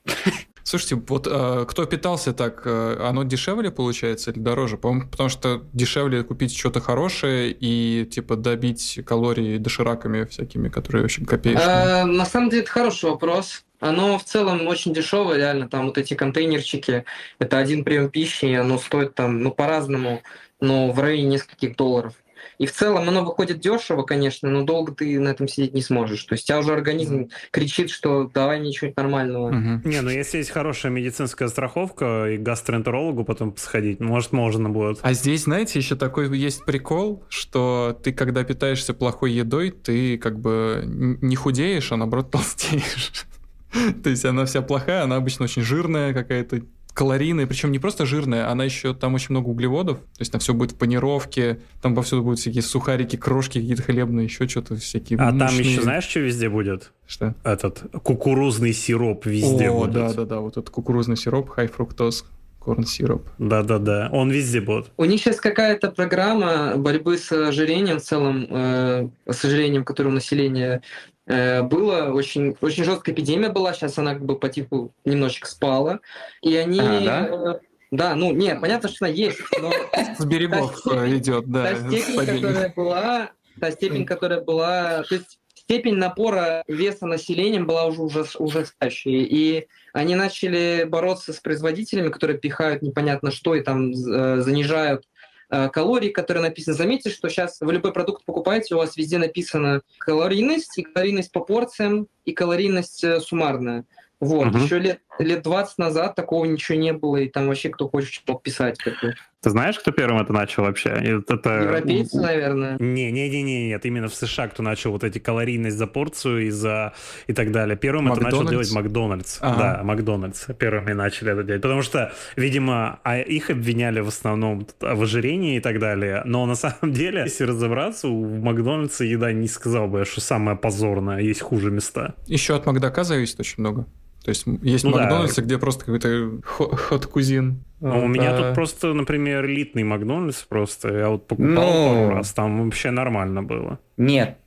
Слушайте, 0.65 0.97
вот 1.07 1.29
э, 1.31 1.67
кто 1.69 1.85
питался 1.85 2.33
так, 2.33 2.63
э, 2.65 2.97
оно 2.99 3.23
дешевле 3.23 3.71
получается 3.71 4.31
или 4.31 4.39
дороже? 4.39 4.79
По-моему, 4.79 5.11
потому 5.11 5.29
что 5.29 5.63
дешевле 5.75 6.25
купить 6.25 6.57
что-то 6.57 6.81
хорошее 6.81 7.55
и 7.61 8.07
типа 8.07 8.37
добить 8.37 9.01
калории 9.05 9.59
дошираками 9.59 10.25
всякими, 10.25 10.71
которые 10.71 11.05
очень 11.05 11.27
копеечные. 11.27 11.67
А, 11.67 12.07
на 12.07 12.25
самом 12.25 12.49
деле 12.49 12.63
это 12.63 12.71
хороший 12.71 13.11
вопрос. 13.11 13.63
Оно 13.85 14.19
в 14.19 14.25
целом 14.25 14.67
очень 14.67 14.95
дешевое, 14.95 15.37
реально, 15.37 15.69
там 15.69 15.85
вот 15.85 15.99
эти 15.99 16.15
контейнерчики, 16.15 17.05
это 17.39 17.59
один 17.59 17.85
прием 17.85 18.09
пищи, 18.09 18.47
и 18.47 18.55
оно 18.55 18.79
стоит 18.79 19.15
там, 19.15 19.43
ну, 19.43 19.51
по-разному, 19.51 20.23
но 20.59 20.91
в 20.91 20.99
районе 20.99 21.25
нескольких 21.25 21.77
долларов. 21.77 22.15
И 22.57 22.65
в 22.65 22.73
целом 22.73 23.11
оно 23.11 23.23
выходит 23.23 23.61
дешево, 23.61 24.03
конечно, 24.03 24.49
но 24.49 24.63
долго 24.63 24.95
ты 24.95 25.21
на 25.21 25.29
этом 25.29 25.49
сидеть 25.49 25.75
не 25.75 25.83
сможешь. 25.83 26.25
То 26.25 26.33
есть 26.33 26.45
у 26.45 26.47
тебя 26.47 26.61
уже 26.61 26.73
организм 26.73 27.29
кричит, 27.51 27.91
что 27.91 28.31
давай 28.33 28.59
мне 28.59 28.73
чего-нибудь 28.73 28.97
нормального. 28.97 29.49
Угу. 29.49 29.89
Не, 29.89 30.01
ну 30.01 30.09
если 30.09 30.39
есть 30.39 30.51
хорошая 30.51 30.91
медицинская 30.91 31.49
страховка 31.49 32.31
и 32.31 32.39
гастроэнтерологу 32.39 33.25
потом 33.25 33.55
сходить, 33.59 34.01
может, 34.01 34.33
можно 34.33 34.71
будет. 34.71 35.01
А 35.03 35.13
здесь, 35.13 35.43
знаете, 35.43 35.79
еще 35.79 35.95
такой 35.95 36.35
есть 36.39 36.65
прикол, 36.65 37.23
что 37.29 37.99
ты, 38.03 38.13
когда 38.15 38.45
питаешься 38.45 38.95
плохой 38.95 39.33
едой, 39.33 39.73
ты 39.73 40.17
как 40.17 40.39
бы 40.39 40.85
не 40.87 41.37
худеешь, 41.37 41.93
а 41.93 41.97
наоборот 41.97 42.31
толстеешь. 42.31 43.27
То 44.03 44.11
есть 44.11 44.25
она 44.25 44.45
вся 44.45 44.63
плохая, 44.63 45.05
она 45.05 45.17
обычно 45.17 45.45
очень 45.45 45.63
жирная 45.63 46.13
какая-то, 46.15 46.63
калорийная, 46.95 47.47
причем 47.47 47.73
не 47.73 47.81
просто 47.81 48.07
жирная, 48.07 48.49
она 48.51 48.65
еще 48.65 48.95
там 48.95 49.15
очень 49.15 49.29
много 49.31 49.49
углеводов, 49.49 49.99
то 49.99 50.21
есть 50.21 50.31
там 50.31 50.41
все 50.41 50.55
будет 50.55 50.73
в 50.73 50.77
панировке, 50.77 51.61
там 51.83 51.95
повсюду 51.95 52.23
будут 52.23 52.39
всякие 52.39 52.63
сухарики, 52.63 53.17
крошки 53.17 53.59
какие-то 53.59 53.83
хлебные, 53.83 54.27
еще 54.27 54.47
что-то 54.47 54.77
всякие. 54.77 55.19
А 55.19 55.33
мощные. 55.33 55.49
там 55.49 55.59
еще 55.59 55.83
знаешь, 55.83 56.05
что 56.05 56.21
везде 56.21 56.49
будет? 56.49 56.93
Что? 57.07 57.35
Этот 57.43 57.83
кукурузный 58.03 58.73
сироп 58.73 59.27
везде 59.27 59.71
О, 59.71 59.81
будет. 59.81 59.93
да, 59.93 60.13
да, 60.13 60.25
да, 60.25 60.41
вот 60.41 60.53
этот 60.53 60.71
кукурузный 60.71 61.17
сироп, 61.17 61.51
high 61.59 61.71
fructose 61.77 62.25
корн 62.65 62.85
сироп. 62.85 63.29
Да-да-да, 63.39 64.09
он 64.13 64.31
везде 64.31 64.61
будет. 64.61 64.91
У 64.97 65.05
них 65.05 65.21
сейчас 65.21 65.41
какая-то 65.41 65.91
программа 65.91 66.77
борьбы 66.77 67.19
с 67.19 67.31
ожирением 67.31 67.99
в 67.99 68.03
целом, 68.03 68.47
э, 68.49 69.09
с 69.31 69.45
ожирением, 69.45 69.85
которое 69.85 70.11
у 70.11 70.13
населения 70.13 70.83
Э, 71.27 71.63
было 71.63 72.13
очень, 72.13 72.57
очень 72.61 72.85
жесткая 72.85 73.15
эпидемия 73.15 73.49
была, 73.49 73.73
сейчас 73.73 73.99
она 73.99 74.15
как 74.15 74.25
бы 74.25 74.39
по 74.39 74.49
типу 74.49 74.93
немножечко 75.05 75.49
спала. 75.49 76.01
И 76.43 76.55
они... 76.57 76.81
А, 76.81 77.01
да? 77.01 77.29
Э, 77.29 77.59
да, 77.91 78.15
ну, 78.15 78.33
нет, 78.33 78.61
понятно, 78.61 78.89
что 78.89 79.07
она 79.07 79.15
есть, 79.15 79.41
но... 79.61 79.73
С 80.19 80.25
берегов 80.25 80.87
идет, 80.87 81.47
да. 81.49 81.75
Та 81.75 81.77
степень, 81.77 82.27
которая 82.27 82.73
была, 82.75 83.31
та 83.61 83.71
степень, 83.71 84.07
которая 84.07 84.41
была... 84.43 85.03
То 85.05 85.15
есть 85.15 85.39
степень 85.55 85.95
напора 85.95 86.63
веса 86.69 87.07
населением 87.07 87.67
была 87.67 87.87
уже 87.87 88.03
ужас, 88.03 88.37
ужасающей. 88.37 89.25
И 89.25 89.67
они 89.95 90.15
начали 90.15 90.85
бороться 90.87 91.33
с 91.33 91.41
производителями, 91.41 92.11
которые 92.11 92.39
пихают 92.39 92.83
непонятно 92.83 93.31
что 93.31 93.55
и 93.55 93.63
там 93.63 93.95
занижают 93.95 95.07
Э, 95.51 95.69
калорий, 95.69 96.11
которые 96.11 96.43
написаны. 96.43 96.77
Заметьте, 96.77 97.11
что 97.11 97.29
сейчас 97.29 97.59
вы 97.61 97.75
любой 97.75 97.93
продукт 97.93 98.25
покупаете, 98.25 98.75
у 98.75 98.79
вас 98.79 98.97
везде 98.97 99.19
написано 99.19 99.83
калорийность, 99.99 100.79
и 100.79 100.83
калорийность 100.83 101.31
по 101.31 101.41
порциям, 101.41 102.09
и 102.25 102.33
калорийность 102.33 103.05
э, 103.05 103.21
суммарная. 103.21 103.85
Вот, 104.19 104.49
угу. 104.49 104.59
еще 104.59 104.79
лет, 104.79 105.01
лет 105.19 105.43
20 105.43 105.79
назад 105.79 106.15
такого 106.15 106.45
ничего 106.45 106.79
не 106.79 106.93
было, 106.93 107.17
и 107.19 107.29
там 107.29 107.49
вообще 107.49 107.69
кто 107.69 107.89
хочет 107.89 108.23
мог 108.27 108.43
писать. 108.43 108.79
Как 108.79 108.95
бы. 109.01 109.15
Ты 109.45 109.51
знаешь, 109.51 109.79
кто 109.79 109.91
первым 109.91 110.23
это 110.23 110.33
начал 110.33 110.63
вообще? 110.63 110.89
Это... 110.89 111.61
Европейцы, 111.61 112.19
наверное. 112.19 112.77
Не, 112.79 113.13
не, 113.13 113.29
не, 113.29 113.43
не, 113.43 113.69
нет, 113.69 113.85
именно 113.85 114.09
в 114.09 114.15
США, 114.15 114.49
кто 114.49 114.63
начал 114.63 114.91
вот 114.91 115.05
эти 115.05 115.19
калорийность 115.19 115.77
за 115.77 115.87
порцию 115.87 116.47
и 116.47 116.51
за 116.51 116.95
и 117.27 117.35
так 117.35 117.53
далее. 117.53 117.77
Первым 117.77 118.07
Макдональдс? 118.07 118.35
это 118.35 118.43
начал 118.43 118.51
делать 118.51 118.73
Макдональдс. 118.73 119.39
Ага. 119.43 119.59
Да, 119.59 119.83
Макдональдс. 119.85 120.47
Первыми 120.59 120.93
начали 120.93 121.33
это 121.33 121.43
делать. 121.43 121.61
Потому 121.61 121.83
что, 121.83 122.13
видимо, 122.37 123.01
а 123.05 123.19
их 123.19 123.51
обвиняли 123.51 124.01
в 124.01 124.09
основном 124.09 124.67
в 124.81 125.03
ожирении 125.03 125.59
и 125.59 125.61
так 125.61 125.79
далее. 125.79 126.23
Но 126.25 126.47
на 126.47 126.55
самом 126.55 126.95
деле, 126.95 127.25
если 127.25 127.45
разобраться, 127.45 128.09
у 128.09 128.25
Макдональдса 128.25 129.05
еда 129.05 129.31
не 129.33 129.49
сказал 129.49 129.89
бы, 129.89 130.07
что 130.07 130.23
самая 130.23 130.57
позорная, 130.57 131.19
есть 131.19 131.43
хуже 131.43 131.71
места. 131.71 132.15
Еще 132.27 132.57
от 132.57 132.65
Макдака 132.65 133.05
зависит 133.05 133.39
очень 133.41 133.57
много. 133.59 133.87
То 134.25 134.31
есть 134.31 134.45
есть 134.63 134.85
ну, 134.85 134.91
Макдональдс, 134.91 135.37
да. 135.37 135.43
где 135.43 135.59
просто 135.59 135.85
какой-то 135.85 136.41
хот-кузин. 136.43 137.57
Ну, 137.81 138.05
у 138.05 138.09
меня 138.09 138.33
да. 138.33 138.39
тут 138.39 138.55
просто, 138.55 138.95
например, 138.95 139.45
элитный 139.45 139.85
Макдональдс 139.85 140.45
просто. 140.45 140.97
Я 140.97 141.09
вот 141.11 141.27
покупал 141.27 141.53
Но... 141.53 141.63
Ну. 141.63 142.05
пару 142.07 142.17
раз, 142.17 142.33
там 142.33 142.65
вообще 142.65 142.91
нормально 142.91 143.43
было. 143.43 143.79
Нет, 143.99 144.39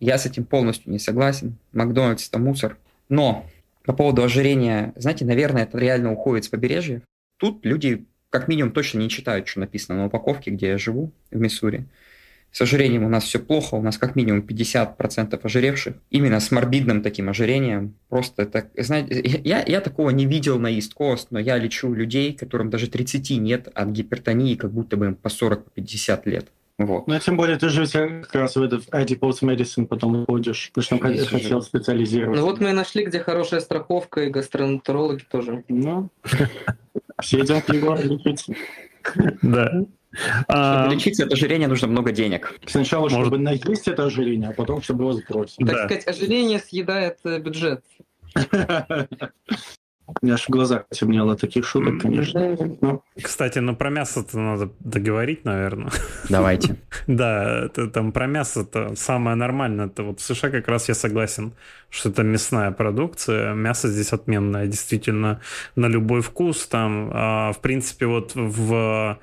я 0.00 0.18
с 0.18 0.26
этим 0.26 0.44
полностью 0.44 0.92
не 0.92 0.98
согласен. 0.98 1.56
Макдональдс 1.72 2.28
это 2.28 2.38
мусор. 2.38 2.76
Но 3.08 3.46
по 3.84 3.94
поводу 3.94 4.22
ожирения, 4.22 4.92
знаете, 4.96 5.24
наверное, 5.24 5.62
это 5.62 5.78
реально 5.78 6.12
уходит 6.12 6.44
с 6.44 6.48
побережья. 6.48 7.00
Тут 7.38 7.64
люди 7.64 8.04
как 8.28 8.48
минимум 8.48 8.72
точно 8.72 8.98
не 8.98 9.08
читают, 9.08 9.48
что 9.48 9.60
написано 9.60 9.98
на 9.98 10.06
упаковке, 10.06 10.50
где 10.50 10.68
я 10.68 10.78
живу, 10.78 11.10
в 11.30 11.38
Миссури. 11.38 11.86
С 12.52 12.60
ожирением 12.60 13.04
у 13.04 13.08
нас 13.08 13.24
все 13.24 13.38
плохо, 13.38 13.76
у 13.76 13.82
нас 13.82 13.96
как 13.96 14.14
минимум 14.14 14.42
50% 14.46 15.40
ожиревших. 15.42 15.94
Именно 16.10 16.38
с 16.38 16.50
морбидным 16.50 17.02
таким 17.02 17.30
ожирением. 17.30 17.94
Просто 18.10 18.42
это, 18.42 18.68
знаете, 18.76 19.40
я, 19.42 19.64
я 19.66 19.80
такого 19.80 20.10
не 20.10 20.26
видел 20.26 20.58
на 20.58 20.70
East 20.70 20.92
Coast, 20.98 21.28
но 21.30 21.38
я 21.38 21.56
лечу 21.56 21.94
людей, 21.94 22.34
которым 22.34 22.68
даже 22.68 22.88
30 22.88 23.30
нет 23.38 23.68
от 23.72 23.88
гипертонии, 23.88 24.54
как 24.54 24.70
будто 24.70 24.98
бы 24.98 25.06
им 25.06 25.14
по 25.14 25.28
40-50 25.28 26.20
лет. 26.26 26.48
Вот. 26.76 27.06
Ну, 27.06 27.18
тем 27.18 27.36
более, 27.36 27.56
ты 27.56 27.70
же 27.70 27.86
как 27.86 28.34
раз 28.34 28.56
в 28.56 28.62
этот 28.62 28.86
adipose 28.88 29.40
medicine 29.42 29.86
потом 29.86 30.22
уходишь, 30.22 30.70
потому 30.74 31.00
что 31.00 31.26
хотел 31.26 31.62
специализироваться. 31.62 32.42
Ну 32.42 32.50
вот 32.50 32.60
мы 32.60 32.70
и 32.70 32.72
нашли, 32.72 33.04
где 33.04 33.20
хорошая 33.20 33.60
страховка, 33.60 34.24
и 34.24 34.30
гастроэнтерологи 34.30 35.24
тоже. 35.30 35.64
Ну, 35.68 36.10
все 37.22 37.40
идем 37.40 37.62
его 37.68 37.96
лечить. 37.96 38.46
Да. 39.42 39.84
Чтобы 40.12 40.44
а, 40.48 40.88
лечиться 40.90 41.24
от 41.24 41.32
ожирения 41.32 41.68
нужно 41.68 41.88
много 41.88 42.12
денег. 42.12 42.54
Сначала, 42.66 43.04
Может... 43.04 43.20
чтобы 43.20 43.38
наесть 43.38 43.88
это 43.88 44.04
ожирение, 44.04 44.50
а 44.50 44.52
потом, 44.52 44.82
чтобы 44.82 45.04
его 45.04 45.12
сбросить. 45.12 45.56
Так 45.58 45.68
да. 45.68 45.84
сказать, 45.86 46.06
ожирение 46.06 46.58
съедает 46.58 47.18
э, 47.24 47.38
бюджет. 47.38 47.82
У 50.20 50.26
меня 50.26 50.34
аж 50.34 50.44
в 50.46 50.50
глазах 50.50 50.84
темнело 50.90 51.36
таких 51.36 51.66
шуток, 51.66 52.02
конечно. 52.02 52.56
Но... 52.80 53.02
Кстати, 53.20 53.60
ну 53.60 53.74
про 53.74 53.88
мясо-то 53.88 54.38
надо 54.38 54.70
договорить, 54.80 55.44
наверное. 55.44 55.90
Давайте. 56.28 56.76
Да, 57.06 57.64
это 57.64 57.88
там 57.88 58.12
про 58.12 58.26
мясо-то 58.26 58.94
самое 58.94 59.34
нормальное. 59.34 59.86
Это 59.86 60.02
вот 60.02 60.20
в 60.20 60.22
США 60.22 60.50
как 60.50 60.68
раз 60.68 60.88
я 60.88 60.94
согласен, 60.94 61.52
что 61.88 62.10
это 62.10 62.22
мясная 62.22 62.70
продукция. 62.70 63.54
Мясо 63.54 63.88
здесь 63.88 64.12
отменное, 64.12 64.66
действительно, 64.66 65.40
на 65.74 65.86
любой 65.86 66.20
вкус. 66.20 66.66
Там, 66.66 67.10
а, 67.12 67.52
в 67.52 67.60
принципе, 67.60 68.06
вот 68.06 68.32
в 68.34 69.18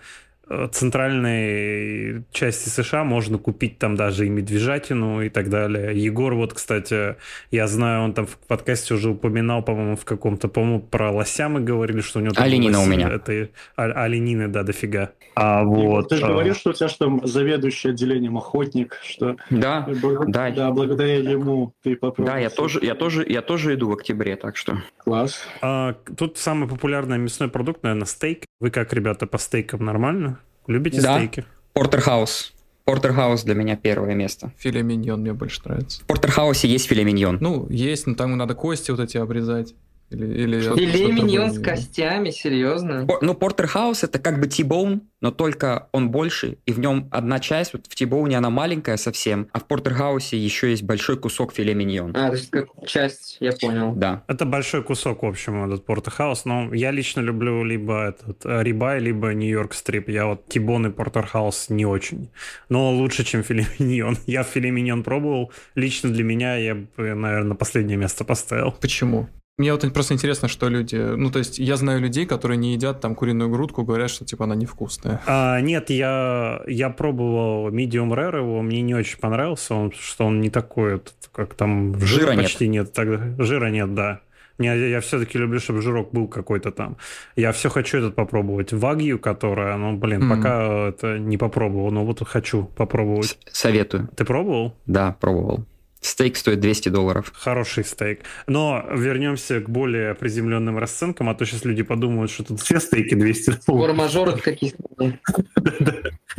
центральной 0.72 2.24
части 2.32 2.70
США 2.70 3.04
можно 3.04 3.38
купить 3.38 3.78
там 3.78 3.96
даже 3.96 4.26
и 4.26 4.30
медвежатину 4.30 5.22
и 5.22 5.30
так 5.30 5.50
далее. 5.50 5.96
Егор 6.02 6.34
вот, 6.34 6.54
кстати, 6.54 7.16
я 7.52 7.68
знаю, 7.68 8.04
он 8.04 8.14
там 8.14 8.26
в 8.26 8.38
подкасте 8.38 8.96
уже 8.96 9.12
упоминал, 9.12 9.64
по-моему, 9.64 9.96
в 9.96 10.06
каком-то, 10.06 10.48
по-моему, 10.48 10.82
про 10.82 11.12
лося 11.12 11.50
мы 11.50 11.62
говорили, 11.62 12.02
что 12.02 12.20
у 12.20 12.22
него... 12.22 12.34
Оленина 12.38 12.82
у 12.82 12.86
меня. 12.86 13.10
Это, 13.10 13.50
а, 13.76 13.84
оленины, 14.04 14.48
да, 14.48 14.64
дофига. 14.64 15.12
А 15.36 15.64
вот... 15.64 16.10
Ты 16.10 16.16
же 16.16 16.26
а... 16.26 16.30
говорил, 16.30 16.56
что 16.56 16.72
у 16.72 16.74
тебя 16.74 16.90
что 16.90 17.06
там 17.06 17.26
заведующий 17.26 17.90
отделением 17.90 18.38
охотник, 18.38 19.00
что... 19.04 19.38
Да, 19.50 19.88
да. 20.28 20.50
Да, 20.50 20.72
благодаря 20.72 21.18
ему 21.18 21.74
ты 21.84 21.96
попробовал. 21.96 22.36
Да, 22.36 22.40
я 22.40 22.50
тоже, 22.50 22.80
я 22.82 22.96
тоже, 22.96 23.26
я 23.28 23.42
тоже 23.42 23.76
иду 23.76 23.90
в 23.90 23.94
октябре, 23.94 24.36
так 24.36 24.58
что... 24.58 24.82
Класс. 24.98 25.42
А, 25.62 25.94
тут 26.18 26.38
самый 26.38 26.68
популярный 26.68 27.18
мясной 27.18 27.50
продукт, 27.50 27.84
наверное, 27.84 28.06
стейк. 28.06 28.46
Вы 28.60 28.72
как, 28.72 28.92
ребята, 28.94 29.28
по 29.28 29.38
стейкам 29.38 29.86
нормально? 29.86 30.39
Любите 30.70 31.02
да. 31.02 31.18
стейки? 31.18 31.46
Портерхаус. 31.74 32.54
Портерхаус 32.86 33.44
для 33.44 33.56
меня 33.56 33.76
первое 33.76 34.14
место. 34.14 34.54
Филе 34.58 34.84
миньон 34.84 35.22
мне 35.22 35.34
больше 35.34 35.62
нравится. 35.66 36.02
В 36.02 36.06
Портерхаусе 36.06 36.68
есть 36.68 36.88
филе 36.88 37.04
миньон. 37.04 37.40
Ну, 37.42 37.68
есть, 37.70 38.06
но 38.06 38.14
там 38.14 38.38
надо 38.38 38.54
кости 38.54 38.92
вот 38.92 39.00
эти 39.00 39.18
обрезать. 39.18 39.74
Или, 40.12 40.26
или 40.26 40.62
Филе 40.62 41.12
миньон 41.12 41.52
с 41.52 41.60
костями, 41.60 42.32
серьезно? 42.32 43.08
Ну, 43.22 43.34
портерхаус 43.36 44.04
это 44.04 44.18
как 44.18 44.40
бы 44.40 44.48
тибоун, 44.48 45.04
но 45.22 45.32
только 45.32 45.88
он 45.92 46.10
больше, 46.10 46.58
и 46.66 46.72
в 46.72 46.80
нем 46.80 47.08
одна 47.12 47.40
часть, 47.40 47.74
вот 47.74 47.86
в 47.88 47.96
тибоуне 47.96 48.38
она 48.38 48.50
маленькая 48.50 48.98
совсем, 48.98 49.48
а 49.52 49.60
в 49.60 49.68
портерхаусе 49.68 50.38
еще 50.38 50.72
есть 50.72 50.84
большой 50.84 51.18
кусок 51.18 51.54
филе 51.54 51.76
миньон. 51.76 52.16
А, 52.16 52.30
то 52.30 52.36
есть 52.36 52.50
как 52.50 52.70
часть, 52.88 53.38
я 53.40 53.52
понял. 53.52 53.94
Да. 53.94 54.24
Это 54.28 54.46
большой 54.46 54.84
кусок, 54.84 55.24
в 55.24 55.28
общем, 55.28 55.64
этот 55.66 55.86
портерхаус, 55.86 56.46
но 56.46 56.74
я 56.74 56.92
лично 56.92 57.22
люблю 57.22 57.64
либо 57.64 58.08
этот 58.10 58.46
э, 58.46 58.64
рибай, 58.64 59.00
либо 59.00 59.34
нью-йорк 59.34 59.74
стрип. 59.74 60.10
Я 60.10 60.26
вот 60.26 60.48
тибон 60.48 60.88
и 60.88 60.90
портерхаус 60.90 61.70
не 61.70 61.86
очень, 61.86 62.30
но 62.70 62.92
лучше, 62.92 63.24
чем 63.24 63.44
филе 63.44 63.68
миньон. 63.78 64.18
Я 64.26 64.44
филе 64.44 64.72
миньон 64.72 65.04
пробовал, 65.04 65.52
лично 65.76 66.10
для 66.10 66.24
меня 66.24 66.56
я 66.56 66.76
бы, 66.76 67.14
наверное, 67.14 67.56
последнее 67.56 67.98
место 67.98 68.24
поставил. 68.24 68.72
Почему? 68.72 69.28
Мне 69.60 69.74
вот 69.74 69.94
просто 69.94 70.14
интересно, 70.14 70.48
что 70.48 70.70
люди... 70.70 70.96
Ну, 70.96 71.30
то 71.32 71.40
есть 71.40 71.60
я 71.60 71.76
знаю 71.76 72.00
людей, 72.00 72.26
которые 72.26 72.58
не 72.58 72.72
едят 72.72 73.02
там 73.02 73.14
куриную 73.14 73.50
грудку, 73.50 73.84
говорят, 73.84 74.10
что 74.10 74.24
типа 74.24 74.46
она 74.46 74.56
невкусная. 74.56 75.22
А, 75.26 75.60
нет, 75.60 75.90
я, 75.90 76.62
я 76.66 76.90
пробовал 76.90 77.70
medium 77.70 78.10
rare 78.14 78.38
его, 78.38 78.62
мне 78.62 78.82
не 78.82 78.96
очень 78.96 79.20
понравился, 79.20 79.76
он, 79.76 79.92
что 79.92 80.26
он 80.28 80.40
не 80.40 80.50
такой, 80.50 81.02
как 81.34 81.56
там 81.56 82.00
жира, 82.00 82.32
жира 82.32 82.42
почти 82.42 82.70
нет. 82.70 82.86
нет 82.86 82.94
так, 82.94 83.46
жира 83.46 83.70
нет, 83.70 83.94
да. 83.94 84.22
Я, 84.60 84.76
я 84.76 85.02
все-таки 85.02 85.38
люблю, 85.38 85.60
чтобы 85.60 85.82
жирок 85.82 86.12
был 86.14 86.30
какой-то 86.30 86.72
там. 86.72 86.96
Я 87.36 87.52
все 87.52 87.70
хочу 87.70 87.98
этот 87.98 88.16
попробовать. 88.16 88.72
Вагью, 88.72 89.20
которая, 89.20 89.76
ну, 89.76 89.98
блин, 89.98 90.24
mm. 90.24 90.38
пока 90.38 90.88
это 90.88 91.20
не 91.20 91.38
попробовал, 91.38 91.92
но 91.92 92.06
вот 92.06 92.26
хочу 92.26 92.64
попробовать. 92.64 93.38
Советую. 93.52 94.08
Ты 94.16 94.24
пробовал? 94.24 94.74
Да, 94.86 95.18
пробовал. 95.20 95.66
Стейк 96.02 96.38
стоит 96.38 96.60
200 96.60 96.90
долларов. 96.90 97.32
Хороший 97.36 97.84
стейк. 97.84 98.22
Но 98.48 98.86
вернемся 98.92 99.60
к 99.60 99.70
более 99.70 100.16
приземленным 100.16 100.78
расценкам, 100.78 101.30
а 101.30 101.36
то 101.36 101.46
сейчас 101.46 101.66
люди 101.66 101.84
подумают, 101.84 102.32
что 102.32 102.44
тут 102.44 102.62
все 102.62 102.80
стейки 102.80 103.16
200 103.16 103.66
долларов. 103.68 103.96
Формажоры 103.98 104.38
какие-то. 104.38 104.80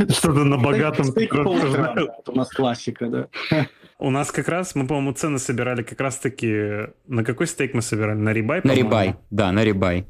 Что-то 0.09 0.45
на 0.45 0.57
богатом... 0.57 1.07
У 2.27 2.33
нас 2.33 2.49
классика, 2.51 3.07
да. 3.07 3.29
У 3.99 4.11
нас 4.11 4.33
как 4.33 4.49
раз, 4.49 4.75
мы, 4.75 4.87
по-моему, 4.87 5.13
цены 5.13 5.39
собирали 5.39 5.83
как 5.83 6.01
раз-таки... 6.01 6.89
На 7.07 7.23
какой 7.23 7.47
стейк 7.47 7.75
мы 7.75 7.83
собирали? 7.83 8.17
На 8.17 8.33
рибай, 8.33 8.63
На 8.65 8.73
рибай, 8.73 9.17
да, 9.31 9.53
на 9.53 9.63
рибай. 9.63 10.07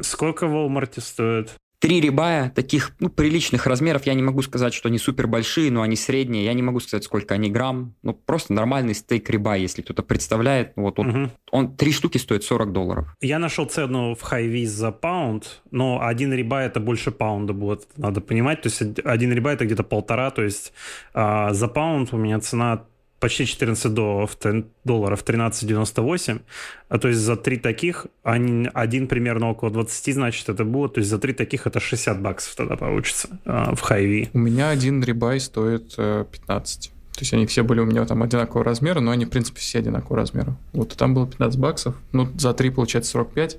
Сколько 0.00 0.46
в 0.46 0.54
Walmart 0.54 1.00
стоит? 1.00 1.56
Три 1.82 2.00
рибая 2.00 2.48
таких 2.50 2.92
ну, 3.00 3.08
приличных 3.08 3.66
размеров. 3.66 4.06
Я 4.06 4.14
не 4.14 4.22
могу 4.22 4.40
сказать, 4.42 4.72
что 4.72 4.88
они 4.88 4.98
супер 4.98 5.26
большие, 5.26 5.68
но 5.72 5.82
они 5.82 5.96
средние. 5.96 6.44
Я 6.44 6.54
не 6.54 6.62
могу 6.62 6.78
сказать, 6.78 7.02
сколько 7.02 7.34
они 7.34 7.50
грамм. 7.50 7.96
Ну, 8.04 8.12
просто 8.12 8.52
нормальный 8.52 8.94
стейк 8.94 9.28
рибай, 9.28 9.62
если 9.62 9.82
кто-то 9.82 10.04
представляет. 10.04 10.74
Вот 10.76 11.00
он, 11.00 11.08
угу. 11.08 11.30
он 11.50 11.76
три 11.76 11.90
штуки 11.90 12.18
стоит 12.18 12.44
40 12.44 12.70
долларов. 12.70 13.16
Я 13.20 13.40
нашел 13.40 13.64
цену 13.64 14.14
в 14.14 14.22
Хайвиз 14.22 14.70
за 14.70 14.92
паунд, 14.92 15.60
но 15.72 16.00
один 16.00 16.32
рибай 16.32 16.66
это 16.66 16.78
больше 16.78 17.10
паунда 17.10 17.52
будет, 17.52 17.88
надо 17.96 18.20
понимать. 18.20 18.62
То 18.62 18.68
есть 18.68 19.00
один 19.04 19.32
рибай 19.32 19.54
это 19.54 19.64
где-то 19.64 19.82
полтора, 19.82 20.30
то 20.30 20.44
есть 20.44 20.72
а, 21.14 21.52
за 21.52 21.66
паунд 21.66 22.14
у 22.14 22.16
меня 22.16 22.38
цена 22.38 22.84
почти 23.22 23.46
14 23.46 23.94
долларов, 23.94 24.36
долларов 24.84 25.24
13,98, 25.24 26.40
а 26.88 26.98
то 26.98 27.06
есть 27.08 27.20
за 27.20 27.36
три 27.36 27.56
таких, 27.56 28.08
они, 28.24 28.68
один 28.74 29.06
примерно 29.06 29.50
около 29.50 29.70
20, 29.70 30.14
значит, 30.14 30.48
это 30.48 30.64
будет, 30.64 30.94
то 30.94 30.98
есть 30.98 31.08
за 31.08 31.18
три 31.18 31.32
таких 31.32 31.68
это 31.68 31.78
60 31.78 32.20
баксов 32.20 32.56
тогда 32.56 32.76
получится 32.76 33.28
а, 33.44 33.76
в 33.76 33.80
Хайви. 33.80 34.28
У 34.32 34.38
меня 34.38 34.70
один 34.70 35.04
рибай 35.04 35.38
стоит 35.38 35.94
15. 35.94 36.86
Э, 36.88 36.90
то 37.14 37.20
есть 37.20 37.32
они 37.32 37.46
все 37.46 37.62
были 37.62 37.78
у 37.78 37.84
меня 37.84 38.04
там 38.06 38.24
одинакового 38.24 38.64
размера, 38.64 38.98
но 38.98 39.12
они, 39.12 39.24
в 39.24 39.30
принципе, 39.30 39.60
все 39.60 39.78
одинакового 39.78 40.16
размера. 40.16 40.56
Вот 40.72 40.96
там 40.96 41.14
было 41.14 41.28
15 41.28 41.60
баксов, 41.60 41.94
ну, 42.10 42.28
за 42.36 42.52
3 42.52 42.70
получается 42.70 43.12
45. 43.12 43.58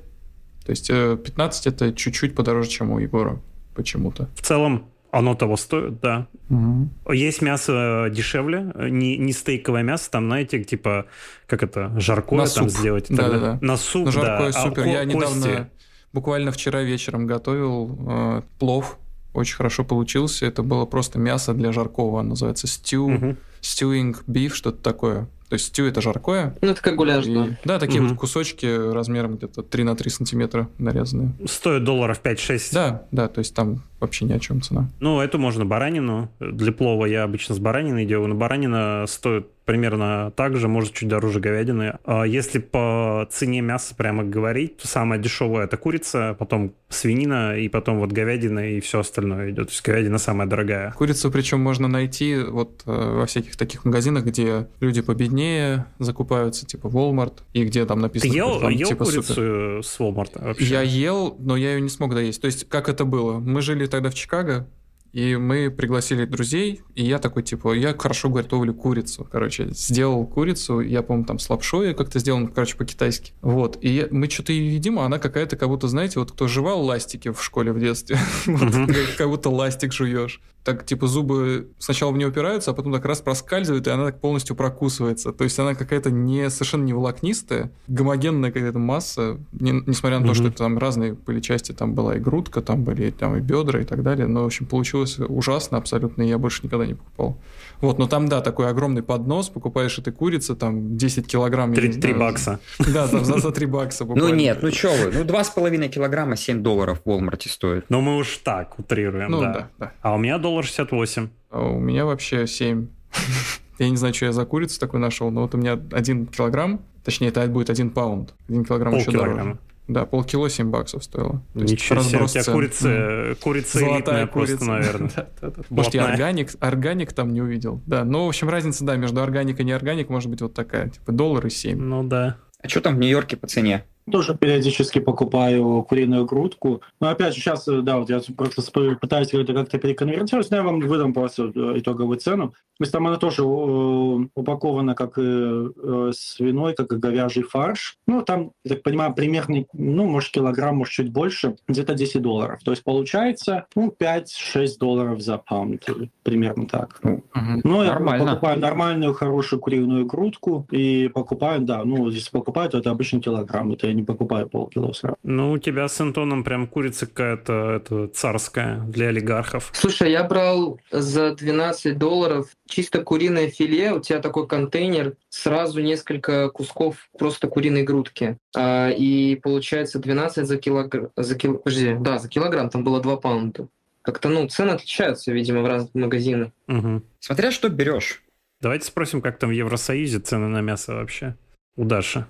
То 0.65 0.69
есть 0.69 0.87
15 0.89 1.67
э, 1.67 1.69
это 1.69 1.93
чуть-чуть 1.93 2.35
подороже, 2.35 2.67
чем 2.67 2.91
у 2.91 2.99
Егора 2.99 3.39
почему-то. 3.75 4.27
В 4.35 4.41
целом, 4.41 4.89
оно 5.13 5.35
того 5.35 5.57
стоит, 5.57 6.01
да. 6.01 6.27
Угу. 6.49 7.13
Есть 7.13 7.43
мясо 7.43 8.07
дешевле, 8.11 8.73
не, 8.75 9.15
не 9.17 9.31
стейковое 9.31 9.83
мясо, 9.83 10.09
там, 10.09 10.25
знаете, 10.25 10.63
типа, 10.63 11.05
как 11.45 11.61
это, 11.61 11.93
жаркое 11.99 12.39
На 12.39 12.45
там 12.47 12.67
суп. 12.67 12.79
сделать. 12.79 13.05
Да, 13.09 13.29
да, 13.29 13.39
да. 13.39 13.57
На 13.61 13.77
суп, 13.77 14.07
На 14.07 14.11
жаркое 14.11 14.51
да. 14.51 14.63
супер. 14.63 14.83
А 14.83 14.87
Я 14.87 15.05
недавно, 15.05 15.69
буквально 16.13 16.51
вчера 16.51 16.81
вечером 16.81 17.27
готовил 17.27 17.95
э, 18.09 18.41
плов, 18.57 18.97
очень 19.35 19.55
хорошо 19.55 19.83
получился. 19.83 20.47
Это 20.47 20.63
было 20.63 20.85
просто 20.85 21.19
мясо 21.19 21.53
для 21.53 21.71
жаркого, 21.71 22.23
называется 22.23 22.65
stew, 22.65 23.15
угу. 23.15 23.35
stewing 23.61 24.15
beef, 24.27 24.49
что-то 24.49 24.81
такое. 24.81 25.27
То 25.53 25.55
есть 25.55 25.67
стю 25.67 25.85
это 25.85 26.01
жаркое. 26.01 26.55
Ну, 26.61 26.69
это 26.69 26.81
как 26.81 26.95
гуляш, 26.95 27.27
и, 27.27 27.35
да. 27.35 27.47
Да, 27.63 27.77
такие 27.77 28.01
угу. 28.01 28.09
вот 28.09 28.17
кусочки 28.17 28.65
размером 28.65 29.35
где-то 29.35 29.61
3 29.61 29.83
на 29.83 29.95
3 29.95 30.09
сантиметра 30.09 30.67
нарезанные. 30.79 31.33
Стоит 31.45 31.83
долларов 31.83 32.21
5-6. 32.23 32.69
Да, 32.71 33.03
да, 33.11 33.27
то 33.27 33.37
есть 33.37 33.53
там 33.53 33.83
вообще 33.99 34.25
ни 34.25 34.33
о 34.33 34.39
чем 34.39 34.63
цена. 34.63 34.89
Ну, 34.99 35.19
это 35.19 35.37
можно 35.37 35.63
баранину. 35.63 36.31
Для 36.39 36.71
плова 36.71 37.05
я 37.05 37.21
обычно 37.21 37.53
с 37.53 37.59
бараниной 37.59 38.07
делаю, 38.07 38.29
но 38.29 38.35
баранина 38.35 39.05
стоит 39.07 39.47
примерно 39.65 40.31
так 40.35 40.57
же, 40.57 40.67
может, 40.67 40.93
чуть 40.93 41.07
дороже 41.07 41.39
говядины. 41.39 41.97
А 42.05 42.23
если 42.23 42.59
по 42.59 43.27
цене 43.31 43.61
мяса 43.61 43.95
прямо 43.95 44.23
говорить, 44.23 44.77
то 44.77 44.87
самое 44.87 45.21
дешевое 45.21 45.65
это 45.65 45.77
курица, 45.77 46.35
потом 46.37 46.73
свинина, 46.89 47.57
и 47.57 47.67
потом 47.69 47.99
вот 47.99 48.11
говядина 48.11 48.71
и 48.71 48.79
все 48.79 48.99
остальное 48.99 49.51
идет. 49.51 49.67
То 49.67 49.71
есть 49.71 49.85
говядина 49.85 50.17
самая 50.17 50.47
дорогая. 50.47 50.91
Курицу 50.91 51.31
причем 51.31 51.59
можно 51.61 51.87
найти 51.87 52.37
вот 52.37 52.83
э, 52.85 52.91
во 52.91 53.25
всяких 53.25 53.55
таких 53.55 53.85
магазинах, 53.85 54.25
где 54.25 54.67
люди 54.79 55.01
победнее 55.01 55.85
закупаются, 55.99 56.65
типа 56.65 56.87
Walmart, 56.87 57.39
и 57.53 57.63
где 57.63 57.85
там 57.85 57.99
написано... 57.99 58.31
Ты 58.31 58.37
ел, 58.37 58.59
там, 58.59 58.69
ел 58.69 58.89
типа, 58.89 59.05
курицу 59.05 59.23
супер. 59.23 59.83
с 59.83 59.99
Walmart 59.99 60.43
вообще? 60.43 60.65
Я 60.65 60.81
ел, 60.81 61.35
но 61.39 61.55
я 61.55 61.73
ее 61.75 61.81
не 61.81 61.89
смог 61.89 62.13
доесть. 62.13 62.41
То 62.41 62.47
есть 62.47 62.67
как 62.69 62.89
это 62.89 63.05
было? 63.05 63.39
Мы 63.39 63.61
жили 63.61 63.85
тогда 63.85 64.09
в 64.09 64.13
Чикаго, 64.13 64.67
и 65.13 65.35
мы 65.37 65.69
пригласили 65.69 66.25
друзей, 66.25 66.81
и 66.95 67.05
я 67.05 67.19
такой, 67.19 67.43
типа, 67.43 67.73
я 67.73 67.95
хорошо 67.95 68.29
готовлю 68.29 68.73
курицу. 68.73 69.27
Короче, 69.31 69.69
сделал 69.69 70.25
курицу, 70.25 70.79
я, 70.79 71.03
помню, 71.03 71.25
там 71.25 71.37
с 71.37 71.49
лапшой 71.51 71.93
как-то 71.93 72.17
сделал, 72.17 72.47
короче, 72.47 72.75
по-китайски. 72.75 73.33
Вот. 73.41 73.77
И 73.81 73.89
я, 73.89 74.07
мы 74.09 74.27
что-то 74.27 74.53
едим, 74.53 74.97
а 74.97 75.05
она 75.05 75.19
какая-то, 75.19 75.55
как 75.55 75.69
будто, 75.69 75.87
знаете, 75.87 76.19
вот 76.19 76.31
кто 76.31 76.47
жевал 76.47 76.83
ластики 76.83 77.31
в 77.31 77.43
школе 77.43 77.71
в 77.71 77.79
детстве, 77.79 78.17
как 79.17 79.29
будто 79.29 79.51
ластик 79.51 79.93
жуешь 79.93 80.41
так 80.63 80.85
типа 80.85 81.07
зубы 81.07 81.69
сначала 81.77 82.11
в 82.11 82.17
нее 82.17 82.27
упираются, 82.27 82.71
а 82.71 82.73
потом 82.73 82.93
так 82.93 83.05
раз 83.05 83.21
проскальзывают, 83.21 83.85
и 83.87 83.89
она 83.89 84.05
так 84.05 84.21
полностью 84.21 84.55
прокусывается. 84.55 85.33
То 85.33 85.43
есть 85.43 85.59
она 85.59 85.75
какая-то 85.75 86.09
не 86.09 86.49
совершенно 86.49 86.85
не 86.85 86.93
волокнистая, 86.93 87.71
гомогенная 87.87 88.51
какая-то 88.51 88.79
масса, 88.79 89.39
не, 89.51 89.71
несмотря 89.71 90.19
на 90.19 90.27
то, 90.27 90.33
что 90.33 90.49
там 90.51 90.77
разные 90.77 91.13
были 91.13 91.41
части, 91.41 91.73
там 91.73 91.93
была 91.93 92.15
и 92.15 92.19
грудка, 92.19 92.61
там 92.61 92.83
были 92.83 93.11
там 93.11 93.35
и 93.35 93.41
бедра 93.41 93.81
и 93.81 93.85
так 93.85 94.03
далее. 94.03 94.27
Но, 94.27 94.43
в 94.43 94.45
общем, 94.45 94.65
получилось 94.65 95.02
ужасно 95.19 95.77
абсолютно, 95.77 96.23
и 96.23 96.27
я 96.27 96.37
больше 96.37 96.61
никогда 96.63 96.85
не 96.85 96.93
покупал. 96.95 97.37
Вот, 97.81 97.99
но 97.99 98.07
там, 98.07 98.27
да, 98.27 98.41
такой 98.41 98.69
огромный 98.69 99.03
поднос, 99.03 99.49
покупаешь 99.49 99.97
этой 99.99 100.13
курицы, 100.13 100.55
там 100.55 100.97
10 100.97 101.27
килограмм. 101.27 101.73
3, 101.73 101.93
3 101.93 102.13
бакса. 102.13 102.59
Да, 102.79 103.07
там 103.07 103.25
за, 103.25 103.39
за 103.39 103.51
3 103.51 103.65
бакса 103.65 104.05
буквально. 104.05 104.29
Ну 104.29 104.35
нет, 104.35 104.59
ну 104.61 104.71
что 104.71 104.89
вы, 104.89 105.11
ну 105.11 105.23
2,5 105.23 105.87
килограмма 105.89 106.35
7 106.35 106.63
долларов 106.63 107.01
в 107.03 107.09
Walmart 107.09 107.47
стоит. 107.47 107.85
Но 107.89 108.01
мы 108.01 108.17
уж 108.17 108.37
так 108.37 108.79
утрируем, 108.79 109.31
ну, 109.31 109.41
да. 109.41 109.53
да, 109.53 109.69
да. 109.79 109.93
А 110.01 110.13
у 110.13 110.17
меня 110.17 110.37
доллар 110.37 110.63
68. 110.63 111.29
А 111.49 111.61
у 111.61 111.79
меня 111.79 112.05
вообще 112.05 112.47
7. 112.47 112.87
Я 113.79 113.89
не 113.89 113.97
знаю, 113.97 114.13
что 114.13 114.27
я 114.27 114.31
за 114.31 114.45
курицу 114.45 114.79
такой 114.79 114.99
нашел, 114.99 115.31
но 115.31 115.41
вот 115.41 115.55
у 115.55 115.57
меня 115.57 115.79
один 115.91 116.27
килограмм, 116.27 116.81
точнее, 117.03 117.29
это 117.29 117.45
будет 117.47 117.69
один 117.69 117.89
паунд. 117.89 118.33
Один 118.47 118.63
килограмм 118.63 118.93
Пол 118.93 119.01
еще 119.01 119.11
килограмма. 119.11 119.37
дороже. 119.37 119.59
Да, 119.87 120.05
полкило 120.05 120.49
7 120.49 120.69
баксов 120.69 121.03
стоило. 121.03 121.43
То 121.53 121.59
Ничего 121.59 122.01
себе, 122.01 122.23
у 122.23 122.27
тебя 122.27 122.43
цен. 122.43 122.53
курица, 122.53 122.87
mm. 122.87 123.35
курица 123.35 123.79
элитная 123.79 124.27
курица. 124.27 124.57
просто, 124.57 124.65
наверное. 124.65 125.11
да, 125.15 125.27
да, 125.41 125.49
да. 125.49 125.63
Может, 125.69 125.93
я 125.93 126.05
органик, 126.05 126.51
органик 126.61 127.11
там 127.11 127.33
не 127.33 127.41
увидел. 127.41 127.81
Да, 127.85 128.05
ну, 128.05 128.25
в 128.25 128.29
общем, 128.29 128.47
разница, 128.49 128.85
да, 128.85 128.95
между 128.95 129.21
органик 129.21 129.59
и 129.59 129.63
неорганик 129.63 130.09
может 130.09 130.29
быть 130.29 130.41
вот 130.41 130.53
такая, 130.53 130.89
типа 130.89 131.11
доллар 131.11 131.45
и 131.47 131.49
7. 131.49 131.77
Ну 131.77 132.03
да. 132.03 132.37
А 132.61 132.69
что 132.69 132.79
там 132.79 132.95
в 132.95 132.99
Нью-Йорке 132.99 133.35
по 133.35 133.47
цене? 133.47 133.85
Тоже 134.11 134.35
периодически 134.35 134.99
покупаю 134.99 135.83
куриную 135.83 136.25
грудку. 136.25 136.81
Но 136.99 137.09
опять 137.09 137.35
же, 137.35 137.41
сейчас, 137.41 137.65
да, 137.65 137.97
вот 137.97 138.09
я 138.09 138.21
просто 138.35 138.95
пытаюсь 138.99 139.33
это 139.33 139.53
как-то 139.53 139.77
переконвертировать, 139.77 140.49
но 140.51 140.57
я 140.57 140.63
вам 140.63 140.79
выдам 140.79 141.13
просто 141.13 141.51
итоговую 141.75 142.19
цену. 142.19 142.49
То 142.49 142.83
есть 142.83 142.91
там 142.91 143.05
она 143.05 143.17
тоже 143.17 143.43
э, 143.43 144.27
упакована 144.35 144.95
как 144.95 145.13
э, 145.17 146.11
свиной, 146.15 146.73
как 146.73 146.91
и 146.91 146.97
говяжий 146.97 147.43
фарш. 147.43 147.97
Ну, 148.07 148.23
там, 148.23 148.51
я 148.65 148.75
так 148.75 148.83
понимаю, 148.83 149.13
примерно, 149.13 149.63
ну, 149.73 150.05
может, 150.05 150.31
килограмм, 150.31 150.77
может, 150.77 150.93
чуть 150.93 151.11
больше, 151.11 151.55
где-то 151.67 151.93
10 151.93 152.21
долларов. 152.21 152.59
То 152.63 152.71
есть 152.71 152.83
получается, 152.83 153.67
ну, 153.75 153.93
5-6 153.97 154.79
долларов 154.79 155.21
за 155.21 155.37
паунд, 155.37 155.87
примерно 156.23 156.65
так. 156.67 156.99
Угу. 157.03 157.21
Ну, 157.63 157.83
я 157.83 157.95
покупаю 157.95 158.59
нормальную, 158.59 159.13
хорошую 159.13 159.59
куриную 159.59 160.05
грудку 160.05 160.67
и 160.71 161.09
покупаю, 161.13 161.61
да, 161.61 161.83
ну, 161.85 162.09
если 162.09 162.31
покупаю, 162.31 162.69
то 162.69 162.79
это 162.79 162.89
обычно 162.89 163.21
килограмм, 163.21 163.71
это 163.71 163.92
не 163.93 164.03
покупаю 164.03 164.49
полкило 164.49 164.91
сразу. 164.93 165.17
Ну, 165.23 165.51
у 165.51 165.57
тебя 165.57 165.87
с 165.87 165.99
Антоном 165.99 166.43
прям 166.43 166.67
курица 166.67 167.05
какая-то 167.05 167.71
это, 167.71 168.07
царская 168.07 168.79
для 168.87 169.07
олигархов. 169.07 169.71
Слушай, 169.73 170.11
я 170.11 170.23
брал 170.23 170.79
за 170.91 171.35
12 171.35 171.97
долларов 171.97 172.47
чисто 172.67 173.03
куриное 173.03 173.49
филе, 173.49 173.93
у 173.93 173.99
тебя 173.99 174.19
такой 174.19 174.47
контейнер, 174.47 175.15
сразу 175.29 175.81
несколько 175.81 176.49
кусков 176.49 177.09
просто 177.17 177.47
куриной 177.47 177.83
грудки. 177.83 178.37
А, 178.55 178.89
и 178.89 179.35
получается 179.35 179.99
12 179.99 180.47
за 180.47 180.57
килограмм. 180.57 181.09
За 181.15 181.35
кил... 181.35 181.57
Подожди, 181.57 181.95
да, 181.99 182.19
за 182.19 182.29
килограмм, 182.29 182.69
там 182.69 182.83
было 182.83 183.01
2 183.01 183.17
паунда. 183.17 183.67
Как-то, 184.01 184.29
ну, 184.29 184.47
цены 184.47 184.71
отличаются, 184.71 185.31
видимо, 185.31 185.61
в 185.61 185.67
разных 185.67 185.93
магазинах. 185.95 186.51
Угу. 186.67 187.03
Смотря 187.19 187.51
что 187.51 187.69
берешь. 187.69 188.21
Давайте 188.59 188.85
спросим, 188.85 189.21
как 189.21 189.39
там 189.39 189.49
в 189.49 189.53
Евросоюзе 189.53 190.19
цены 190.19 190.47
на 190.47 190.61
мясо 190.61 190.93
вообще 190.95 191.35
у 191.75 191.83
Даши. 191.83 192.25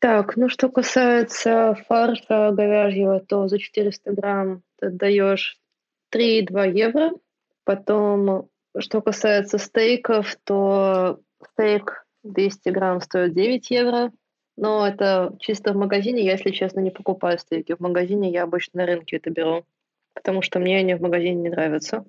Так, 0.00 0.36
ну 0.36 0.48
что 0.48 0.70
касается 0.70 1.76
фарша 1.86 2.52
говяжьего, 2.52 3.20
то 3.20 3.48
за 3.48 3.58
400 3.58 4.12
грамм 4.12 4.62
ты 4.78 4.86
отдаешь 4.86 5.58
3,2 6.10 6.72
евро. 6.72 7.10
Потом, 7.64 8.48
что 8.78 9.02
касается 9.02 9.58
стейков, 9.58 10.36
то 10.44 11.20
стейк 11.52 12.06
200 12.22 12.70
грамм 12.70 13.02
стоит 13.02 13.34
9 13.34 13.70
евро. 13.70 14.10
Но 14.56 14.86
это 14.86 15.36
чисто 15.38 15.74
в 15.74 15.76
магазине. 15.76 16.24
Я, 16.24 16.32
если 16.32 16.50
честно, 16.50 16.80
не 16.80 16.90
покупаю 16.90 17.38
стейки. 17.38 17.74
В 17.74 17.80
магазине 17.80 18.30
я 18.30 18.44
обычно 18.44 18.80
на 18.80 18.86
рынке 18.86 19.18
это 19.18 19.28
беру, 19.28 19.64
потому 20.14 20.40
что 20.40 20.60
мне 20.60 20.78
они 20.78 20.94
в 20.94 21.02
магазине 21.02 21.34
не 21.36 21.50
нравятся. 21.50 22.04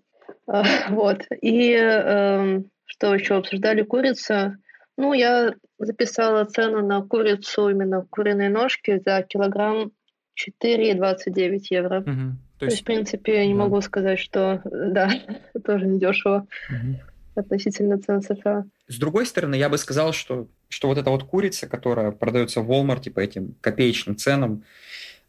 Вот. 0.90 1.26
И 1.42 1.74
э, 1.74 2.62
что 2.86 3.14
еще 3.14 3.36
обсуждали? 3.36 3.84
Курица. 3.84 4.58
Ну, 5.02 5.14
я 5.14 5.56
записала 5.80 6.46
цену 6.46 6.86
на 6.86 7.02
курицу, 7.02 7.70
именно 7.70 8.06
куриные 8.08 8.52
ножки 8.52 9.02
за 9.04 9.24
килограмм 9.24 9.92
4,29 10.38 11.60
евро. 11.72 12.02
Угу. 12.02 12.08
То, 12.08 12.60
То 12.60 12.66
есть, 12.66 12.82
в 12.82 12.84
принципе, 12.84 13.38
я 13.38 13.48
не 13.48 13.54
да. 13.54 13.60
могу 13.60 13.82
сказать, 13.82 14.20
что 14.20 14.62
да, 14.64 15.10
тоже 15.66 15.88
недешево 15.88 16.46
угу. 16.70 17.00
относительно 17.34 18.00
цен 18.00 18.22
США. 18.22 18.66
С 18.88 19.00
другой 19.00 19.26
стороны, 19.26 19.56
я 19.56 19.70
бы 19.70 19.80
сказал, 19.80 20.14
что, 20.14 20.48
что 20.70 20.88
вот 20.88 21.00
эта 21.00 21.10
вот 21.10 21.24
курица, 21.24 21.68
которая 21.68 22.12
продается 22.12 22.62
в 22.62 22.70
Walmart 22.70 23.10
по 23.10 23.20
этим 23.20 23.56
копеечным 23.60 24.16
ценам, 24.16 24.64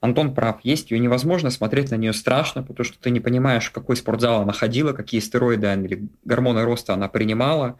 Антон 0.01 0.35
прав, 0.35 0.61
есть 0.65 0.91
ее 0.91 0.99
невозможно, 0.99 1.49
смотреть 1.49 1.93
на 1.93 1.95
нее 1.95 2.13
страшно, 2.13 2.63
потому 2.63 2.85
что 2.85 3.01
ты 3.01 3.09
не 3.09 3.21
понимаешь, 3.21 3.69
в 3.69 3.73
какой 3.73 3.97
спортзал 3.97 4.43
она 4.43 4.53
ходила, 4.53 4.93
какие 4.93 5.21
стероиды 5.23 5.69
или 5.69 6.09
гормоны 6.25 6.63
роста 6.65 6.93
она 6.93 7.09
принимала 7.09 7.79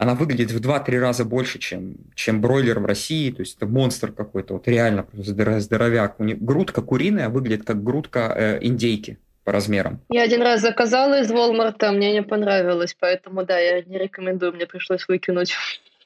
она 0.00 0.14
выглядит 0.14 0.50
в 0.50 0.58
2-3 0.58 0.98
раза 0.98 1.26
больше, 1.26 1.58
чем, 1.58 1.94
чем 2.14 2.40
бройлер 2.40 2.80
в 2.80 2.86
России, 2.86 3.30
то 3.30 3.40
есть 3.40 3.58
это 3.58 3.66
монстр 3.66 4.12
какой-то, 4.12 4.54
вот 4.54 4.66
реально 4.66 5.06
здоровяк. 5.12 6.14
Грудка 6.18 6.80
куриная 6.80 7.28
выглядит 7.28 7.66
как 7.66 7.84
грудка 7.84 8.32
э, 8.34 8.58
индейки 8.62 9.18
по 9.44 9.52
размерам. 9.52 10.00
Я 10.08 10.22
один 10.22 10.40
раз 10.40 10.62
заказала 10.62 11.20
из 11.20 11.30
Walmart, 11.30 11.86
мне 11.92 12.12
не 12.12 12.22
понравилось, 12.22 12.96
поэтому 12.98 13.44
да, 13.44 13.58
я 13.58 13.82
не 13.82 13.98
рекомендую, 13.98 14.54
мне 14.54 14.66
пришлось 14.66 15.06
выкинуть. 15.06 15.54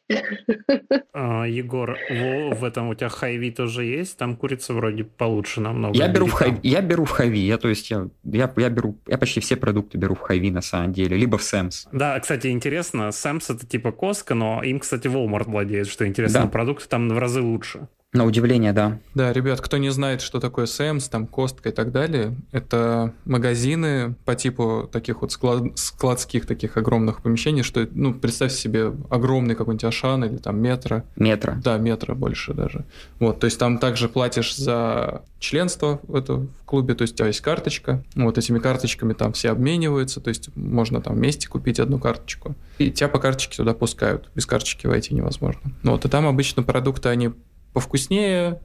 А, 1.12 1.44
Егор, 1.44 1.96
в, 2.10 2.54
в 2.54 2.64
этом 2.64 2.88
у 2.88 2.94
тебя 2.94 3.08
хайви 3.08 3.50
тоже 3.50 3.84
есть? 3.84 4.18
Там 4.18 4.36
курица 4.36 4.74
вроде 4.74 5.04
получше 5.04 5.60
намного. 5.60 5.96
Я 5.96 6.08
беру, 6.08 6.26
в 6.26 6.32
хайви, 6.32 6.58
я 6.62 6.80
беру 6.80 7.04
в 7.04 7.10
Hy-Vee, 7.10 7.38
я, 7.38 7.56
то 7.56 7.68
есть 7.68 7.90
я, 7.90 8.08
я, 8.24 8.52
я 8.56 8.68
беру, 8.68 8.98
я 9.06 9.16
почти 9.16 9.40
все 9.40 9.56
продукты 9.56 9.96
беру 9.96 10.14
в 10.14 10.20
Hy-Vee 10.20 10.50
на 10.50 10.60
самом 10.60 10.92
деле, 10.92 11.16
либо 11.16 11.38
в 11.38 11.42
Sam's. 11.42 11.86
Да, 11.92 12.18
кстати, 12.18 12.48
интересно, 12.48 13.12
Sam's 13.12 13.50
это 13.50 13.66
типа 13.66 13.92
Costco, 13.92 14.34
но 14.34 14.62
им, 14.62 14.80
кстати, 14.80 15.06
Walmart 15.06 15.44
владеет, 15.44 15.86
что 15.86 16.06
интересно, 16.06 16.42
да. 16.42 16.48
продукты 16.48 16.88
там 16.88 17.08
в 17.08 17.18
разы 17.18 17.40
лучше. 17.40 17.88
На 18.14 18.24
удивление, 18.24 18.72
да. 18.72 19.00
Да, 19.14 19.32
ребят, 19.32 19.60
кто 19.60 19.76
не 19.76 19.90
знает, 19.90 20.22
что 20.22 20.38
такое 20.38 20.66
Sam's, 20.66 21.08
там 21.08 21.26
Costco 21.26 21.70
и 21.70 21.72
так 21.72 21.90
далее, 21.90 22.36
это 22.52 23.12
магазины 23.24 24.14
по 24.24 24.36
типу 24.36 24.88
таких 24.90 25.22
вот 25.22 25.32
склад, 25.32 25.76
складских 25.76 26.46
таких 26.46 26.76
огромных 26.76 27.22
помещений, 27.22 27.64
что, 27.64 27.88
ну, 27.90 28.14
представь 28.14 28.52
себе 28.52 28.92
огромный 29.10 29.56
какой-нибудь 29.56 29.84
Ашан 29.84 30.24
или 30.24 30.36
там 30.36 30.60
метро. 30.60 31.02
Метро. 31.16 31.54
Да, 31.60 31.76
метро 31.76 32.14
больше 32.14 32.54
даже. 32.54 32.84
Вот, 33.18 33.40
то 33.40 33.46
есть 33.46 33.58
там 33.58 33.78
также 33.78 34.08
платишь 34.08 34.54
за 34.54 35.24
членство 35.40 35.98
в, 36.04 36.14
это, 36.14 36.34
в 36.34 36.64
клубе, 36.64 36.94
то 36.94 37.02
есть 37.02 37.14
у 37.14 37.16
тебя 37.16 37.26
есть 37.26 37.40
карточка, 37.40 38.04
вот 38.14 38.38
этими 38.38 38.60
карточками 38.60 39.14
там 39.14 39.32
все 39.32 39.50
обмениваются, 39.50 40.20
то 40.20 40.28
есть 40.28 40.54
можно 40.54 41.02
там 41.02 41.16
вместе 41.16 41.48
купить 41.48 41.80
одну 41.80 41.98
карточку, 41.98 42.54
и 42.78 42.92
тебя 42.92 43.08
по 43.08 43.18
карточке 43.18 43.56
туда 43.56 43.74
пускают, 43.74 44.30
без 44.36 44.46
карточки 44.46 44.86
войти 44.86 45.14
невозможно. 45.14 45.72
Вот, 45.82 46.04
и 46.04 46.08
там 46.08 46.28
обычно 46.28 46.62
продукты, 46.62 47.08
они 47.08 47.32
повкуснее, 47.74 48.60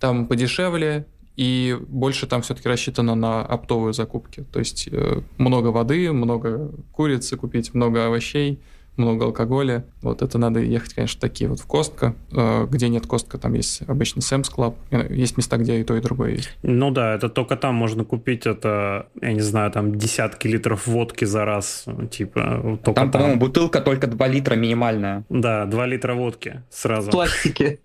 там 0.00 0.26
подешевле, 0.26 1.06
и 1.36 1.78
больше 1.88 2.26
там 2.26 2.42
все-таки 2.42 2.68
рассчитано 2.68 3.14
на 3.14 3.40
оптовые 3.44 3.92
закупки. 3.92 4.44
То 4.52 4.58
есть 4.58 4.88
э, 4.90 5.20
много 5.38 5.68
воды, 5.68 6.12
много 6.12 6.72
курицы 6.92 7.36
купить, 7.36 7.72
много 7.74 8.06
овощей, 8.06 8.60
много 8.96 9.24
алкоголя. 9.24 9.86
Вот 10.02 10.20
это 10.20 10.36
надо 10.36 10.60
ехать, 10.60 10.92
конечно, 10.92 11.18
такие 11.20 11.48
вот 11.48 11.60
в 11.60 11.66
Costco. 11.66 12.14
Э, 12.32 12.66
где 12.70 12.90
нет 12.90 13.06
Costco, 13.06 13.38
там 13.38 13.54
есть 13.54 13.80
обычный 13.88 14.20
Sam's 14.20 14.50
Club. 14.50 14.76
Есть 14.90 15.38
места, 15.38 15.56
где 15.56 15.80
и 15.80 15.84
то, 15.84 15.96
и 15.96 16.00
другое 16.00 16.32
есть. 16.32 16.50
Ну 16.62 16.90
да, 16.90 17.14
это 17.14 17.30
только 17.30 17.56
там 17.56 17.74
можно 17.74 18.04
купить 18.04 18.46
это, 18.46 19.08
я 19.20 19.32
не 19.32 19.40
знаю, 19.40 19.70
там 19.70 19.94
десятки 19.94 20.46
литров 20.46 20.86
водки 20.86 21.24
за 21.24 21.46
раз. 21.46 21.86
Типа, 22.10 22.78
только 22.84 23.00
там, 23.00 23.10
там. 23.10 23.10
по-моему, 23.10 23.40
бутылка 23.40 23.80
только 23.80 24.06
2 24.06 24.26
литра 24.28 24.54
минимальная. 24.54 25.24
Да, 25.30 25.64
2 25.64 25.86
литра 25.86 26.14
водки 26.14 26.62
сразу. 26.70 27.08
В 27.08 27.12
пластике. 27.12 27.80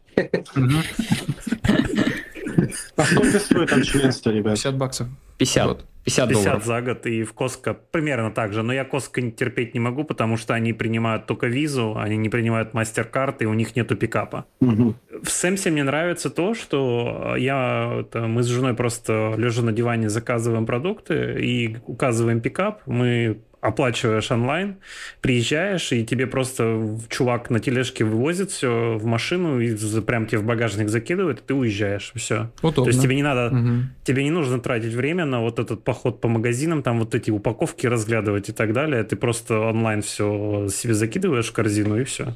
А 2.95 3.03
сколько 3.03 3.39
стоит 3.39 3.69
там 3.69 3.83
членство, 3.83 4.31
ребят? 4.31 4.55
50 4.55 4.77
баксов. 4.77 5.07
50. 5.37 5.67
Вот. 5.67 5.85
50 6.05 6.29
долларов. 6.29 6.63
50 6.63 6.65
за 6.65 6.81
год, 6.81 7.05
и 7.05 7.23
в 7.23 7.33
Коско 7.33 7.73
примерно 7.73 8.31
так 8.31 8.53
же. 8.53 8.63
Но 8.63 8.73
я 8.73 8.85
Коско 8.85 9.21
терпеть 9.29 9.73
не 9.73 9.79
могу, 9.79 10.03
потому 10.05 10.37
что 10.37 10.53
они 10.53 10.73
принимают 10.73 11.25
только 11.25 11.47
визу, 11.47 11.97
они 11.97 12.17
не 12.17 12.29
принимают 12.29 12.73
мастер-карты, 12.73 13.43
и 13.43 13.47
у 13.47 13.53
них 13.53 13.75
нету 13.75 13.95
пикапа. 13.97 14.45
Угу. 14.61 14.95
В 15.23 15.29
Сэмсе 15.29 15.69
мне 15.69 15.83
нравится 15.83 16.29
то, 16.29 16.53
что 16.53 17.35
я, 17.37 17.99
это, 18.01 18.27
мы 18.27 18.43
с 18.43 18.47
женой 18.47 18.73
просто 18.73 19.33
лежа 19.37 19.61
на 19.61 19.73
диване 19.73 20.09
заказываем 20.09 20.65
продукты 20.65 21.37
и 21.41 21.77
указываем 21.85 22.39
пикап, 22.39 22.81
мы 22.85 23.41
оплачиваешь 23.61 24.31
онлайн, 24.31 24.77
приезжаешь, 25.21 25.91
и 25.91 26.05
тебе 26.05 26.27
просто 26.27 26.97
чувак 27.09 27.49
на 27.49 27.59
тележке 27.59 28.03
вывозит 28.03 28.51
все 28.51 28.97
в 28.97 29.05
машину 29.05 29.59
и 29.59 29.75
прям 30.01 30.27
тебе 30.27 30.39
в 30.39 30.43
багажник 30.43 30.89
закидывает, 30.89 31.39
и 31.39 31.43
ты 31.43 31.53
уезжаешь, 31.53 32.11
все. 32.15 32.51
Удобно. 32.61 32.83
То 32.83 32.89
есть 32.89 33.01
тебе 33.01 33.15
не 33.15 33.23
надо, 33.23 33.55
угу. 33.55 33.69
тебе 34.03 34.23
не 34.23 34.31
нужно 34.31 34.59
тратить 34.59 34.93
время 34.93 35.25
на 35.25 35.41
вот 35.41 35.59
этот 35.59 35.83
поход 35.83 36.21
по 36.21 36.27
магазинам, 36.27 36.83
там 36.83 36.99
вот 36.99 37.15
эти 37.15 37.31
упаковки 37.31 37.87
разглядывать 37.87 38.49
и 38.49 38.53
так 38.53 38.73
далее. 38.73 39.03
Ты 39.03 39.15
просто 39.15 39.59
онлайн 39.59 40.01
все 40.01 40.67
себе 40.69 40.93
закидываешь 40.93 41.47
в 41.47 41.53
корзину 41.53 41.99
и 41.99 42.03
все. 42.03 42.35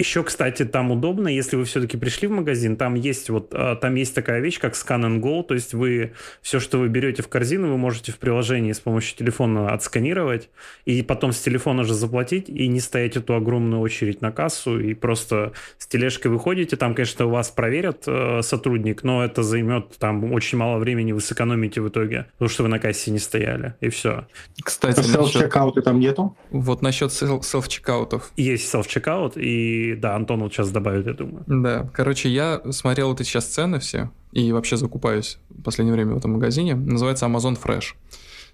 Еще, 0.00 0.24
кстати, 0.24 0.64
там 0.64 0.90
удобно, 0.90 1.28
если 1.28 1.56
вы 1.56 1.66
все-таки 1.66 1.98
пришли 1.98 2.26
в 2.26 2.30
магазин, 2.30 2.78
там 2.78 2.94
есть 2.94 3.28
вот 3.28 3.52
а, 3.52 3.76
там 3.76 3.96
есть 3.96 4.14
такая 4.14 4.40
вещь, 4.40 4.58
как 4.58 4.72
Scan 4.72 5.02
and 5.02 5.20
Go, 5.20 5.42
то 5.42 5.52
есть 5.52 5.74
вы 5.74 6.14
все, 6.40 6.58
что 6.58 6.78
вы 6.78 6.88
берете 6.88 7.22
в 7.22 7.28
корзину, 7.28 7.68
вы 7.68 7.76
можете 7.76 8.10
в 8.10 8.16
приложении 8.16 8.72
с 8.72 8.80
помощью 8.80 9.18
телефона 9.18 9.74
отсканировать 9.74 10.48
и 10.86 11.02
потом 11.02 11.32
с 11.32 11.40
телефона 11.42 11.84
же 11.84 11.92
заплатить 11.92 12.48
и 12.48 12.66
не 12.66 12.80
стоять 12.80 13.18
эту 13.18 13.34
огромную 13.34 13.82
очередь 13.82 14.22
на 14.22 14.32
кассу 14.32 14.80
и 14.80 14.94
просто 14.94 15.52
с 15.76 15.86
тележкой 15.86 16.30
выходите, 16.30 16.76
там, 16.78 16.94
конечно, 16.94 17.26
у 17.26 17.30
вас 17.30 17.50
проверят 17.50 18.04
э, 18.06 18.40
сотрудник, 18.40 19.02
но 19.02 19.22
это 19.22 19.42
займет 19.42 19.98
там 19.98 20.32
очень 20.32 20.56
мало 20.56 20.78
времени, 20.78 21.12
вы 21.12 21.20
сэкономите 21.20 21.82
в 21.82 21.90
итоге, 21.90 22.28
потому 22.38 22.48
что 22.48 22.62
вы 22.62 22.70
на 22.70 22.78
кассе 22.78 23.10
не 23.10 23.18
стояли, 23.18 23.74
и 23.82 23.90
все. 23.90 24.26
Кстати, 24.64 25.00
селф-чекауты 25.00 25.82
там 25.82 26.00
нету? 26.00 26.38
Вот 26.48 26.80
насчет 26.80 27.10
селф-чекаутов. 27.10 28.22
Есть 28.38 28.74
селф-чекаут, 28.74 29.36
и 29.36 29.89
Да, 29.94 30.16
Антон 30.16 30.40
вот 30.40 30.52
сейчас 30.52 30.70
добавит, 30.70 31.06
я 31.06 31.14
думаю. 31.14 31.44
Да, 31.46 31.88
короче, 31.92 32.28
я 32.28 32.60
смотрел 32.70 33.08
вот 33.08 33.20
эти 33.20 33.28
сейчас 33.28 33.46
цены 33.46 33.78
все, 33.78 34.10
и 34.32 34.52
вообще 34.52 34.76
закупаюсь 34.76 35.38
в 35.50 35.62
последнее 35.62 35.94
время 35.94 36.14
в 36.14 36.18
этом 36.18 36.32
магазине. 36.32 36.74
Называется 36.74 37.26
Amazon 37.26 37.58
Fresh. 37.60 37.94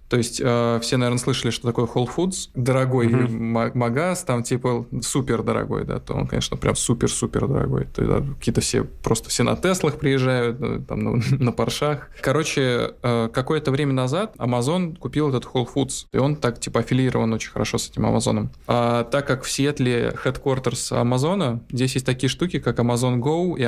То 0.08 0.16
есть 0.16 0.40
э, 0.42 0.78
все, 0.82 0.96
наверное, 0.96 1.18
слышали, 1.18 1.50
что 1.50 1.66
такое 1.66 1.86
Whole 1.86 2.08
Foods. 2.14 2.50
Дорогой 2.54 3.08
mm-hmm. 3.08 3.72
магаз, 3.74 4.22
там 4.22 4.42
типа 4.42 4.86
супер 5.02 5.42
дорогой, 5.42 5.84
да, 5.84 5.98
то 5.98 6.14
он, 6.14 6.26
конечно, 6.26 6.56
прям 6.56 6.76
супер-супер 6.76 7.48
дорогой. 7.48 7.86
То 7.86 8.02
есть, 8.02 8.14
да, 8.14 8.34
какие-то 8.34 8.60
все, 8.60 8.84
просто 8.84 9.28
все 9.30 9.42
на 9.42 9.56
Теслах 9.56 9.98
приезжают, 9.98 10.58
э, 10.60 10.80
там 10.86 11.00
на, 11.00 11.22
на 11.38 11.52
Поршах. 11.52 12.08
Короче, 12.20 12.94
э, 13.02 13.28
какое-то 13.32 13.70
время 13.70 13.92
назад 13.92 14.34
Amazon 14.38 14.96
купил 14.96 15.28
этот 15.28 15.44
Whole 15.44 15.68
Foods, 15.72 16.06
и 16.12 16.18
он 16.18 16.36
так 16.36 16.60
типа 16.60 16.80
аффилирован 16.80 17.32
очень 17.32 17.50
хорошо 17.50 17.78
с 17.78 17.90
этим 17.90 18.06
Амазоном. 18.06 18.50
А 18.66 19.04
так 19.04 19.26
как 19.26 19.42
в 19.44 19.50
Сиэтле 19.50 20.16
headquarters 20.24 20.96
Амазона, 20.96 21.60
здесь 21.70 21.94
есть 21.94 22.06
такие 22.06 22.30
штуки, 22.30 22.58
как 22.58 22.78
Amazon 22.78 23.18
Go 23.18 23.56
и 23.58 23.62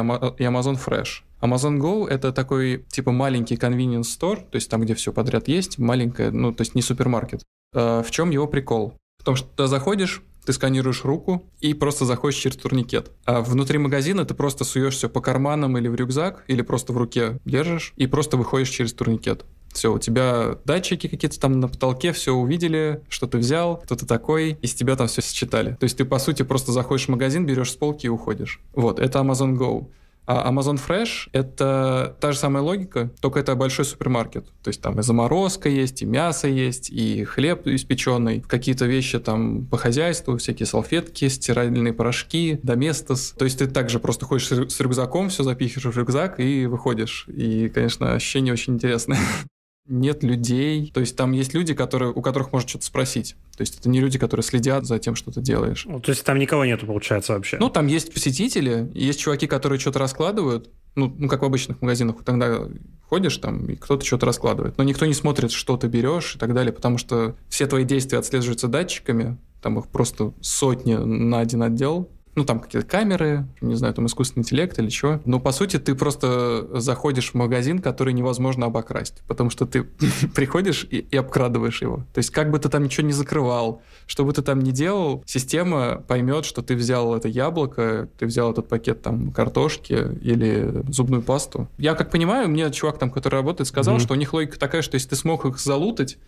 Amazon 0.45 0.79
Fresh. 0.85 1.23
Amazon 1.41 1.79
Go— 1.79 2.07
это 2.09 2.33
такой, 2.33 2.85
типа, 2.89 3.13
маленький 3.13 3.57
convenience 3.57 4.19
store, 4.19 4.37
то 4.37 4.57
есть 4.57 4.71
там, 4.71 4.83
где 4.83 4.95
все 4.95 5.13
подряд 5.13 5.49
есть, 5.49 5.79
маленькая, 5.79 6.31
ну, 6.31 6.53
то 6.53 6.63
есть 6.63 6.75
не 6.75 6.83
супермаркет. 6.83 7.43
А 7.75 8.03
в 8.03 8.11
чем 8.11 8.31
его 8.31 8.47
прикол? 8.47 8.95
В 9.19 9.25
том, 9.25 9.37
что 9.37 9.49
ты 9.57 9.67
заходишь, 9.67 10.23
ты 10.45 10.53
сканируешь 10.55 11.05
руку 11.05 11.45
и 11.61 11.75
просто 11.75 12.07
заходишь 12.07 12.39
через 12.39 12.57
турникет. 12.57 13.11
А 13.27 13.43
внутри 13.43 13.77
магазина 13.79 14.25
ты 14.25 14.33
просто 14.33 14.65
суешь 14.65 14.95
все 14.95 15.11
по 15.11 15.21
карманам 15.21 15.77
или 15.77 15.89
в 15.89 15.95
рюкзак, 15.95 16.45
или 16.47 16.63
просто 16.63 16.95
в 16.95 16.97
руке 16.97 17.39
держишь 17.45 17.93
и 17.97 18.07
просто 18.07 18.39
выходишь 18.39 18.71
через 18.71 18.95
турникет. 18.95 19.45
Все, 19.75 19.93
у 19.93 19.99
тебя 19.99 20.57
датчики 20.65 21.07
какие-то 21.07 21.39
там 21.39 21.61
на 21.61 21.69
потолке, 21.69 22.13
все 22.13 22.33
увидели, 22.33 23.03
что 23.11 23.27
ты 23.27 23.37
взял, 23.37 23.77
кто 23.77 23.95
ты 23.95 24.07
такой, 24.07 24.57
и 24.63 24.67
с 24.67 24.75
тебя 24.75 24.97
там 24.97 25.07
все 25.09 25.21
считали. 25.21 25.77
То 25.79 25.85
есть 25.85 25.99
ты, 25.99 26.07
по 26.07 26.19
сути, 26.19 26.43
просто 26.43 26.73
заходишь 26.73 27.07
в 27.07 27.11
магазин, 27.11 27.45
берешь 27.45 27.73
с 27.73 27.77
полки 27.77 28.07
и 28.07 28.09
уходишь. 28.09 28.61
Вот, 28.73 28.99
это 28.99 29.19
Amazon 29.19 29.59
Go. 29.59 29.89
А 30.31 30.53
Amazon 30.53 30.79
Fresh— 30.79 31.31
это 31.33 32.15
та 32.21 32.33
же 32.33 32.39
самая 32.39 32.63
логика, 32.63 33.11
только 33.23 33.41
это 33.41 33.55
большой 33.55 33.87
супермаркет. 33.87 34.45
То 34.63 34.69
есть 34.69 34.83
там 34.83 35.01
и 35.01 35.03
заморозка 35.03 35.71
есть, 35.71 36.03
и 36.03 36.05
мясо 36.05 36.49
есть, 36.49 36.91
и 36.91 37.25
хлеб 37.25 37.67
испеченный, 37.67 38.43
какие-то 38.43 38.85
вещи 38.85 39.19
там 39.21 39.65
по 39.65 39.79
хозяйству, 39.79 40.37
всякие 40.37 40.67
салфетки, 40.67 41.27
стиральные 41.29 41.95
порошки, 41.95 42.61
доместос. 42.63 43.35
То 43.39 43.47
есть 43.47 43.59
ты 43.59 43.69
также 43.69 44.01
просто 44.01 44.27
ходишь 44.27 44.49
с 44.49 44.81
рюкзаком, 44.81 45.31
все 45.31 45.45
запихиваешь 45.45 45.95
в 45.95 45.99
рюкзак 45.99 46.41
и 46.41 46.67
выходишь. 46.67 47.25
И, 47.29 47.71
конечно, 47.71 48.13
ощущение 48.13 48.53
очень 48.53 48.75
интересное. 48.75 49.19
нет 49.89 50.23
людей. 50.23 50.91
То 50.93 51.01
есть 51.01 51.17
там 51.17 51.33
есть 51.33 51.55
люди, 51.55 51.75
которые, 51.75 52.13
у 52.13 52.23
которых 52.23 52.53
можно 52.53 52.69
что-то 52.69 52.85
спросить. 52.85 53.37
То 53.57 53.63
есть 53.63 53.79
это 53.79 53.89
не 53.89 54.01
люди, 54.01 54.19
которые 54.19 54.45
следят 54.45 54.87
за 54.87 54.99
тем, 54.99 55.15
что 55.15 55.33
ты 55.33 55.41
делаешь. 55.41 55.85
Ну, 55.89 56.01
то 56.01 56.11
есть 56.11 56.25
там 56.25 56.39
никого 56.39 56.65
нету, 56.65 56.87
получается, 56.87 57.33
вообще? 57.33 57.57
Ну, 57.59 57.71
там 57.71 57.87
есть 57.87 58.13
посетители, 58.13 58.91
есть 58.95 59.21
чуваки, 59.21 59.47
которые 59.47 59.79
что-то 59.79 59.99
раскладывают, 59.99 60.71
ну, 60.95 61.15
ну, 61.17 61.29
как 61.29 61.43
в 61.43 61.45
обычных 61.45 61.81
магазинах, 61.81 62.17
тогда 62.25 62.69
ходишь 63.09 63.37
там, 63.39 63.67
и 63.67 63.77
кто-то 63.77 64.05
что-то 64.05 64.27
раскладывает. 64.27 64.77
Но 64.77 64.85
никто 64.85 65.07
не 65.07 65.15
смотрит, 65.15 65.51
что 65.51 65.77
ты 65.77 65.87
берешь 65.87 66.37
и 66.37 66.39
так 66.39 66.55
далее, 66.55 66.73
потому 66.73 66.99
что 66.99 67.37
все 67.49 67.67
твои 67.67 67.85
действия 67.85 68.19
отслеживаются 68.19 68.69
датчиками, 68.69 69.39
там 69.63 69.79
их 69.79 69.89
просто 69.89 70.35
сотни 70.41 70.95
на 70.95 71.41
один 71.41 71.63
отдел, 71.63 72.11
ну, 72.39 72.45
там 72.45 72.61
какие-то 72.61 72.87
камеры, 72.87 73.47
не 73.61 73.75
знаю, 73.75 73.95
там 73.95 74.07
искусственный 74.07 74.43
интеллект 74.43 74.79
или 74.79 74.89
что. 74.89 75.21
Но, 75.25 75.41
по 75.41 75.53
сути, 75.53 75.79
ты 75.79 75.95
просто 75.95 76.69
заходишь 76.81 77.33
в 77.33 77.35
магазин, 77.35 77.81
который 77.81 78.13
невозможно 78.13 78.67
обокрасть, 78.67 79.23
потому 79.27 79.51
что 79.51 79.67
ты 79.67 79.83
приходишь 80.35 80.87
и, 80.91 80.99
и 80.99 81.17
обкрадываешь 81.17 81.83
его. 81.83 82.05
То 82.15 82.19
есть, 82.19 82.31
как 82.31 82.51
бы 82.51 82.59
ты 82.59 82.69
там 82.69 82.85
ничего 82.85 83.07
не 83.07 83.13
закрывал, 83.13 83.83
что 84.07 84.25
бы 84.25 84.33
ты 84.33 84.43
там 84.43 84.61
ни 84.61 84.71
делал, 84.71 85.23
система 85.27 86.03
поймет, 86.07 86.45
что 86.45 86.63
ты 86.63 86.77
взял 86.77 87.15
это 87.15 87.29
яблоко, 87.29 88.09
ты 88.19 88.27
взял 88.27 88.53
этот 88.53 88.69
пакет 88.69 89.03
там 89.03 89.33
картошки 89.33 90.17
или 90.23 90.83
зубную 90.89 91.23
пасту. 91.23 91.69
Я 91.77 91.95
как 91.95 92.11
понимаю, 92.11 92.49
мне 92.49 92.71
чувак 92.71 92.99
там, 92.99 93.11
который 93.11 93.35
работает, 93.35 93.69
сказал, 93.69 93.97
mm-hmm. 93.97 94.01
что 94.01 94.15
у 94.15 94.17
них 94.17 94.33
логика 94.33 94.59
такая, 94.59 94.83
что 94.83 94.95
если 94.95 95.09
ты 95.09 95.17
смог 95.17 95.45
их 95.45 95.59
залутать, 95.59 96.19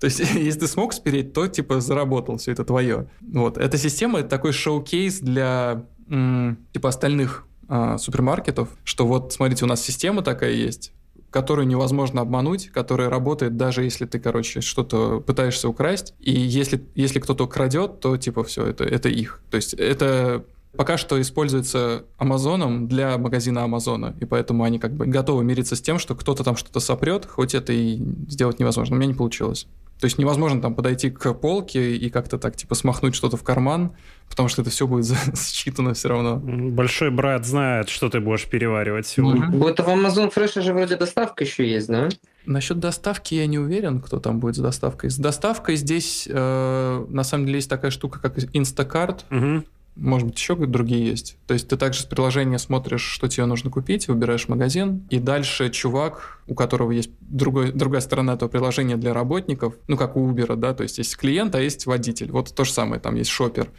то 0.00 0.06
есть, 0.06 0.20
если 0.34 0.60
ты 0.60 0.66
смог 0.66 0.92
спереть, 0.92 1.32
то, 1.32 1.46
типа, 1.46 1.80
заработал, 1.80 2.36
все 2.36 2.52
это 2.52 2.64
твое. 2.64 3.08
Вот. 3.20 3.58
Эта 3.58 3.78
система— 3.78 4.18
это 4.20 4.28
такой 4.28 4.52
шоу-кейс 4.52 5.20
для, 5.20 5.84
типа, 6.08 6.88
остальных 6.88 7.46
а, 7.68 7.98
супермаркетов, 7.98 8.68
что 8.84 9.06
вот, 9.06 9.32
смотрите, 9.32 9.64
у 9.64 9.68
нас 9.68 9.82
система 9.82 10.22
такая 10.22 10.52
есть, 10.52 10.92
которую 11.30 11.66
невозможно 11.66 12.22
обмануть, 12.22 12.70
которая 12.70 13.10
работает 13.10 13.56
даже 13.56 13.84
если 13.84 14.06
ты, 14.06 14.18
короче, 14.18 14.60
что-то 14.60 15.20
пытаешься 15.20 15.68
украсть, 15.68 16.14
и 16.18 16.32
если, 16.32 16.86
если 16.94 17.20
кто-то 17.20 17.46
крадет, 17.46 18.00
то, 18.00 18.16
типа, 18.16 18.44
все, 18.44 18.66
это, 18.66 18.84
это 18.84 19.08
их. 19.08 19.42
То 19.50 19.56
есть, 19.56 19.74
это 19.74 20.44
пока 20.76 20.96
что 20.96 21.20
используется 21.20 22.04
Амазоном 22.18 22.88
для 22.88 23.18
магазина 23.18 23.64
Амазона, 23.64 24.14
и 24.20 24.24
поэтому 24.24 24.64
они 24.64 24.78
как 24.78 24.94
бы 24.94 25.06
готовы 25.06 25.44
мириться 25.44 25.76
с 25.76 25.80
тем, 25.80 25.98
что 25.98 26.14
кто-то 26.14 26.44
там 26.44 26.56
что-то 26.56 26.80
сопрет, 26.80 27.26
хоть 27.26 27.54
это 27.54 27.72
и 27.72 28.00
сделать 28.28 28.60
невозможно. 28.60 28.94
У 28.96 28.98
меня 28.98 29.08
не 29.08 29.14
получилось. 29.14 29.66
То 30.00 30.04
есть 30.04 30.18
невозможно 30.18 30.60
там 30.60 30.74
подойти 30.74 31.10
к 31.10 31.34
полке 31.34 31.96
и 31.96 32.10
как-то 32.10 32.38
так 32.38 32.56
типа 32.56 32.74
смахнуть 32.74 33.14
что-то 33.14 33.36
в 33.36 33.42
карман, 33.42 33.92
потому 34.28 34.48
что 34.48 34.62
это 34.62 34.70
все 34.70 34.86
будет 34.86 35.06
считано 35.36 35.94
все 35.94 36.08
равно. 36.08 36.36
Большой 36.36 37.10
брат 37.10 37.44
знает, 37.44 37.88
что 37.88 38.08
ты 38.08 38.20
будешь 38.20 38.46
переваривать 38.46 39.06
сегодня. 39.06 39.46
Mm-hmm. 39.46 39.56
Вот 39.56 39.80
в 39.80 39.88
Amazon 39.88 40.32
Fresh 40.32 40.60
же 40.62 40.72
вроде 40.72 40.96
доставка 40.96 41.44
еще 41.44 41.68
есть, 41.68 41.88
да? 41.88 42.08
Насчет 42.46 42.78
доставки 42.78 43.34
я 43.34 43.46
не 43.46 43.58
уверен, 43.58 44.00
кто 44.00 44.20
там 44.20 44.40
будет 44.40 44.56
с 44.56 44.60
доставкой. 44.60 45.10
С 45.10 45.18
доставкой 45.18 45.76
здесь 45.76 46.28
э, 46.30 47.06
на 47.08 47.24
самом 47.24 47.46
деле 47.46 47.58
есть 47.58 47.68
такая 47.68 47.90
штука, 47.90 48.20
как 48.20 48.38
Instacart. 48.38 49.24
Угу 49.30 49.64
может 49.98 50.28
быть, 50.28 50.38
еще 50.38 50.54
другие 50.54 51.06
есть. 51.06 51.36
То 51.46 51.54
есть 51.54 51.68
ты 51.68 51.76
также 51.76 52.00
с 52.00 52.04
приложения 52.04 52.58
смотришь, 52.58 53.02
что 53.02 53.28
тебе 53.28 53.46
нужно 53.46 53.70
купить, 53.70 54.08
выбираешь 54.08 54.48
магазин, 54.48 55.06
и 55.10 55.18
дальше 55.18 55.70
чувак, 55.70 56.40
у 56.46 56.54
которого 56.54 56.92
есть 56.92 57.10
другой, 57.20 57.72
другая 57.72 58.00
сторона 58.00 58.34
этого 58.34 58.48
приложения 58.48 58.96
для 58.96 59.12
работников, 59.12 59.74
ну, 59.88 59.96
как 59.96 60.16
у 60.16 60.30
Uber, 60.30 60.56
да, 60.56 60.72
то 60.74 60.82
есть 60.82 60.98
есть 60.98 61.16
клиент, 61.16 61.54
а 61.54 61.60
есть 61.60 61.86
водитель. 61.86 62.30
Вот 62.30 62.54
то 62.54 62.64
же 62.64 62.72
самое, 62.72 63.00
там 63.00 63.16
есть 63.16 63.30
шопер. 63.30 63.70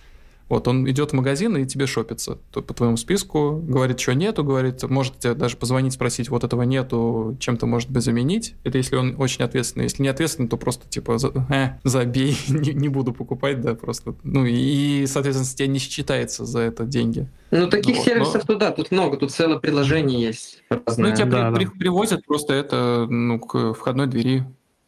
Вот 0.49 0.67
он 0.67 0.89
идет 0.89 1.11
в 1.11 1.13
магазин 1.13 1.55
и 1.57 1.65
тебе 1.65 1.85
шопится 1.85 2.39
то 2.51 2.63
по 2.63 2.73
твоему 2.73 2.97
списку, 2.97 3.61
говорит, 3.63 3.99
что 3.99 4.15
нету, 4.15 4.43
говорит, 4.43 4.81
может 4.89 5.19
тебе 5.19 5.35
даже 5.35 5.55
позвонить, 5.57 5.93
спросить, 5.93 6.29
вот 6.29 6.43
этого 6.43 6.63
нету, 6.63 7.37
чем-то 7.39 7.67
может 7.67 7.91
бы 7.91 8.01
заменить. 8.01 8.55
Это 8.63 8.79
если 8.79 8.95
он 8.95 9.15
очень 9.19 9.43
ответственный. 9.43 9.83
Если 9.83 10.01
не 10.01 10.09
ответственный, 10.09 10.49
то 10.49 10.57
просто 10.57 10.89
типа 10.89 11.17
э, 11.49 11.69
забей, 11.83 12.35
не, 12.47 12.73
не 12.73 12.89
буду 12.89 13.13
покупать, 13.13 13.61
да, 13.61 13.75
просто. 13.75 14.15
Ну 14.23 14.45
и, 14.45 15.05
соответственно, 15.05 15.45
с 15.45 15.53
тебя 15.53 15.67
не 15.67 15.77
считается 15.77 16.45
за 16.45 16.61
это 16.61 16.83
деньги. 16.83 17.27
Ну, 17.51 17.67
таких 17.67 17.97
вот, 17.97 18.05
сервисов 18.05 18.47
но... 18.47 18.53
туда, 18.55 18.71
тут 18.71 18.89
много, 18.89 19.17
тут 19.17 19.31
целое 19.31 19.59
приложение 19.59 20.19
есть. 20.19 20.63
Разное. 20.69 21.11
Ну, 21.11 21.15
тебя 21.15 21.25
да, 21.25 21.51
при, 21.51 21.65
да. 21.65 21.71
привозят 21.77 22.25
просто 22.25 22.53
это 22.53 23.05
ну, 23.07 23.39
к 23.39 23.73
входной 23.73 24.07
двери, 24.07 24.45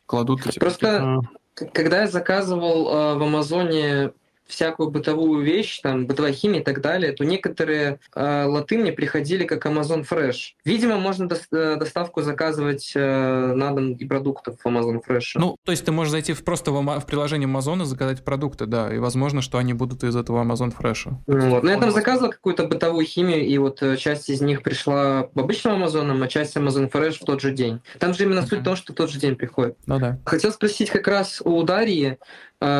кладут. 0.08 0.42
Типа, 0.42 0.60
просто, 0.60 1.22
типа... 1.56 1.72
когда 1.72 2.02
я 2.02 2.08
заказывал 2.08 2.88
э, 2.88 3.16
в 3.16 3.24
Амазоне 3.24 4.12
всякую 4.52 4.92
бытовую 4.92 5.44
вещь, 5.44 5.80
там, 5.82 6.06
бытовая 6.06 6.34
химия 6.34 6.62
и 6.62 6.64
так 6.64 6.82
далее, 6.82 7.14
то 7.14 7.24
некоторые 7.24 8.00
э, 8.16 8.46
лоты 8.46 8.78
мне 8.78 8.92
приходили 8.92 9.46
как 9.46 9.66
Amazon 9.66 10.06
Fresh. 10.08 10.54
Видимо, 10.66 10.98
можно 10.98 11.28
до, 11.28 11.38
э, 11.52 11.78
доставку 11.78 12.22
заказывать 12.22 12.92
э, 12.96 13.54
на 13.56 13.72
дом 13.72 13.94
и 13.94 14.06
продуктов 14.06 14.58
в 14.62 14.68
Amazon 14.68 15.02
Fresh. 15.08 15.32
Ну, 15.36 15.58
то 15.64 15.72
есть 15.72 15.86
ты 15.86 15.92
можешь 15.92 16.12
зайти 16.12 16.34
в, 16.34 16.44
просто 16.44 16.72
в, 16.72 17.00
в 17.00 17.06
приложение 17.06 17.50
Amazon 17.50 17.82
и 17.82 17.86
заказать 17.86 18.24
продукты, 18.24 18.66
да, 18.66 18.94
и 18.94 18.98
возможно, 18.98 19.42
что 19.42 19.58
они 19.58 19.74
будут 19.74 20.04
из 20.04 20.16
этого 20.16 20.44
Amazon 20.44 20.74
Fresh. 20.78 21.12
Ну, 21.28 21.50
вот. 21.50 21.64
Но 21.64 21.72
я 21.72 21.80
там 21.80 21.92
заказывал 21.92 22.32
какую-то 22.32 22.68
бытовую 22.68 23.06
химию, 23.06 23.46
и 23.46 23.58
вот 23.58 23.82
э, 23.82 23.98
часть 23.98 24.30
из 24.30 24.42
них 24.42 24.64
пришла 24.64 25.30
в 25.34 25.40
обычном 25.40 25.82
Amazon, 25.82 26.24
а 26.24 26.28
часть 26.28 26.58
Amazon 26.58 26.92
Fresh 26.92 27.20
в 27.22 27.26
тот 27.26 27.42
же 27.42 27.52
день. 27.52 27.80
Там 28.00 28.14
же 28.14 28.24
именно 28.24 28.40
uh-huh. 28.40 28.48
суть 28.48 28.60
в 28.60 28.64
том, 28.64 28.76
что 28.76 28.94
в 28.94 28.96
тот 28.96 29.10
же 29.10 29.20
день 29.20 29.36
приходит. 29.36 29.78
Ну 29.86 30.00
да. 30.00 30.20
Хотел 30.26 30.52
спросить 30.52 30.90
как 30.90 31.08
раз 31.08 31.42
у 31.44 31.62
Дарьи, 31.64 32.18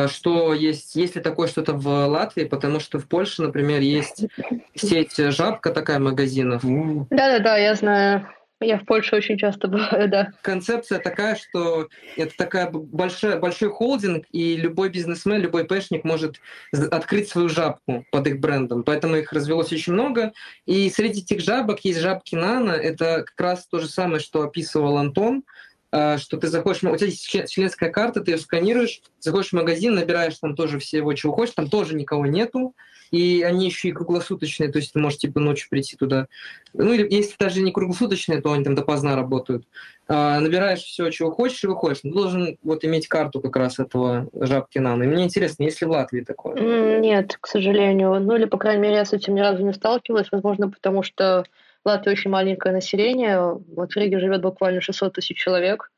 что 0.08 0.54
есть, 0.54 0.94
есть 0.94 1.16
ли 1.16 1.22
такое 1.22 1.48
что-то 1.48 1.72
в 1.72 1.86
Латвии, 2.06 2.44
потому 2.44 2.78
что 2.78 2.98
в 2.98 3.08
Польше, 3.08 3.42
например, 3.42 3.80
есть 3.80 4.26
сеть 4.74 5.16
«Жабка» 5.16 5.70
такая 5.70 5.98
магазинов. 5.98 6.62
Да-да-да, 6.62 7.56
я 7.56 7.74
знаю. 7.74 8.28
Я 8.62 8.78
в 8.78 8.84
Польше 8.84 9.16
очень 9.16 9.36
часто 9.38 9.68
бываю, 9.68 10.08
да. 10.08 10.32
Концепция 10.42 10.98
такая, 10.98 11.36
что 11.36 11.88
это 12.16 12.36
такая 12.36 12.70
большая, 12.70 13.38
большой 13.38 13.70
холдинг, 13.70 14.26
и 14.30 14.56
любой 14.56 14.88
бизнесмен, 14.88 15.40
любой 15.40 15.64
пэшник 15.64 16.04
может 16.04 16.36
открыть 16.72 17.28
свою 17.28 17.48
жабку 17.48 18.04
под 18.10 18.26
их 18.26 18.40
брендом. 18.40 18.84
Поэтому 18.84 19.16
их 19.16 19.32
развелось 19.32 19.72
очень 19.72 19.92
много. 19.92 20.32
И 20.66 20.88
среди 20.90 21.20
этих 21.20 21.40
жабок 21.40 21.80
есть 21.80 22.00
жабки 22.00 22.34
Нано. 22.34 22.72
Это 22.72 23.24
как 23.26 23.40
раз 23.40 23.66
то 23.66 23.78
же 23.78 23.88
самое, 23.88 24.20
что 24.20 24.42
описывал 24.42 24.96
Антон. 24.96 25.44
А, 25.92 26.16
что 26.16 26.38
ты 26.38 26.48
заходишь, 26.48 26.82
у 26.82 26.96
тебя 26.96 27.06
есть 27.06 27.50
членская 27.50 27.90
карта, 27.90 28.22
ты 28.22 28.32
ее 28.32 28.38
сканируешь, 28.38 29.02
заходишь 29.20 29.50
в 29.50 29.52
магазин, 29.52 29.94
набираешь 29.94 30.38
там 30.38 30.56
тоже 30.56 30.78
всего, 30.78 31.12
чего 31.12 31.34
хочешь, 31.34 31.54
там 31.54 31.68
тоже 31.68 31.94
никого 31.94 32.24
нету, 32.24 32.74
и 33.10 33.42
они 33.42 33.66
еще 33.66 33.88
и 33.88 33.92
круглосуточные, 33.92 34.72
то 34.72 34.78
есть 34.78 34.94
ты 34.94 34.98
можешь 34.98 35.18
типа 35.18 35.38
ночью 35.38 35.68
прийти 35.68 35.96
туда. 35.96 36.28
Ну 36.72 36.94
или 36.94 37.06
если 37.14 37.34
даже 37.38 37.60
не 37.60 37.70
круглосуточные, 37.70 38.40
то 38.40 38.52
они 38.52 38.64
там 38.64 38.74
допоздна 38.74 39.14
работают. 39.14 39.66
А, 40.08 40.40
набираешь 40.40 40.80
все, 40.80 41.10
чего 41.10 41.30
хочешь, 41.30 41.62
и 41.62 41.66
выходишь. 41.66 42.00
Ты 42.00 42.10
должен 42.10 42.56
вот 42.62 42.86
иметь 42.86 43.08
карту 43.08 43.42
как 43.42 43.54
раз 43.56 43.78
этого 43.78 44.28
жабки 44.32 44.78
нано. 44.78 45.02
И 45.02 45.06
мне 45.06 45.24
интересно, 45.24 45.64
есть 45.64 45.82
ли 45.82 45.86
в 45.86 45.90
Латвии 45.90 46.22
такое? 46.22 46.98
Нет, 47.00 47.36
к 47.38 47.46
сожалению. 47.46 48.18
Ну 48.18 48.34
или, 48.34 48.46
по 48.46 48.56
крайней 48.56 48.80
мере, 48.80 48.94
я 48.96 49.04
с 49.04 49.12
этим 49.12 49.34
ни 49.34 49.40
разу 49.40 49.62
не 49.62 49.74
сталкивалась. 49.74 50.28
Возможно, 50.32 50.70
потому 50.70 51.02
что 51.02 51.44
Латвия 51.84 52.12
очень 52.12 52.30
маленькое 52.30 52.74
население. 52.74 53.40
Вот 53.40 53.92
в 53.92 53.96
Риге 53.96 54.20
живет 54.20 54.42
буквально 54.42 54.80
600 54.80 55.14
тысяч 55.14 55.36
человек. 55.36 55.90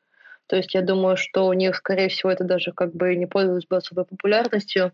То 0.47 0.55
есть 0.55 0.73
я 0.73 0.81
думаю, 0.81 1.17
что 1.17 1.47
у 1.47 1.53
них, 1.53 1.75
скорее 1.75 2.09
всего, 2.09 2.31
это 2.31 2.43
даже 2.43 2.71
как 2.71 2.93
бы 2.95 3.15
не 3.15 3.25
пользовалось 3.25 3.65
бы 3.65 3.77
особой 3.77 4.05
популярностью. 4.05 4.91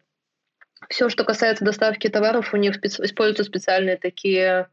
Все, 0.90 1.10
что 1.10 1.24
касается 1.24 1.66
доставки 1.66 2.08
товаров, 2.08 2.54
у 2.54 2.58
них 2.58 2.78
специ- 2.78 3.04
используются 3.04 3.44
специальные 3.44 3.98
такие, 3.98 4.68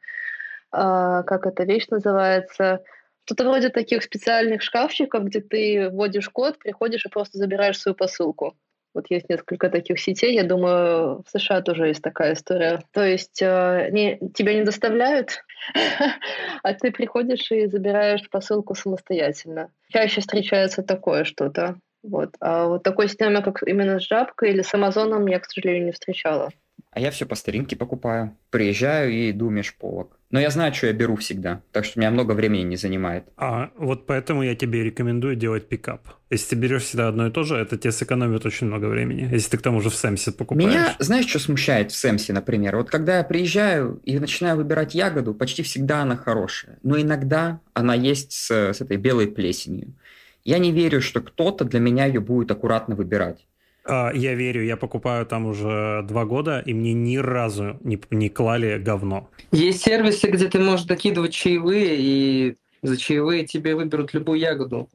э, 0.72 1.22
как 1.26 1.46
эта 1.46 1.64
вещь 1.64 1.88
называется, 1.88 2.82
что-то 3.24 3.44
вроде 3.44 3.68
таких 3.68 4.02
специальных 4.02 4.62
шкафчиков, 4.62 5.24
где 5.24 5.40
ты 5.40 5.90
вводишь 5.90 6.30
код, 6.30 6.58
приходишь 6.58 7.04
и 7.04 7.10
просто 7.10 7.38
забираешь 7.38 7.78
свою 7.78 7.94
посылку. 7.94 8.56
Вот 8.98 9.06
есть 9.10 9.28
несколько 9.28 9.70
таких 9.70 10.00
сетей, 10.00 10.34
я 10.34 10.42
думаю, 10.42 11.22
в 11.24 11.30
США 11.30 11.62
тоже 11.62 11.86
есть 11.86 12.02
такая 12.02 12.32
история. 12.34 12.82
То 12.90 13.04
есть 13.04 13.40
э, 13.40 13.90
не, 13.92 14.18
тебя 14.34 14.54
не 14.54 14.64
доставляют, 14.64 15.44
а 16.64 16.74
ты 16.74 16.90
приходишь 16.90 17.48
и 17.52 17.68
забираешь 17.68 18.28
посылку 18.28 18.74
самостоятельно. 18.74 19.70
Чаще 19.88 20.20
встречается 20.20 20.82
такое 20.82 21.22
что-то. 21.22 21.76
Вот. 22.02 22.34
А 22.40 22.66
вот 22.66 22.82
такой 22.82 23.06
системы, 23.06 23.40
как 23.40 23.62
именно 23.62 24.00
с 24.00 24.08
жабкой 24.08 24.50
или 24.50 24.62
с 24.62 24.74
Амазоном, 24.74 25.28
я, 25.28 25.38
к 25.38 25.44
сожалению, 25.44 25.86
не 25.86 25.92
встречала. 25.92 26.50
А 26.90 26.98
я 26.98 27.12
все 27.12 27.24
по 27.24 27.36
старинке 27.36 27.76
покупаю. 27.76 28.36
Приезжаю 28.50 29.12
и 29.12 29.30
иду 29.30 29.48
меж 29.48 29.76
полок. 29.76 30.17
Но 30.30 30.38
я 30.38 30.50
знаю, 30.50 30.74
что 30.74 30.86
я 30.86 30.92
беру 30.92 31.16
всегда, 31.16 31.62
так 31.72 31.86
что 31.86 31.98
у 31.98 32.00
меня 32.00 32.10
много 32.10 32.32
времени 32.32 32.62
не 32.62 32.76
занимает. 32.76 33.24
А 33.38 33.70
вот 33.78 34.06
поэтому 34.06 34.42
я 34.42 34.54
тебе 34.54 34.84
рекомендую 34.84 35.36
делать 35.36 35.68
пикап. 35.68 36.06
Если 36.28 36.50
ты 36.50 36.56
берешь 36.56 36.82
всегда 36.82 37.08
одно 37.08 37.28
и 37.28 37.30
то 37.30 37.44
же, 37.44 37.56
это 37.56 37.78
тебе 37.78 37.92
сэкономит 37.92 38.44
очень 38.44 38.66
много 38.66 38.86
времени, 38.86 39.26
если 39.32 39.50
ты 39.50 39.58
к 39.58 39.62
тому 39.62 39.80
же 39.80 39.88
в 39.88 39.94
Сэмсе 39.94 40.32
покупаешь. 40.32 40.68
Меня, 40.68 40.94
знаешь, 40.98 41.26
что 41.26 41.38
смущает 41.38 41.92
в 41.92 41.96
Сэмсе, 41.96 42.34
например? 42.34 42.76
Вот 42.76 42.90
когда 42.90 43.18
я 43.18 43.24
приезжаю 43.24 44.02
и 44.04 44.18
начинаю 44.18 44.58
выбирать 44.58 44.94
ягоду, 44.94 45.32
почти 45.32 45.62
всегда 45.62 46.02
она 46.02 46.16
хорошая. 46.16 46.78
Но 46.82 47.00
иногда 47.00 47.60
она 47.72 47.94
есть 47.94 48.32
с, 48.32 48.50
с 48.50 48.80
этой 48.82 48.98
белой 48.98 49.28
плесенью. 49.28 49.94
Я 50.44 50.58
не 50.58 50.72
верю, 50.72 51.00
что 51.00 51.20
кто-то 51.20 51.64
для 51.64 51.80
меня 51.80 52.04
ее 52.04 52.20
будет 52.20 52.50
аккуратно 52.50 52.94
выбирать. 52.94 53.46
А, 53.88 54.10
я 54.12 54.34
верю, 54.34 54.62
я 54.64 54.76
покупаю 54.76 55.24
там 55.24 55.46
уже 55.46 56.04
два 56.06 56.26
года, 56.26 56.62
и 56.64 56.74
мне 56.74 56.92
ни 56.92 57.16
разу 57.16 57.78
не, 57.82 57.98
не 58.10 58.28
клали 58.28 58.78
говно. 58.78 59.30
Есть 59.50 59.82
сервисы, 59.82 60.28
где 60.28 60.48
ты 60.48 60.58
можешь 60.58 60.84
докидывать 60.84 61.32
чаевые, 61.32 61.96
и 61.98 62.56
за 62.82 62.98
чаевые 62.98 63.46
тебе 63.46 63.74
выберут 63.74 64.12
любую 64.12 64.38
ягоду. 64.38 64.88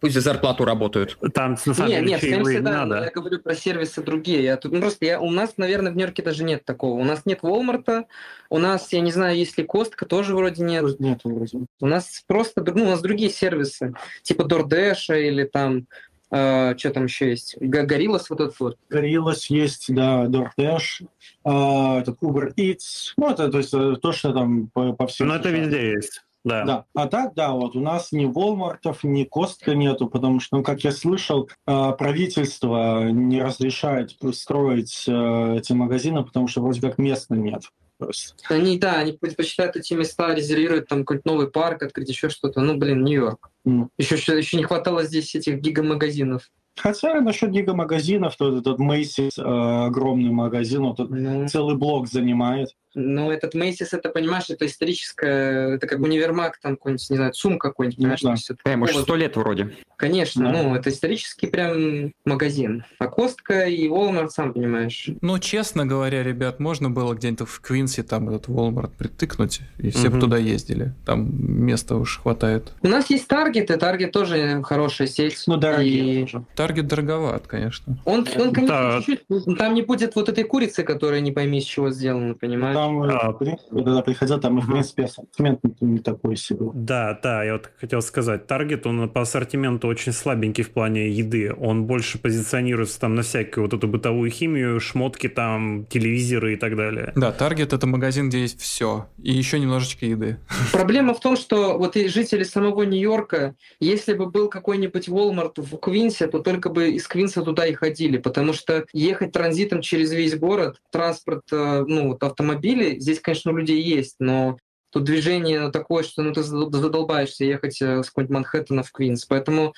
Пусть 0.00 0.14
за 0.14 0.22
зарплату 0.22 0.64
работают. 0.64 1.18
Там, 1.34 1.58
на 1.66 1.74
самом 1.74 1.90
нет, 1.90 2.00
деле, 2.00 2.12
нет, 2.12 2.20
чаевые 2.22 2.40
не 2.40 2.50
всегда, 2.54 2.86
надо. 2.86 3.04
я 3.04 3.10
говорю 3.10 3.38
про 3.38 3.54
сервисы 3.54 4.02
другие. 4.02 4.42
Я 4.42 4.56
тут, 4.56 4.72
ну, 4.72 4.80
просто 4.80 5.04
я, 5.04 5.20
у 5.20 5.30
нас, 5.30 5.58
наверное, 5.58 5.92
в 5.92 5.94
Нью-Йорке 5.96 6.22
даже 6.22 6.42
нет 6.42 6.64
такого. 6.64 6.98
У 6.98 7.04
нас 7.04 7.26
нет 7.26 7.40
Walmart, 7.42 8.06
у 8.48 8.58
нас, 8.58 8.90
я 8.94 9.00
не 9.00 9.12
знаю, 9.12 9.36
есть 9.36 9.58
ли 9.58 9.64
Костка, 9.64 10.06
тоже 10.06 10.34
вроде 10.34 10.64
нет. 10.64 10.98
Нет, 10.98 11.20
вроде. 11.22 11.66
У 11.80 11.86
нас 11.86 12.24
просто, 12.26 12.64
ну, 12.74 12.84
у 12.84 12.88
нас 12.88 13.02
другие 13.02 13.30
сервисы, 13.30 13.92
типа 14.22 14.42
DoorDash 14.44 15.20
или 15.20 15.44
там, 15.44 15.86
э, 16.30 16.76
что 16.76 16.90
там 16.90 17.04
еще 17.04 17.30
есть, 17.30 17.56
Гориллас 17.60 18.30
вот 18.30 18.40
этот 18.40 18.58
вот. 18.60 18.78
Гориллас 18.88 19.46
есть, 19.46 19.92
да, 19.94 20.26
DoorDash, 20.26 21.06
а, 21.44 22.00
этот 22.00 22.20
Uber 22.22 22.54
Eats, 22.56 23.12
ну, 23.16 23.30
это 23.30 23.50
то, 23.50 23.58
есть, 23.58 23.74
э, 23.74 23.96
то 24.00 24.12
что 24.12 24.32
там 24.32 24.68
по, 24.68 24.92
по 24.92 25.06
всем... 25.06 25.28
Но 25.28 25.36
это 25.36 25.48
США. 25.48 25.58
везде 25.58 25.90
есть. 25.92 26.22
Да. 26.42 26.64
Да, 26.64 26.84
а 26.94 27.06
так, 27.06 27.34
да, 27.34 27.52
вот 27.52 27.76
у 27.76 27.80
нас 27.80 28.12
ни 28.12 28.24
Волмартов, 28.24 29.04
ни 29.04 29.24
Костка 29.24 29.74
нету, 29.74 30.08
потому 30.08 30.40
что, 30.40 30.56
ну, 30.56 30.62
как 30.62 30.84
я 30.84 30.92
слышал, 30.92 31.50
э, 31.66 31.92
правительство 31.98 33.10
не 33.10 33.42
разрешает 33.42 34.16
строить 34.32 35.04
э, 35.06 35.56
эти 35.58 35.74
магазины, 35.74 36.24
потому 36.24 36.48
что 36.48 36.62
вроде 36.62 36.80
как 36.80 36.96
места 36.96 37.34
нет. 37.34 37.64
Просто. 38.00 38.34
Они, 38.48 38.78
да, 38.78 38.94
они 38.94 39.12
предпочитают 39.12 39.76
эти 39.76 39.92
места 39.92 40.34
резервировать, 40.34 40.88
там 40.88 41.04
какой-то 41.04 41.28
новый 41.28 41.50
парк, 41.50 41.82
открыть 41.82 42.08
еще 42.08 42.30
что-то. 42.30 42.62
Ну, 42.62 42.78
блин, 42.78 43.04
Нью-Йорк. 43.04 43.50
Ну. 43.66 43.90
Еще, 43.98 44.38
еще 44.38 44.56
не 44.56 44.64
хватало 44.64 45.04
здесь 45.04 45.34
этих 45.34 45.60
гигамагазинов. 45.60 46.50
Хотя 46.76 47.20
насчет 47.20 47.50
гигамагазинов, 47.50 48.36
то 48.36 48.56
этот 48.58 48.78
Macy's 48.78 49.32
э, 49.38 49.86
огромный 49.86 50.30
магазин, 50.30 50.82
вот 50.82 50.96
тут 50.96 51.10
Ну, 51.10 51.46
целый 51.48 51.76
блок 51.76 52.08
занимает. 52.08 52.70
ну, 52.94 53.30
этот 53.30 53.54
Мейсис, 53.54 53.92
это, 53.92 54.08
понимаешь, 54.08 54.50
это 54.50 54.66
историческое, 54.66 55.76
это 55.76 55.86
как 55.86 56.00
универмаг, 56.00 56.58
там 56.60 56.72
какой-нибудь, 56.76 57.08
не 57.10 57.16
знаю, 57.16 57.32
ЦУМ 57.32 57.58
какой-нибудь, 57.58 57.98
Ну 57.98 58.02
понимаешь? 58.04 58.20
да. 58.22 58.28
то 58.30 58.32
есть 58.32 58.50
это 58.50 58.58
Да, 58.64 58.72
ему 58.72 58.86
же 58.86 58.92
такого- 58.94 59.04
сто 59.04 59.16
лет 59.16 59.36
вроде. 59.36 59.76
Конечно, 59.96 60.44
Да. 60.44 60.50
ну, 60.52 60.74
это 60.74 60.88
исторический 60.90 61.46
прям 61.46 62.12
магазин. 62.24 62.84
А 62.98 63.06
Костка 63.08 63.66
и 63.66 63.86
Walmart, 63.88 64.30
сам 64.30 64.52
понимаешь. 64.54 65.08
Ну, 65.20 65.38
честно 65.38 65.86
говоря, 65.86 66.22
ребят, 66.24 66.58
можно 66.58 66.90
было 66.90 67.14
где-нибудь 67.14 67.46
в 67.48 67.60
Квинсе 67.60 68.02
там 68.02 68.28
этот 68.30 68.48
Walmart 68.48 68.92
притыкнуть, 68.96 69.60
и 69.78 69.90
все 69.90 70.08
бы 70.08 70.12
Мгм. 70.16 70.20
туда 70.20 70.38
ездили. 70.38 70.94
Там 71.06 71.28
места 71.64 71.96
уж 71.96 72.18
хватает. 72.20 72.72
У 72.82 72.88
нас 72.88 73.08
есть 73.10 73.28
Таргет, 73.28 73.70
и 73.70 73.76
Таргет 73.76 74.10
тоже 74.12 74.62
хорошая 74.64 75.06
сеть. 75.06 75.40
Ну, 75.46 75.58
дорогие 75.58 76.22
И 76.22 76.26
тоже. 76.26 76.44
Таргет 76.60 76.86
дороговат, 76.88 77.46
конечно. 77.46 77.98
Он, 78.04 78.26
он 78.38 78.52
конечно, 78.52 78.66
Да. 78.66 79.02
чуть-чуть, 79.02 79.24
ну, 79.28 79.56
там 79.56 79.72
не 79.74 79.82
будет 79.82 80.14
вот 80.14 80.28
этой 80.28 80.44
курицы, 80.44 80.82
которая 80.82 81.20
не 81.20 81.32
пойми, 81.32 81.60
с 81.60 81.64
чего 81.64 81.90
сделана, 81.90 82.34
понимаешь? 82.34 82.76
Там, 82.76 83.02
э, 83.02 83.12
А. 83.12 83.32
в 83.32 83.38
принципе, 83.38 83.68
когда 83.76 84.02
приходят, 84.02 84.40
там, 84.42 84.58
и, 84.58 84.60
в 84.62 84.66
принципе, 84.66 85.04
ассортимент 85.04 85.60
не- 85.64 85.88
не 85.92 85.98
такой 86.00 86.36
себе. 86.36 86.66
Да, 86.74 87.18
да, 87.22 87.44
я 87.44 87.54
вот 87.54 87.70
хотел 87.80 88.02
сказать, 88.02 88.46
Таргет, 88.46 88.86
он 88.86 89.08
по 89.08 89.22
ассортименту 89.22 89.88
очень 89.88 90.12
слабенький 90.12 90.62
в 90.64 90.70
плане 90.70 91.08
еды. 91.08 91.54
Он 91.58 91.84
больше 91.86 92.18
позиционируется 92.18 93.00
там 93.00 93.14
на 93.14 93.22
всякую 93.22 93.64
вот 93.64 93.72
эту 93.74 93.88
бытовую 93.88 94.30
химию, 94.30 94.80
шмотки 94.80 95.28
там, 95.28 95.86
телевизоры 95.86 96.52
и 96.54 96.56
так 96.56 96.76
далее. 96.76 97.12
Да, 97.16 97.32
Таргет 97.32 97.72
это 97.72 97.86
магазин, 97.86 98.28
где 98.28 98.42
есть 98.42 98.60
все. 98.60 99.06
И 99.22 99.32
еще 99.32 99.58
немножечко 99.58 100.04
еды. 100.06 100.36
Проблема 100.72 101.14
в 101.14 101.20
том, 101.20 101.36
что 101.36 101.78
вот 101.78 101.96
и 101.96 102.06
жители 102.08 102.42
самого 102.42 102.82
Нью-Йорка, 102.82 103.54
если 103.80 104.12
бы 104.12 104.26
был 104.26 104.48
какой-нибудь 104.48 105.08
Walmart 105.08 105.54
в 105.56 105.78
Квинсе, 105.78 106.26
то 106.26 106.38
только 106.50 106.68
бы 106.68 106.90
из 106.90 107.06
Квинса 107.06 107.42
туда 107.42 107.66
и 107.66 107.74
ходили, 107.74 108.18
потому 108.18 108.52
что 108.52 108.84
ехать 108.92 109.32
транзитом 109.32 109.82
через 109.82 110.12
весь 110.12 110.36
город, 110.36 110.80
транспорт, 110.90 111.44
э, 111.52 111.84
ну, 111.86 112.08
вот 112.08 112.22
автомобили, 112.24 112.98
здесь, 112.98 113.20
конечно, 113.20 113.52
у 113.52 113.56
людей 113.56 113.80
есть, 113.80 114.16
но 114.18 114.58
тут 114.90 115.04
движение 115.04 115.70
такое, 115.70 116.02
что 116.02 116.22
ну, 116.22 116.32
ты 116.32 116.40
задол- 116.40 116.72
задолбаешься 116.72 117.44
ехать 117.44 117.80
э, 117.80 118.02
с 118.02 118.08
какого-нибудь 118.08 118.34
Манхэттена 118.34 118.82
в 118.82 118.90
Квинс. 118.90 119.24
Поэтому 119.26 119.74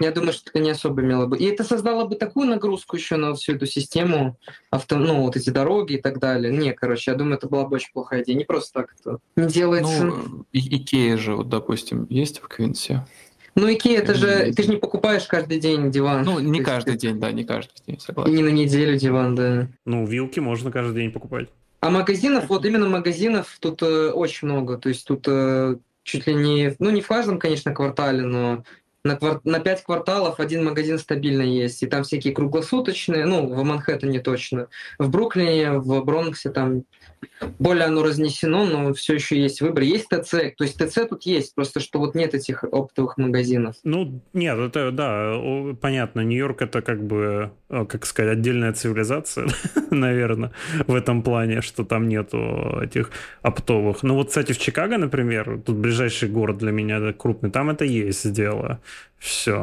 я 0.00 0.10
думаю, 0.10 0.32
что 0.32 0.50
это 0.50 0.58
не 0.60 0.70
особо 0.70 1.02
имело 1.02 1.26
бы. 1.26 1.36
И 1.36 1.44
это 1.44 1.64
создало 1.64 2.06
бы 2.06 2.16
такую 2.16 2.48
нагрузку 2.48 2.96
еще 2.96 3.16
на 3.16 3.34
всю 3.34 3.56
эту 3.56 3.66
систему, 3.66 4.38
авто, 4.70 4.96
ну, 4.96 5.20
вот 5.20 5.36
эти 5.36 5.50
дороги 5.50 5.94
и 5.94 6.00
так 6.00 6.18
далее. 6.18 6.50
Не, 6.50 6.72
короче, 6.72 7.10
я 7.10 7.16
думаю, 7.16 7.36
это 7.36 7.48
была 7.48 7.66
бы 7.66 7.76
очень 7.76 7.92
плохая 7.92 8.22
идея. 8.22 8.36
Не 8.36 8.44
просто 8.44 8.80
так 8.80 8.94
это 8.98 9.18
не 9.36 9.46
делается. 9.46 10.04
Ну, 10.04 10.46
Икея 10.52 11.18
же, 11.18 11.36
вот, 11.36 11.50
допустим, 11.50 12.06
есть 12.08 12.40
в 12.40 12.48
Квинсе. 12.48 13.06
Икея, 13.72 14.00
это 14.00 14.14
же, 14.14 14.52
ты 14.52 14.62
же 14.62 14.68
не 14.70 14.76
покупаешь 14.76 15.24
каждый 15.24 15.58
день 15.58 15.90
диван. 15.90 16.24
Ну, 16.24 16.38
не 16.40 16.58
есть 16.58 16.68
каждый 16.68 16.96
день, 16.96 17.18
да, 17.18 17.32
не 17.32 17.44
каждый 17.44 17.72
день, 17.86 17.96
И 17.96 18.00
согласен. 18.00 18.34
не 18.34 18.42
на 18.42 18.48
неделю 18.48 18.98
диван, 18.98 19.34
да. 19.34 19.68
Ну, 19.86 20.06
вилки 20.06 20.40
можно 20.40 20.70
каждый 20.70 20.94
день 20.94 21.10
покупать. 21.10 21.48
А 21.80 21.90
магазинов, 21.90 22.48
вот 22.48 22.66
именно 22.66 22.88
магазинов 22.88 23.56
тут 23.60 23.82
э, 23.82 24.10
очень 24.10 24.48
много. 24.48 24.76
То 24.76 24.88
есть 24.88 25.06
тут 25.06 25.24
э, 25.28 25.76
чуть 26.02 26.26
ли 26.26 26.34
не, 26.34 26.74
ну 26.78 26.90
не 26.90 27.00
в 27.00 27.06
каждом, 27.06 27.38
конечно, 27.38 27.72
квартале, 27.74 28.22
но 28.22 28.64
на, 29.06 29.12
квар- 29.12 29.40
на 29.44 29.60
5 29.60 29.82
кварталов 29.82 30.40
один 30.40 30.64
магазин 30.64 30.98
стабильно 30.98 31.42
есть. 31.42 31.82
И 31.82 31.86
там 31.86 32.02
всякие 32.02 32.34
круглосуточные, 32.34 33.24
ну, 33.24 33.46
в 33.46 33.62
Манхэттене 33.64 34.20
точно. 34.20 34.68
В 34.98 35.08
Бруклине, 35.08 35.72
в 35.72 36.04
Бронксе 36.04 36.50
там 36.50 36.84
более 37.58 37.84
оно 37.86 38.02
разнесено, 38.02 38.64
но 38.64 38.94
все 38.94 39.14
еще 39.14 39.40
есть 39.40 39.60
выбор. 39.60 39.82
Есть 39.82 40.08
ТЦ, 40.08 40.30
то 40.56 40.64
есть 40.64 40.78
ТЦ 40.78 41.08
тут 41.08 41.24
есть, 41.24 41.54
просто 41.54 41.80
что 41.80 41.98
вот 41.98 42.14
нет 42.14 42.34
этих 42.34 42.64
оптовых 42.64 43.18
магазинов. 43.18 43.76
Ну, 43.84 44.20
нет, 44.32 44.58
это, 44.58 44.90
да, 44.90 45.38
понятно, 45.80 46.20
Нью-Йорк 46.20 46.62
это 46.62 46.82
как 46.82 47.02
бы, 47.02 47.50
э, 47.68 47.84
как 47.86 48.06
сказать, 48.06 48.32
отдельная 48.32 48.72
цивилизация, 48.72 49.48
наверное, 49.90 50.52
в 50.86 50.94
этом 50.94 51.22
плане, 51.22 51.60
что 51.60 51.84
там 51.84 52.08
нету 52.08 52.80
этих 52.82 53.10
оптовых. 53.42 54.02
Ну 54.02 54.14
вот, 54.14 54.28
кстати, 54.28 54.52
в 54.52 54.58
Чикаго, 54.58 54.96
например, 54.96 55.60
тут 55.64 55.76
ближайший 55.76 56.28
город 56.28 56.58
для 56.58 56.72
меня 56.72 57.12
крупный, 57.12 57.50
там 57.50 57.70
это 57.70 57.84
есть 57.84 58.32
дело. 58.32 58.80
Все. 59.18 59.56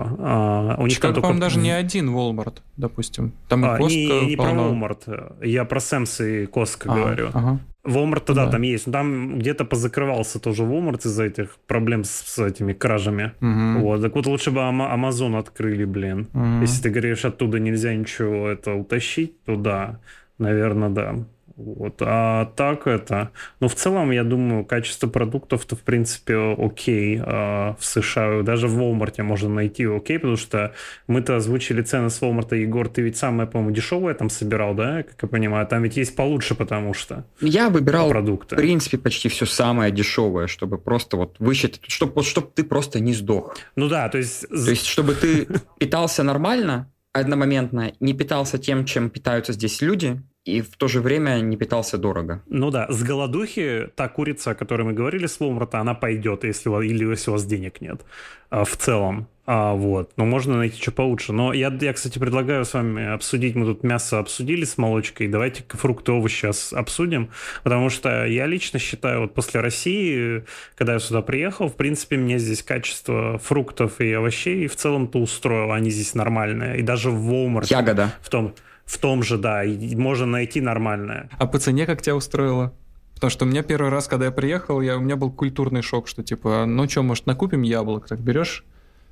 у 0.79 0.83
них 0.87 0.95
Чикаго, 0.95 1.13
там 1.15 1.23
только... 1.23 1.39
даже 1.39 1.59
не 1.59 1.69
один 1.71 2.09
Walmart, 2.09 2.55
допустим. 2.75 3.33
Там 3.47 3.63
и 3.65 3.67
А, 3.69 3.77
Costco 3.77 3.89
не, 3.89 4.25
не 4.31 4.35
про 4.35 4.45
полно. 4.45 4.73
Walmart, 4.73 5.45
я 5.45 5.63
про 5.65 5.79
Сэмс 5.79 6.21
и 6.21 6.45
Костка 6.47 6.91
А, 6.91 6.95
говорю. 6.95 7.29
ага. 7.33 7.59
Walmart, 7.85 8.23
да, 8.27 8.45
Да. 8.45 8.51
там 8.51 8.61
есть. 8.63 8.87
Но 8.87 8.93
там 8.93 9.39
где-то 9.39 9.63
позакрывался 9.65 10.39
тоже 10.39 10.63
Walmart 10.63 11.05
из-за 11.05 11.25
этих 11.25 11.57
проблем 11.67 12.03
с, 12.03 12.09
с 12.09 12.39
этими 12.39 12.73
кражами. 12.73 13.33
Мгм. 13.41 13.81
Вот. 13.81 14.01
Так 14.01 14.15
вот 14.15 14.25
лучше 14.25 14.51
бы 14.51 14.61
Amazon 14.61 15.37
открыли, 15.37 15.85
блин. 15.85 16.27
Мгм. 16.33 16.61
Если 16.61 16.81
ты 16.83 16.89
говоришь, 16.89 17.23
оттуда 17.25 17.59
нельзя 17.59 17.93
ничего 17.93 18.47
это 18.47 18.73
утащить, 18.73 19.43
то 19.43 19.55
да, 19.55 19.99
наверное, 20.39 20.89
да. 20.89 21.15
Вот. 21.55 22.01
А 22.01 22.45
так 22.55 22.87
это... 22.87 23.29
Ну, 23.59 23.67
в 23.67 23.75
целом, 23.75 24.11
я 24.11 24.23
думаю, 24.23 24.65
качество 24.65 25.07
продуктов-то, 25.07 25.75
в 25.75 25.81
принципе, 25.81 26.55
окей 26.57 27.19
а, 27.21 27.75
в 27.79 27.85
США. 27.85 28.41
Даже 28.41 28.67
в 28.67 28.79
Walmart 28.79 29.21
можно 29.21 29.49
найти 29.49 29.85
окей, 29.85 30.17
потому 30.17 30.37
что 30.37 30.73
мы-то 31.07 31.35
озвучили 31.35 31.81
цены 31.81 32.09
с 32.09 32.21
Walmart. 32.21 32.55
Егор, 32.57 32.89
ты 32.89 33.01
ведь 33.01 33.17
самое, 33.17 33.47
по-моему, 33.47 33.73
дешевое 33.73 34.13
там 34.15 34.29
собирал, 34.29 34.73
да, 34.73 35.03
как 35.03 35.15
я 35.21 35.27
понимаю? 35.27 35.67
Там 35.67 35.83
ведь 35.83 35.97
есть 35.97 36.15
получше, 36.15 36.55
потому 36.55 36.93
что 36.93 37.25
Я 37.39 37.69
выбирал, 37.69 38.07
в 38.07 38.11
продукты. 38.11 38.55
принципе, 38.55 38.97
почти 38.97 39.29
все 39.29 39.45
самое 39.45 39.91
дешевое, 39.91 40.47
чтобы 40.47 40.77
просто 40.77 41.17
вот 41.17 41.35
высчитать, 41.39 41.81
чтобы, 41.87 42.13
вот, 42.13 42.25
чтобы 42.25 42.47
ты 42.53 42.63
просто 42.63 42.99
не 42.99 43.13
сдох. 43.13 43.55
Ну 43.75 43.89
да, 43.89 44.09
то 44.09 44.17
есть... 44.17 44.47
То 44.49 44.69
есть, 44.69 44.85
чтобы 44.85 45.13
ты 45.13 45.47
питался 45.77 46.23
нормально, 46.23 46.91
одномоментно, 47.11 47.93
не 47.99 48.13
питался 48.13 48.57
тем, 48.57 48.85
чем 48.85 49.09
питаются 49.09 49.53
здесь 49.53 49.81
люди, 49.81 50.21
и 50.45 50.61
в 50.61 50.75
то 50.75 50.87
же 50.87 50.99
время 50.99 51.39
не 51.39 51.55
питался 51.55 51.97
дорого. 51.97 52.41
Ну 52.47 52.69
да, 52.69 52.87
с 52.89 53.01
голодухи 53.01 53.89
та 53.95 54.09
курица, 54.09 54.51
о 54.51 54.55
которой 54.55 54.83
мы 54.83 54.93
говорили 54.93 55.25
с 55.25 55.39
Walmart, 55.39 55.69
она 55.73 55.93
пойдет, 55.93 56.43
если 56.43 56.69
у 56.69 56.73
вас, 56.73 56.83
или 56.83 57.05
если 57.09 57.29
у 57.29 57.33
вас 57.33 57.45
денег 57.45 57.79
нет 57.79 58.01
а, 58.49 58.65
в 58.65 58.75
целом. 58.75 59.27
А, 59.45 59.73
вот. 59.73 60.11
Но 60.17 60.25
можно 60.25 60.57
найти 60.57 60.81
что 60.81 60.91
получше. 60.91 61.31
Но 61.31 61.53
я, 61.53 61.71
я, 61.81 61.93
кстати, 61.93 62.19
предлагаю 62.19 62.65
с 62.65 62.73
вами 62.73 63.13
обсудить, 63.13 63.55
мы 63.55 63.65
тут 63.65 63.83
мясо 63.83 64.19
обсудили 64.19 64.65
с 64.65 64.77
молочкой, 64.77 65.29
давайте 65.29 65.63
фрукты, 65.69 66.11
овощи 66.11 66.41
сейчас 66.41 66.73
обсудим, 66.73 67.29
потому 67.63 67.89
что 67.89 68.25
я 68.25 68.45
лично 68.45 68.79
считаю, 68.79 69.21
вот 69.21 69.33
после 69.33 69.61
России, 69.61 70.43
когда 70.75 70.93
я 70.93 70.99
сюда 70.99 71.21
приехал, 71.21 71.69
в 71.69 71.75
принципе, 71.75 72.17
мне 72.17 72.37
здесь 72.37 72.63
качество 72.63 73.37
фруктов 73.37 74.01
и 74.01 74.11
овощей 74.11 74.67
в 74.67 74.75
целом-то 74.75 75.19
устроило, 75.19 75.73
они 75.75 75.89
здесь 75.89 76.15
нормальные. 76.15 76.79
И 76.79 76.81
даже 76.81 77.11
в 77.11 77.31
Walmart 77.31 77.67
Ягода. 77.69 78.13
в 78.21 78.29
том, 78.29 78.53
в 78.85 78.97
том 78.97 79.23
же, 79.23 79.37
да, 79.37 79.63
можно 79.95 80.25
найти 80.25 80.61
нормальное. 80.61 81.29
А 81.37 81.47
по 81.47 81.59
цене 81.59 81.85
как 81.85 82.01
тебя 82.01 82.15
устроило? 82.15 82.73
Потому 83.15 83.31
что 83.31 83.45
у 83.45 83.47
меня 83.47 83.63
первый 83.63 83.89
раз, 83.89 84.07
когда 84.07 84.25
я 84.25 84.31
приехал, 84.31 84.81
я, 84.81 84.97
у 84.97 84.99
меня 84.99 85.15
был 85.15 85.31
культурный 85.31 85.81
шок, 85.81 86.07
что 86.07 86.23
типа, 86.23 86.65
ну 86.65 86.89
что, 86.89 87.03
может, 87.03 87.25
накупим 87.25 87.61
яблок? 87.61 88.07
Так 88.07 88.19
берешь 88.19 88.65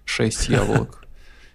6 0.05 0.49
яблок. 0.49 1.05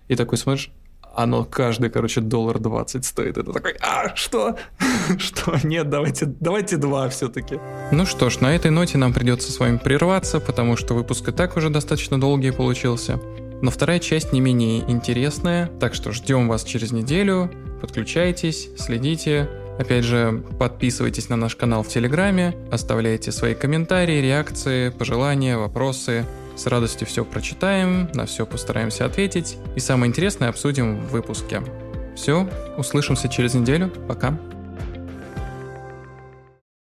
И 0.08 0.16
такой 0.16 0.38
смотришь, 0.38 0.70
оно 1.16 1.44
каждый, 1.44 1.90
короче, 1.90 2.20
доллар 2.20 2.58
20 2.58 3.04
стоит. 3.04 3.38
Это 3.38 3.52
такой, 3.52 3.74
а, 3.80 4.14
что? 4.14 4.56
Что? 5.18 5.56
Нет, 5.64 5.88
давайте, 5.88 6.26
давайте 6.26 6.76
два 6.76 7.08
все-таки. 7.08 7.58
Ну 7.90 8.06
что 8.06 8.28
ж, 8.28 8.40
на 8.40 8.54
этой 8.54 8.70
ноте 8.70 8.98
нам 8.98 9.12
придется 9.12 9.50
с 9.50 9.58
вами 9.58 9.78
прерваться, 9.78 10.40
потому 10.40 10.76
что 10.76 10.94
выпуск 10.94 11.28
и 11.28 11.32
так 11.32 11.56
уже 11.56 11.70
достаточно 11.70 12.20
долгий 12.20 12.50
получился. 12.50 13.20
Но 13.62 13.70
вторая 13.70 13.98
часть 13.98 14.32
не 14.32 14.40
менее 14.40 14.80
интересная, 14.90 15.68
так 15.80 15.94
что 15.94 16.12
ждем 16.12 16.48
вас 16.48 16.64
через 16.64 16.92
неделю. 16.92 17.50
Подключайтесь, 17.80 18.70
следите. 18.76 19.48
Опять 19.78 20.04
же, 20.04 20.42
подписывайтесь 20.58 21.28
на 21.28 21.36
наш 21.36 21.54
канал 21.54 21.82
в 21.82 21.88
Телеграме, 21.88 22.54
оставляйте 22.72 23.30
свои 23.30 23.54
комментарии, 23.54 24.22
реакции, 24.22 24.88
пожелания, 24.88 25.58
вопросы. 25.58 26.24
С 26.56 26.66
радостью 26.66 27.06
все 27.06 27.22
прочитаем, 27.24 28.08
на 28.14 28.24
все 28.24 28.46
постараемся 28.46 29.04
ответить 29.04 29.58
и 29.74 29.80
самое 29.80 30.08
интересное 30.08 30.48
обсудим 30.48 31.00
в 31.00 31.10
выпуске. 31.10 31.60
Все, 32.16 32.48
услышимся 32.78 33.28
через 33.28 33.52
неделю. 33.52 33.92
Пока. 34.08 34.38